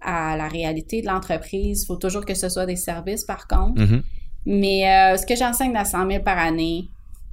à 0.00 0.36
la 0.36 0.48
réalité 0.48 1.02
de 1.02 1.06
l'entreprise. 1.06 1.82
Il 1.82 1.86
faut 1.86 1.96
toujours 1.96 2.24
que 2.24 2.34
ce 2.34 2.48
soit 2.48 2.66
des 2.66 2.76
services, 2.76 3.24
par 3.24 3.46
contre. 3.46 3.80
Mhm. 3.80 4.02
Mais 4.46 4.88
euh, 4.88 5.16
ce 5.16 5.26
que 5.26 5.36
j'enseigne 5.36 5.76
à 5.76 5.84
100 5.84 6.08
000 6.10 6.22
par 6.22 6.38
année, 6.38 6.88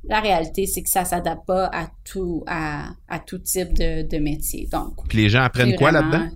la 0.06 0.20
réalité, 0.20 0.66
c'est 0.66 0.82
que 0.84 0.90
ça 0.90 1.06
s'adapte 1.06 1.46
pas 1.46 1.68
à 1.68 1.88
tout, 2.04 2.44
à, 2.48 2.90
à 3.08 3.20
tout 3.20 3.38
type 3.38 3.74
de, 3.74 4.08
de 4.08 4.18
métier. 4.18 4.68
Donc, 4.72 5.08
Puis 5.08 5.20
les 5.20 5.30
gens 5.30 5.44
apprennent 5.44 5.76
quoi 5.76 5.92
là-dedans? 5.92 6.28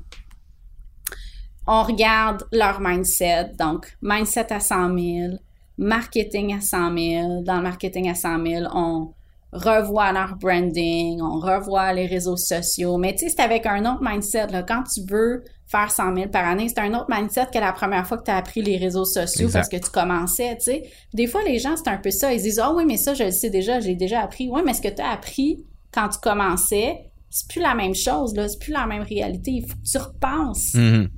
On 1.67 1.83
regarde 1.83 2.43
leur 2.51 2.79
mindset. 2.79 3.51
Donc, 3.59 3.97
mindset 4.01 4.51
à 4.53 4.59
100 4.59 4.97
000, 4.97 5.33
marketing 5.77 6.55
à 6.57 6.61
100 6.61 6.97
000. 6.97 7.41
Dans 7.43 7.57
le 7.57 7.63
marketing 7.63 8.09
à 8.09 8.15
100 8.15 8.45
000, 8.45 8.63
on 8.73 9.13
revoit 9.53 10.11
leur 10.11 10.35
branding, 10.35 11.21
on 11.21 11.39
revoit 11.39 11.93
les 11.93 12.05
réseaux 12.05 12.35
sociaux. 12.37 12.97
Mais 12.97 13.13
tu 13.13 13.19
sais, 13.19 13.29
c'est 13.35 13.41
avec 13.41 13.65
un 13.65 13.81
autre 13.85 14.01
mindset. 14.01 14.47
Là. 14.47 14.63
Quand 14.63 14.83
tu 14.83 15.01
veux 15.09 15.43
faire 15.67 15.91
100 15.91 16.15
000 16.15 16.29
par 16.29 16.45
année, 16.47 16.67
c'est 16.69 16.79
un 16.79 16.93
autre 16.93 17.07
mindset 17.09 17.47
que 17.53 17.59
la 17.59 17.71
première 17.73 18.05
fois 18.07 18.17
que 18.17 18.23
tu 18.23 18.31
as 18.31 18.37
appris 18.37 18.61
les 18.61 18.77
réseaux 18.77 19.05
sociaux 19.05 19.47
Exact. 19.47 19.59
parce 19.59 19.69
que 19.69 19.77
tu 19.77 19.91
commençais, 19.91 20.55
tu 20.57 20.63
sais. 20.65 20.83
Des 21.13 21.27
fois, 21.27 21.41
les 21.45 21.59
gens, 21.59 21.75
c'est 21.77 21.89
un 21.89 21.97
peu 21.97 22.11
ça. 22.11 22.33
Ils 22.33 22.41
disent, 22.41 22.59
ah 22.59 22.73
oui, 22.73 22.85
mais 22.85 22.97
ça, 22.97 23.13
je 23.13 23.23
le 23.23 23.31
sais 23.31 23.49
déjà, 23.49 23.79
j'ai 23.79 23.95
déjà 23.95 24.21
appris. 24.21 24.49
Oui, 24.49 24.61
mais 24.65 24.73
ce 24.73 24.81
que 24.81 24.87
tu 24.89 25.01
as 25.01 25.11
appris 25.11 25.65
quand 25.93 26.09
tu 26.09 26.19
commençais, 26.19 26.99
c'est 27.29 27.49
plus 27.49 27.61
la 27.61 27.75
même 27.75 27.95
chose, 27.95 28.33
là. 28.35 28.47
C'est 28.47 28.59
plus 28.59 28.71
la 28.73 28.85
même 28.85 29.03
réalité. 29.03 29.51
Il 29.51 29.61
faut 29.65 29.75
que 29.75 29.89
tu 29.89 29.97
repenses 29.97 30.73
Mhm. 30.73 31.09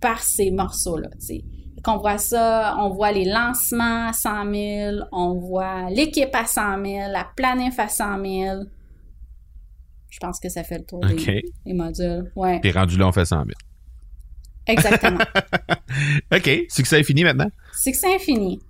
Par 0.00 0.22
ces 0.22 0.50
morceaux-là. 0.50 1.08
Qu'on 1.82 1.98
voit 1.98 2.18
ça, 2.18 2.76
on 2.78 2.90
voit 2.90 3.12
les 3.12 3.24
lancements 3.24 4.08
à 4.08 4.12
100 4.12 4.52
000, 4.52 4.96
on 5.12 5.34
voit 5.34 5.90
l'équipe 5.90 6.34
à 6.34 6.46
100 6.46 6.84
000, 6.84 7.12
la 7.12 7.26
planif 7.36 7.78
à 7.78 7.88
100 7.88 8.24
000. 8.24 8.62
Je 10.10 10.18
pense 10.20 10.38
que 10.38 10.48
ça 10.48 10.62
fait 10.62 10.78
le 10.78 10.84
tour 10.84 11.00
des, 11.00 11.44
modules. 11.66 12.30
Ouais, 12.36 12.60
Puis 12.60 12.70
rendu 12.70 12.96
là, 12.96 13.08
on 13.08 13.12
fait 13.12 13.24
100 13.24 13.36
000. 13.36 13.48
exactement. 14.66 15.18
OK. 16.34 16.50
Succès 16.68 17.00
est 17.00 17.04
fini 17.04 17.24
maintenant? 17.24 17.48
Succès 17.72 18.14
infini. 18.14 18.60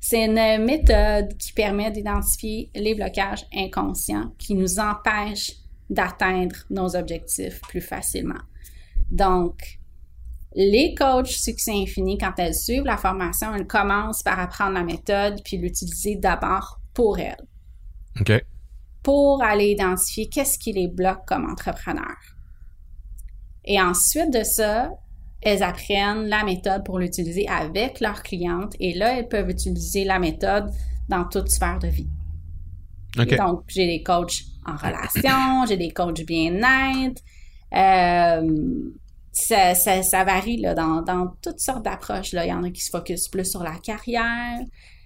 C'est 0.00 0.24
une 0.24 0.64
méthode 0.64 1.36
qui 1.38 1.52
permet 1.52 1.90
d'identifier 1.90 2.70
les 2.74 2.94
blocages 2.94 3.46
inconscients 3.54 4.32
qui 4.38 4.54
nous 4.54 4.78
empêchent 4.78 5.52
d'atteindre 5.90 6.56
nos 6.70 6.96
objectifs 6.96 7.60
plus 7.68 7.80
facilement. 7.80 8.40
Donc, 9.10 9.78
les 10.54 10.94
coachs 10.94 11.28
succès 11.28 11.72
infini, 11.72 12.18
quand 12.18 12.32
elles 12.38 12.54
suivent 12.54 12.84
la 12.84 12.96
formation, 12.96 13.54
elles 13.54 13.66
commencent 13.66 14.22
par 14.22 14.38
apprendre 14.38 14.72
la 14.72 14.84
méthode 14.84 15.40
puis 15.44 15.56
l'utiliser 15.56 16.16
d'abord 16.16 16.80
pour 16.94 17.18
elles, 17.18 17.46
OK. 18.20 18.44
pour 19.02 19.42
aller 19.42 19.70
identifier 19.70 20.28
qu'est-ce 20.28 20.58
qui 20.58 20.72
les 20.72 20.88
bloque 20.88 21.24
comme 21.26 21.50
entrepreneur. 21.50 22.16
Et 23.64 23.80
ensuite 23.80 24.32
de 24.32 24.42
ça, 24.42 24.90
elles 25.40 25.62
apprennent 25.62 26.26
la 26.28 26.44
méthode 26.44 26.84
pour 26.84 26.98
l'utiliser 26.98 27.48
avec 27.48 28.00
leurs 28.00 28.22
clientes 28.22 28.74
et 28.78 28.94
là, 28.94 29.18
elles 29.18 29.28
peuvent 29.28 29.50
utiliser 29.50 30.04
la 30.04 30.18
méthode 30.18 30.70
dans 31.08 31.24
toute 31.24 31.48
sphère 31.48 31.78
de 31.78 31.88
vie. 31.88 32.10
OK. 33.18 33.36
Donc, 33.36 33.64
j'ai 33.68 33.86
des 33.86 34.02
coachs 34.02 34.42
en 34.64 34.76
relation, 34.76 35.66
j'ai 35.66 35.76
des 35.76 35.90
coachs 35.90 36.24
bien-être, 36.24 37.22
euh, 37.74 38.90
ça, 39.32 39.74
ça, 39.74 40.02
ça 40.02 40.24
varie 40.24 40.58
là, 40.58 40.74
dans, 40.74 41.02
dans 41.02 41.34
toutes 41.42 41.60
sortes 41.60 41.84
d'approches. 41.84 42.32
Il 42.32 42.46
y 42.46 42.52
en 42.52 42.62
a 42.62 42.70
qui 42.70 42.82
se 42.82 42.90
focusent 42.90 43.28
plus 43.28 43.50
sur 43.50 43.62
la 43.62 43.76
carrière. 43.76 44.60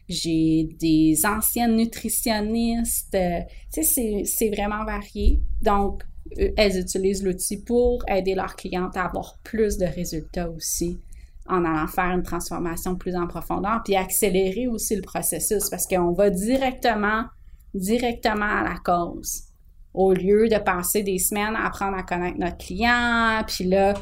J'ai 0.09 0.69
des 0.79 1.25
anciennes 1.25 1.77
nutritionnistes. 1.77 3.15
Euh, 3.15 3.41
c'est 3.71 4.51
vraiment 4.51 4.85
varié. 4.85 5.41
Donc, 5.63 6.03
elles 6.57 6.79
utilisent 6.79 7.23
l'outil 7.23 7.63
pour 7.63 8.05
aider 8.09 8.35
leurs 8.35 8.57
clientes 8.57 8.97
à 8.97 9.05
avoir 9.05 9.39
plus 9.45 9.79
de 9.79 9.87
résultats 9.87 10.51
aussi 10.51 10.99
en 11.49 11.65
allant 11.65 11.87
faire 11.87 12.11
une 12.11 12.25
transformation 12.25 12.97
plus 12.97 13.15
en 13.15 13.29
profondeur, 13.29 13.81
puis 13.85 13.95
accélérer 13.95 14.67
aussi 14.67 14.97
le 14.97 15.03
processus 15.03 15.71
parce 15.71 15.87
qu'on 15.87 16.13
va 16.13 16.31
directement, 16.31 17.25
directement 17.73 18.47
à 18.47 18.65
la 18.65 18.77
cause 18.85 19.46
au 19.97 20.13
lieu 20.13 20.49
de 20.49 20.59
passer 20.59 21.03
des 21.03 21.19
semaines 21.19 21.57
à 21.57 21.67
apprendre 21.67 21.97
à 21.97 22.03
connaître 22.03 22.39
notre 22.39 22.59
client, 22.59 23.43
puis 23.47 23.65
là, 23.65 23.95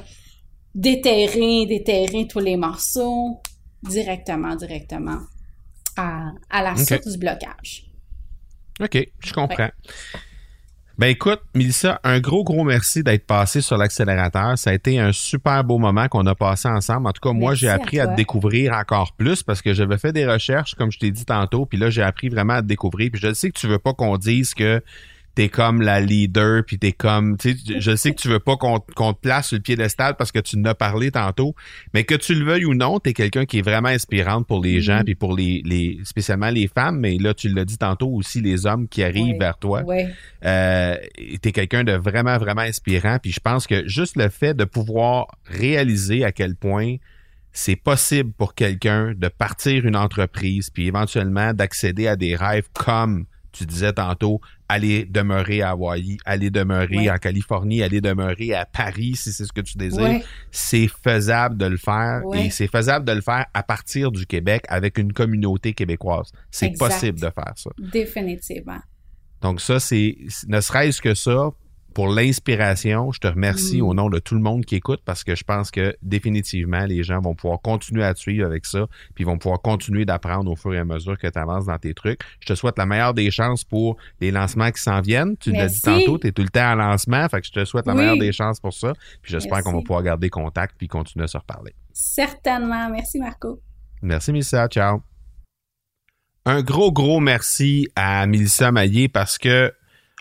déterrer, 0.74 1.66
déterrer 1.66 2.26
tous 2.26 2.40
les 2.40 2.56
morceaux 2.56 3.40
directement, 3.82 4.56
directement 4.56 5.20
à, 5.96 6.32
la 6.52 6.76
source 6.76 7.06
du 7.06 7.18
blocage. 7.18 7.86
OK, 8.80 9.08
je 9.20 9.32
comprends. 9.32 9.70
Ben 10.98 11.08
écoute, 11.08 11.40
Mélissa, 11.54 12.00
un 12.04 12.20
gros, 12.20 12.44
gros 12.44 12.64
merci 12.64 13.02
d'être 13.02 13.26
passé 13.26 13.60
sur 13.60 13.76
l'accélérateur. 13.76 14.56
Ça 14.58 14.70
a 14.70 14.74
été 14.74 14.98
un 14.98 15.12
super 15.12 15.62
beau 15.62 15.78
moment 15.78 16.08
qu'on 16.08 16.26
a 16.26 16.34
passé 16.34 16.68
ensemble. 16.68 17.08
En 17.08 17.12
tout 17.12 17.20
cas, 17.20 17.32
moi, 17.32 17.54
j'ai 17.54 17.68
appris 17.68 17.98
à, 17.98 18.08
te 18.08 18.14
découvrir 18.14 18.72
encore 18.72 19.12
plus 19.12 19.42
parce 19.42 19.60
que 19.60 19.74
j'avais 19.74 19.98
fait 19.98 20.12
des 20.12 20.26
recherches, 20.26 20.74
comme 20.74 20.92
je 20.92 20.98
t'ai 20.98 21.10
dit 21.10 21.24
tantôt, 21.24 21.66
puis 21.66 21.78
là, 21.78 21.90
j'ai 21.90 22.02
appris 22.02 22.28
vraiment 22.28 22.54
à 22.54 22.62
te 22.62 22.66
découvrir. 22.66 23.10
Puis 23.12 23.20
je 23.20 23.32
sais 23.32 23.50
que 23.50 23.58
tu 23.58 23.66
veux 23.66 23.80
pas 23.80 23.92
qu'on 23.92 24.16
dise 24.18 24.54
que 24.54 24.82
t'es 25.34 25.48
comme 25.48 25.82
la 25.82 26.00
leader, 26.00 26.64
puis 26.64 26.78
t'es 26.78 26.92
comme, 26.92 27.36
tu 27.36 27.56
sais, 27.56 27.80
je 27.80 27.96
sais 27.96 28.12
que 28.12 28.20
tu 28.20 28.28
veux 28.28 28.38
pas 28.38 28.56
qu'on 28.56 28.78
te 28.78 29.20
place 29.20 29.48
sur 29.48 29.56
le 29.56 29.62
piédestal 29.62 30.14
parce 30.16 30.30
que 30.30 30.38
tu 30.38 30.56
en 30.56 30.64
as 30.64 30.74
parlé 30.74 31.10
tantôt, 31.10 31.54
mais 31.92 32.04
que 32.04 32.14
tu 32.14 32.34
le 32.34 32.44
veuilles 32.44 32.64
ou 32.64 32.74
non, 32.74 33.00
t'es 33.00 33.12
quelqu'un 33.12 33.44
qui 33.44 33.58
est 33.58 33.62
vraiment 33.62 33.88
inspirante 33.88 34.46
pour 34.46 34.62
les 34.62 34.80
gens, 34.80 35.00
mm-hmm. 35.00 35.04
puis 35.04 35.14
pour 35.14 35.36
les, 35.36 35.62
les, 35.64 35.98
spécialement 36.04 36.50
les 36.50 36.68
femmes, 36.68 37.00
mais 37.00 37.18
là, 37.18 37.34
tu 37.34 37.48
l'as 37.48 37.64
dit 37.64 37.78
tantôt 37.78 38.08
aussi, 38.08 38.40
les 38.40 38.66
hommes 38.66 38.86
qui 38.88 39.02
arrivent 39.02 39.38
vers 39.38 39.58
toi. 39.58 39.82
Ouais. 39.82 40.08
Euh, 40.44 40.96
t'es 41.42 41.52
quelqu'un 41.52 41.82
de 41.82 41.92
vraiment, 41.92 42.38
vraiment 42.38 42.62
inspirant, 42.62 43.18
puis 43.20 43.32
je 43.32 43.40
pense 43.40 43.66
que 43.66 43.88
juste 43.88 44.16
le 44.16 44.28
fait 44.28 44.54
de 44.54 44.64
pouvoir 44.64 45.26
réaliser 45.46 46.24
à 46.24 46.32
quel 46.32 46.54
point 46.54 46.96
c'est 47.52 47.76
possible 47.76 48.32
pour 48.32 48.54
quelqu'un 48.54 49.14
de 49.16 49.28
partir 49.28 49.86
une 49.86 49.96
entreprise, 49.96 50.70
puis 50.70 50.86
éventuellement 50.86 51.52
d'accéder 51.54 52.06
à 52.06 52.16
des 52.16 52.36
rêves 52.36 52.68
comme 52.72 53.26
tu 53.54 53.66
disais 53.66 53.92
tantôt, 53.92 54.40
aller 54.68 55.04
demeurer 55.04 55.62
à 55.62 55.70
Hawaï, 55.70 56.18
aller 56.24 56.50
demeurer 56.50 57.10
en 57.10 57.18
Californie, 57.18 57.82
aller 57.82 58.00
demeurer 58.00 58.54
à 58.54 58.66
Paris 58.66 59.14
si 59.16 59.32
c'est 59.32 59.44
ce 59.44 59.52
que 59.52 59.60
tu 59.60 59.78
désires. 59.78 60.20
C'est 60.50 60.88
faisable 60.88 61.56
de 61.56 61.66
le 61.66 61.76
faire 61.76 62.22
et 62.34 62.50
c'est 62.50 62.66
faisable 62.66 63.04
de 63.04 63.12
le 63.12 63.20
faire 63.20 63.46
à 63.54 63.62
partir 63.62 64.10
du 64.10 64.26
Québec 64.26 64.64
avec 64.68 64.98
une 64.98 65.12
communauté 65.12 65.72
québécoise. 65.72 66.32
C'est 66.50 66.76
possible 66.76 67.20
de 67.20 67.30
faire 67.30 67.52
ça. 67.56 67.70
Définitivement. 67.78 68.80
Donc 69.40 69.60
ça, 69.60 69.78
c'est 69.78 70.16
ne 70.48 70.60
serait-ce 70.60 71.00
que 71.00 71.14
ça, 71.14 71.50
pour 71.94 72.08
l'inspiration. 72.08 73.12
Je 73.12 73.20
te 73.20 73.26
remercie 73.26 73.80
mm. 73.80 73.84
au 73.84 73.94
nom 73.94 74.10
de 74.10 74.18
tout 74.18 74.34
le 74.34 74.40
monde 74.40 74.64
qui 74.64 74.76
écoute 74.76 75.00
parce 75.04 75.24
que 75.24 75.34
je 75.34 75.44
pense 75.44 75.70
que 75.70 75.96
définitivement, 76.02 76.84
les 76.84 77.02
gens 77.02 77.20
vont 77.20 77.34
pouvoir 77.34 77.60
continuer 77.60 78.04
à 78.04 78.12
te 78.12 78.20
suivre 78.20 78.44
avec 78.44 78.66
ça, 78.66 78.86
puis 79.14 79.24
vont 79.24 79.38
pouvoir 79.38 79.62
continuer 79.62 80.04
d'apprendre 80.04 80.50
au 80.50 80.56
fur 80.56 80.74
et 80.74 80.78
à 80.78 80.84
mesure 80.84 81.16
que 81.18 81.26
tu 81.26 81.38
avances 81.38 81.66
dans 81.66 81.78
tes 81.78 81.94
trucs. 81.94 82.20
Je 82.40 82.46
te 82.46 82.54
souhaite 82.54 82.76
la 82.76 82.86
meilleure 82.86 83.14
des 83.14 83.30
chances 83.30 83.64
pour 83.64 83.96
les 84.20 84.30
lancements 84.30 84.70
qui 84.70 84.82
s'en 84.82 85.00
viennent. 85.00 85.36
Tu 85.36 85.52
l'as 85.52 85.68
dit 85.68 85.80
tantôt, 85.80 86.18
tu 86.18 86.26
es 86.26 86.32
tout 86.32 86.42
le 86.42 86.48
temps 86.48 86.72
en 86.72 86.74
lancement, 86.74 87.28
fait 87.28 87.40
que 87.40 87.46
je 87.46 87.52
te 87.52 87.64
souhaite 87.64 87.86
la 87.86 87.94
meilleure 87.94 88.18
des 88.18 88.32
chances 88.32 88.60
pour 88.60 88.72
ça. 88.72 88.92
Puis 89.22 89.32
j'espère 89.32 89.62
qu'on 89.62 89.72
va 89.72 89.80
pouvoir 89.80 90.02
garder 90.02 90.28
contact 90.28 90.74
puis 90.76 90.88
continuer 90.88 91.24
à 91.24 91.28
se 91.28 91.38
reparler. 91.38 91.74
Certainement. 91.92 92.90
Merci 92.90 93.18
Marco. 93.20 93.60
Merci 94.02 94.32
Mélissa. 94.32 94.66
Ciao. 94.68 95.02
Un 96.46 96.62
gros, 96.62 96.92
gros 96.92 97.20
merci 97.20 97.88
à 97.96 98.26
Mélissa 98.26 98.70
Maillé 98.70 99.08
parce 99.08 99.38
que 99.38 99.72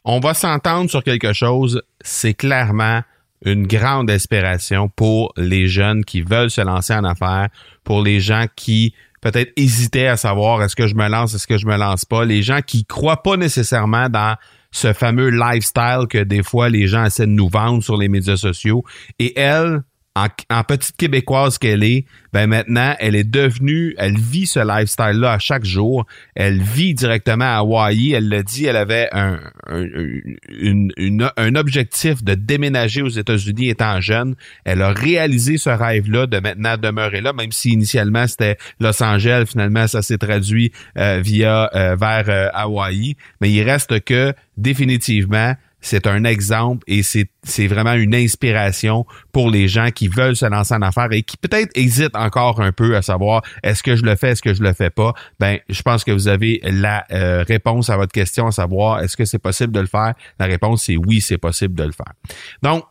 on 0.05 0.19
va 0.19 0.33
s'entendre 0.33 0.89
sur 0.89 1.03
quelque 1.03 1.33
chose. 1.33 1.81
C'est 2.01 2.33
clairement 2.33 3.01
une 3.45 3.67
grande 3.67 4.09
inspiration 4.09 4.89
pour 4.89 5.33
les 5.37 5.67
jeunes 5.67 6.05
qui 6.05 6.21
veulent 6.21 6.49
se 6.49 6.61
lancer 6.61 6.93
en 6.93 7.03
affaires, 7.03 7.49
pour 7.83 8.01
les 8.01 8.19
gens 8.19 8.45
qui 8.55 8.93
peut-être 9.21 9.51
hésitaient 9.55 10.07
à 10.07 10.17
savoir 10.17 10.61
est-ce 10.63 10.75
que 10.75 10.87
je 10.87 10.95
me 10.95 11.07
lance, 11.07 11.33
est-ce 11.33 11.47
que 11.47 11.57
je 11.57 11.65
me 11.65 11.77
lance 11.77 12.05
pas, 12.05 12.25
les 12.25 12.41
gens 12.41 12.61
qui 12.61 12.85
croient 12.85 13.23
pas 13.23 13.37
nécessairement 13.37 14.09
dans 14.09 14.35
ce 14.71 14.91
fameux 14.91 15.29
lifestyle 15.29 16.07
que 16.09 16.17
des 16.17 16.43
fois 16.43 16.69
les 16.69 16.87
gens 16.87 17.05
essaient 17.05 17.27
de 17.27 17.31
nous 17.31 17.47
vendre 17.47 17.83
sur 17.83 17.95
les 17.95 18.09
médias 18.09 18.37
sociaux. 18.37 18.83
Et 19.19 19.39
elle, 19.39 19.83
en, 20.15 20.63
petite 20.63 20.95
québécoise 20.95 21.57
qu'elle 21.57 21.83
est, 21.83 22.05
ben 22.33 22.47
maintenant, 22.47 22.95
elle 22.99 23.15
est 23.15 23.23
devenue, 23.23 23.95
elle 23.97 24.17
vit 24.17 24.45
ce 24.45 24.59
lifestyle-là 24.59 25.33
à 25.33 25.39
chaque 25.39 25.65
jour. 25.65 26.05
Elle 26.35 26.61
vit 26.61 26.93
directement 26.93 27.45
à 27.45 27.57
Hawaii. 27.57 28.13
Elle 28.13 28.29
l'a 28.29 28.43
dit, 28.43 28.65
elle 28.65 28.75
avait 28.75 29.09
un, 29.11 29.39
objectif 31.55 32.23
de 32.23 32.35
déménager 32.35 33.01
aux 33.01 33.09
États-Unis 33.09 33.69
étant 33.69 34.01
jeune. 34.01 34.35
Elle 34.65 34.81
a 34.83 34.91
réalisé 34.91 35.57
ce 35.57 35.69
rêve-là 35.69 36.27
de 36.27 36.39
maintenant 36.39 36.77
demeurer 36.77 37.21
là, 37.21 37.33
même 37.33 37.51
si 37.51 37.71
initialement 37.71 38.27
c'était 38.27 38.57
Los 38.79 39.01
Angeles. 39.01 39.45
Finalement, 39.49 39.87
ça 39.87 40.01
s'est 40.01 40.17
traduit 40.17 40.71
euh, 40.97 41.23
euh, 41.23 41.95
vers 41.99 42.25
euh, 42.29 42.49
Hawaï. 42.53 43.15
Mais 43.41 43.51
il 43.51 43.63
reste 43.63 44.03
que 44.03 44.33
définitivement, 44.57 45.55
c'est 45.83 46.07
un 46.07 46.23
exemple 46.23 46.83
et 46.87 47.03
c'est, 47.03 47.27
vraiment 47.67 47.93
une 47.93 48.15
inspiration 48.15 49.05
pour 49.31 49.51
les 49.51 49.67
gens 49.67 49.91
qui 49.91 50.07
veulent 50.07 50.35
se 50.35 50.45
lancer 50.45 50.73
en 50.73 50.81
affaires 50.81 51.11
et 51.11 51.23
qui 51.23 51.37
peut-être 51.37 51.71
hésitent 51.75 52.15
encore 52.15 52.61
un 52.61 52.71
peu 52.71 52.95
à 52.95 53.01
savoir 53.01 53.41
est-ce 53.61 53.83
que 53.83 53.95
je 53.95 54.03
le 54.03 54.15
fais, 54.15 54.29
est-ce 54.29 54.41
que 54.41 54.53
je 54.53 54.63
le 54.63 54.73
fais 54.73 54.89
pas? 54.89 55.13
Ben, 55.39 55.59
je 55.69 55.81
pense 55.81 56.03
que 56.03 56.11
vous 56.11 56.27
avez 56.27 56.61
la 56.63 57.05
euh, 57.11 57.43
réponse 57.47 57.89
à 57.89 57.97
votre 57.97 58.13
question, 58.13 58.47
à 58.47 58.51
savoir 58.51 59.01
est-ce 59.01 59.17
que 59.17 59.25
c'est 59.25 59.39
possible 59.39 59.73
de 59.73 59.81
le 59.81 59.87
faire? 59.87 60.13
La 60.39 60.45
réponse 60.45 60.83
c'est 60.83 60.97
oui, 60.97 61.21
c'est 61.21 61.37
possible 61.37 61.75
de 61.75 61.83
le 61.83 61.91
faire. 61.91 62.13
Donc 62.61 62.85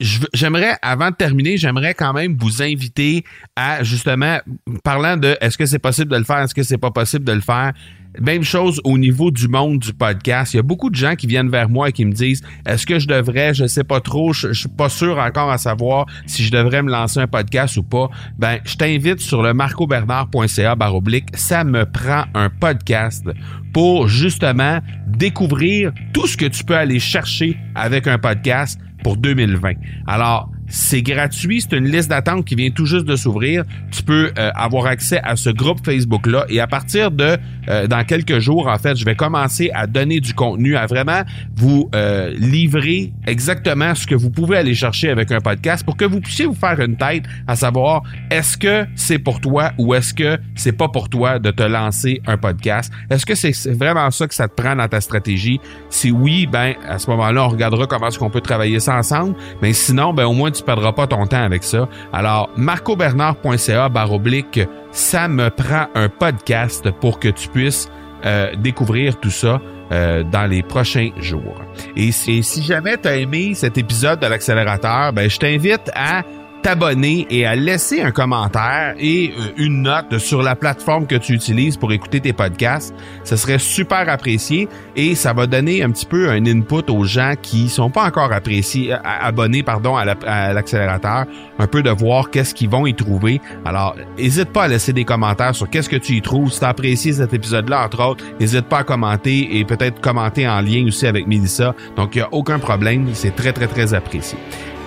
j'aimerais, 0.00 0.76
avant 0.82 1.10
de 1.10 1.16
terminer, 1.16 1.56
j'aimerais 1.56 1.94
quand 1.94 2.12
même 2.12 2.36
vous 2.38 2.62
inviter 2.62 3.24
à 3.54 3.82
justement, 3.82 4.38
parlant 4.84 5.16
de 5.16 5.36
est-ce 5.40 5.56
que 5.56 5.66
c'est 5.66 5.78
possible 5.78 6.10
de 6.10 6.16
le 6.16 6.24
faire, 6.24 6.38
est-ce 6.38 6.54
que 6.54 6.62
c'est 6.62 6.78
pas 6.78 6.90
possible 6.90 7.24
de 7.24 7.32
le 7.32 7.40
faire, 7.40 7.72
même 8.20 8.42
chose 8.42 8.80
au 8.84 8.98
niveau 8.98 9.30
du 9.30 9.48
monde 9.48 9.78
du 9.78 9.92
podcast. 9.92 10.54
Il 10.54 10.58
y 10.58 10.60
a 10.60 10.62
beaucoup 10.62 10.90
de 10.90 10.94
gens 10.94 11.14
qui 11.14 11.26
viennent 11.26 11.50
vers 11.50 11.68
moi 11.68 11.88
et 11.88 11.92
qui 11.92 12.04
me 12.04 12.12
disent 12.12 12.42
est-ce 12.66 12.86
que 12.86 12.98
je 12.98 13.06
devrais, 13.06 13.54
je 13.54 13.66
sais 13.66 13.84
pas 13.84 14.00
trop, 14.00 14.32
je, 14.32 14.52
suis 14.52 14.68
pas 14.68 14.88
sûr 14.88 15.18
encore 15.18 15.50
à 15.50 15.58
savoir 15.58 16.06
si 16.26 16.44
je 16.44 16.50
devrais 16.50 16.82
me 16.82 16.90
lancer 16.90 17.20
un 17.20 17.26
podcast 17.26 17.76
ou 17.76 17.82
pas. 17.82 18.08
Ben, 18.38 18.58
je 18.64 18.76
t'invite 18.76 19.20
sur 19.20 19.42
le 19.42 19.54
marcobernard.ca 19.54 20.74
baroblique. 20.74 21.26
Ça 21.34 21.64
me 21.64 21.84
prend 21.84 22.24
un 22.34 22.50
podcast 22.50 23.24
pour 23.72 24.08
justement 24.08 24.80
découvrir 25.06 25.92
tout 26.12 26.26
ce 26.26 26.36
que 26.36 26.46
tu 26.46 26.64
peux 26.64 26.76
aller 26.76 26.98
chercher 26.98 27.58
avec 27.74 28.06
un 28.06 28.18
podcast 28.18 28.80
pour 29.02 29.16
2020. 29.16 29.72
Alors, 30.06 30.50
c'est 30.68 31.02
gratuit, 31.02 31.60
c'est 31.60 31.76
une 31.76 31.88
liste 31.88 32.10
d'attente 32.10 32.44
qui 32.44 32.54
vient 32.54 32.70
tout 32.70 32.86
juste 32.86 33.04
de 33.04 33.16
s'ouvrir. 33.16 33.64
Tu 33.90 34.02
peux 34.02 34.32
euh, 34.38 34.50
avoir 34.54 34.86
accès 34.86 35.20
à 35.22 35.36
ce 35.36 35.50
groupe 35.50 35.84
Facebook-là 35.84 36.46
et 36.48 36.60
à 36.60 36.66
partir 36.66 37.10
de 37.10 37.36
euh, 37.68 37.86
dans 37.86 38.04
quelques 38.04 38.38
jours, 38.38 38.68
en 38.68 38.78
fait, 38.78 38.96
je 38.96 39.04
vais 39.04 39.14
commencer 39.14 39.70
à 39.74 39.86
donner 39.86 40.20
du 40.20 40.34
contenu, 40.34 40.76
à 40.76 40.86
vraiment 40.86 41.22
vous 41.54 41.88
euh, 41.94 42.32
livrer 42.36 43.12
exactement 43.26 43.94
ce 43.94 44.06
que 44.06 44.14
vous 44.14 44.30
pouvez 44.30 44.58
aller 44.58 44.74
chercher 44.74 45.10
avec 45.10 45.32
un 45.32 45.40
podcast 45.40 45.84
pour 45.84 45.96
que 45.96 46.04
vous 46.04 46.20
puissiez 46.20 46.46
vous 46.46 46.54
faire 46.54 46.80
une 46.80 46.96
tête 46.96 47.24
à 47.46 47.56
savoir 47.56 48.02
est-ce 48.30 48.56
que 48.56 48.86
c'est 48.94 49.18
pour 49.18 49.40
toi 49.40 49.72
ou 49.78 49.94
est-ce 49.94 50.14
que 50.14 50.38
c'est 50.54 50.72
pas 50.72 50.88
pour 50.88 51.08
toi 51.08 51.38
de 51.38 51.50
te 51.50 51.62
lancer 51.62 52.20
un 52.26 52.36
podcast? 52.36 52.92
Est-ce 53.10 53.26
que 53.26 53.34
c'est 53.34 53.52
vraiment 53.70 54.10
ça 54.10 54.26
que 54.26 54.34
ça 54.34 54.48
te 54.48 54.60
prend 54.60 54.76
dans 54.76 54.88
ta 54.88 55.00
stratégie? 55.00 55.60
Si 55.90 56.10
oui, 56.10 56.46
ben 56.46 56.74
à 56.88 56.98
ce 56.98 57.10
moment-là, 57.10 57.44
on 57.44 57.48
regardera 57.48 57.86
comment 57.86 58.08
est-ce 58.08 58.18
qu'on 58.18 58.30
peut 58.30 58.40
travailler 58.40 58.80
ça 58.80 58.96
ensemble. 58.96 59.34
Mais 59.62 59.72
sinon, 59.72 60.12
ben 60.12 60.24
au 60.24 60.32
moins 60.32 60.50
tu 60.58 60.64
perdras 60.64 60.92
pas 60.92 61.06
ton 61.06 61.26
temps 61.26 61.42
avec 61.42 61.64
ça. 61.64 61.88
Alors, 62.12 62.50
marcobernard.ca 62.56 63.88
baroblique, 63.88 64.60
ça 64.90 65.28
me 65.28 65.50
prend 65.50 65.86
un 65.94 66.08
podcast 66.08 66.90
pour 67.00 67.20
que 67.20 67.28
tu 67.28 67.48
puisses 67.48 67.88
euh, 68.24 68.54
découvrir 68.56 69.20
tout 69.20 69.30
ça 69.30 69.60
euh, 69.92 70.24
dans 70.24 70.46
les 70.46 70.62
prochains 70.62 71.10
jours. 71.20 71.60
Et 71.96 72.10
si, 72.10 72.42
jamais 72.62 72.96
tu 72.98 73.08
as 73.08 73.16
aimé 73.16 73.54
cet 73.54 73.78
épisode 73.78 74.20
de 74.20 74.26
l'accélérateur, 74.26 75.12
ben 75.12 75.30
je 75.30 75.38
t'invite 75.38 75.90
à 75.94 76.22
t'abonner 76.66 77.28
et 77.30 77.46
à 77.46 77.54
laisser 77.54 78.02
un 78.02 78.10
commentaire 78.10 78.96
et 78.98 79.32
euh, 79.38 79.52
une 79.56 79.82
note 79.82 80.18
sur 80.18 80.42
la 80.42 80.56
plateforme 80.56 81.06
que 81.06 81.14
tu 81.14 81.32
utilises 81.32 81.76
pour 81.76 81.92
écouter 81.92 82.18
tes 82.18 82.32
podcasts. 82.32 82.92
Ce 83.22 83.36
serait 83.36 83.60
super 83.60 84.08
apprécié 84.08 84.68
et 84.96 85.14
ça 85.14 85.32
va 85.32 85.46
donner 85.46 85.84
un 85.84 85.92
petit 85.92 86.06
peu 86.06 86.28
un 86.28 86.44
input 86.44 86.90
aux 86.90 87.04
gens 87.04 87.34
qui 87.40 87.68
sont 87.68 87.88
pas 87.88 88.04
encore 88.04 88.32
appréciés, 88.32 88.92
euh, 88.92 88.96
abonnés 89.04 89.62
pardon, 89.62 89.94
à 89.96 90.04
l'accélérateur, 90.52 91.26
un 91.60 91.66
peu 91.68 91.84
de 91.84 91.90
voir 91.90 92.30
qu'est-ce 92.30 92.52
qu'ils 92.52 92.68
vont 92.68 92.84
y 92.84 92.94
trouver. 92.94 93.40
Alors, 93.64 93.94
n'hésite 94.18 94.50
pas 94.50 94.64
à 94.64 94.68
laisser 94.68 94.92
des 94.92 95.04
commentaires 95.04 95.54
sur 95.54 95.70
qu'est-ce 95.70 95.88
que 95.88 95.94
tu 95.94 96.14
y 96.14 96.20
trouves. 96.20 96.50
Si 96.52 96.58
tu 96.58 96.64
as 96.64 96.70
apprécié 96.70 97.12
cet 97.12 97.32
épisode-là, 97.32 97.84
entre 97.84 98.04
autres, 98.04 98.24
n'hésite 98.40 98.66
pas 98.66 98.78
à 98.78 98.82
commenter 98.82 99.56
et 99.56 99.64
peut-être 99.64 100.00
commenter 100.00 100.48
en 100.48 100.60
lien 100.62 100.84
aussi 100.88 101.06
avec 101.06 101.28
Melissa. 101.28 101.76
Donc, 101.94 102.16
il 102.16 102.18
n'y 102.18 102.24
a 102.24 102.28
aucun 102.32 102.58
problème. 102.58 103.06
C'est 103.12 103.36
très, 103.36 103.52
très, 103.52 103.68
très 103.68 103.94
apprécié. 103.94 104.36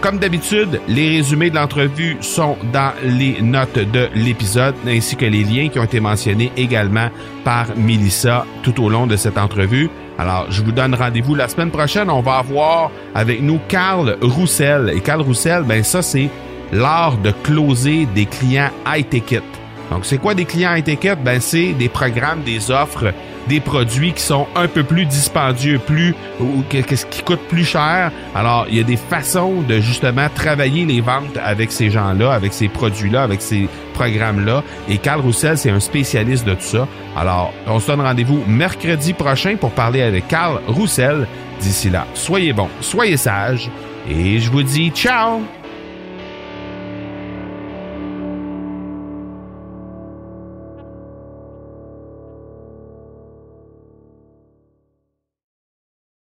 Comme 0.01 0.17
d'habitude, 0.17 0.79
les 0.87 1.17
résumés 1.17 1.49
de 1.49 1.55
l'entrevue 1.55 2.15
sont 2.21 2.55
dans 2.71 2.93
les 3.03 3.41
notes 3.41 3.77
de 3.77 4.07
l'épisode, 4.15 4.75
ainsi 4.87 5.17
que 5.17 5.25
les 5.25 5.43
liens 5.43 5.67
qui 5.67 5.77
ont 5.77 5.83
été 5.83 5.99
mentionnés 5.99 6.53
également 6.55 7.09
par 7.43 7.67
Melissa 7.75 8.45
tout 8.63 8.81
au 8.81 8.89
long 8.89 9.07
de 9.07 9.17
cette 9.17 9.37
entrevue. 9.37 9.89
Alors, 10.17 10.45
je 10.49 10.63
vous 10.63 10.71
donne 10.71 10.95
rendez-vous 10.95 11.35
la 11.35 11.49
semaine 11.49 11.69
prochaine. 11.69 12.09
On 12.09 12.21
va 12.21 12.37
avoir 12.37 12.91
avec 13.13 13.41
nous 13.41 13.59
Carl 13.67 14.17
Roussel. 14.21 14.93
Et 14.95 15.01
Carl 15.01 15.21
Roussel, 15.21 15.63
ben 15.63 15.83
ça, 15.83 16.01
c'est 16.01 16.29
l'art 16.71 17.17
de 17.17 17.31
closer 17.43 18.07
des 18.15 18.25
clients 18.25 18.69
high 18.87 19.07
ticket. 19.07 19.43
Donc, 19.91 20.05
c'est 20.05 20.17
quoi 20.17 20.33
des 20.33 20.45
clients 20.45 20.75
high 20.75 20.83
ticket? 20.83 21.17
Ben, 21.17 21.41
c'est 21.41 21.73
des 21.73 21.89
programmes, 21.89 22.41
des 22.43 22.71
offres 22.71 23.11
des 23.47 23.59
produits 23.59 24.13
qui 24.13 24.21
sont 24.21 24.47
un 24.55 24.67
peu 24.67 24.83
plus 24.83 25.05
dispendieux, 25.05 25.79
plus 25.79 26.15
ou 26.39 26.63
qu'est-ce 26.69 27.05
qui 27.05 27.23
coûte 27.23 27.41
plus 27.49 27.65
cher. 27.65 28.11
Alors, 28.35 28.65
il 28.69 28.77
y 28.77 28.79
a 28.79 28.83
des 28.83 28.97
façons 28.97 29.61
de 29.61 29.79
justement 29.79 30.27
travailler 30.33 30.85
les 30.85 31.01
ventes 31.01 31.37
avec 31.43 31.71
ces 31.71 31.89
gens-là, 31.89 32.33
avec 32.33 32.53
ces 32.53 32.67
produits-là, 32.67 33.23
avec 33.23 33.41
ces 33.41 33.67
programmes-là. 33.93 34.63
Et 34.87 34.97
Carl 34.97 35.21
Roussel, 35.21 35.57
c'est 35.57 35.71
un 35.71 35.79
spécialiste 35.79 36.45
de 36.45 36.53
tout 36.53 36.61
ça. 36.61 36.87
Alors, 37.17 37.53
on 37.67 37.79
se 37.79 37.87
donne 37.87 38.01
rendez-vous 38.01 38.43
mercredi 38.47 39.13
prochain 39.13 39.55
pour 39.59 39.71
parler 39.71 40.01
avec 40.01 40.27
Carl 40.27 40.59
Roussel. 40.67 41.27
D'ici 41.59 41.89
là, 41.89 42.07
soyez 42.13 42.53
bons, 42.53 42.69
soyez 42.79 43.17
sages 43.17 43.69
et 44.09 44.39
je 44.39 44.49
vous 44.49 44.63
dis 44.63 44.91
ciao! 44.91 45.41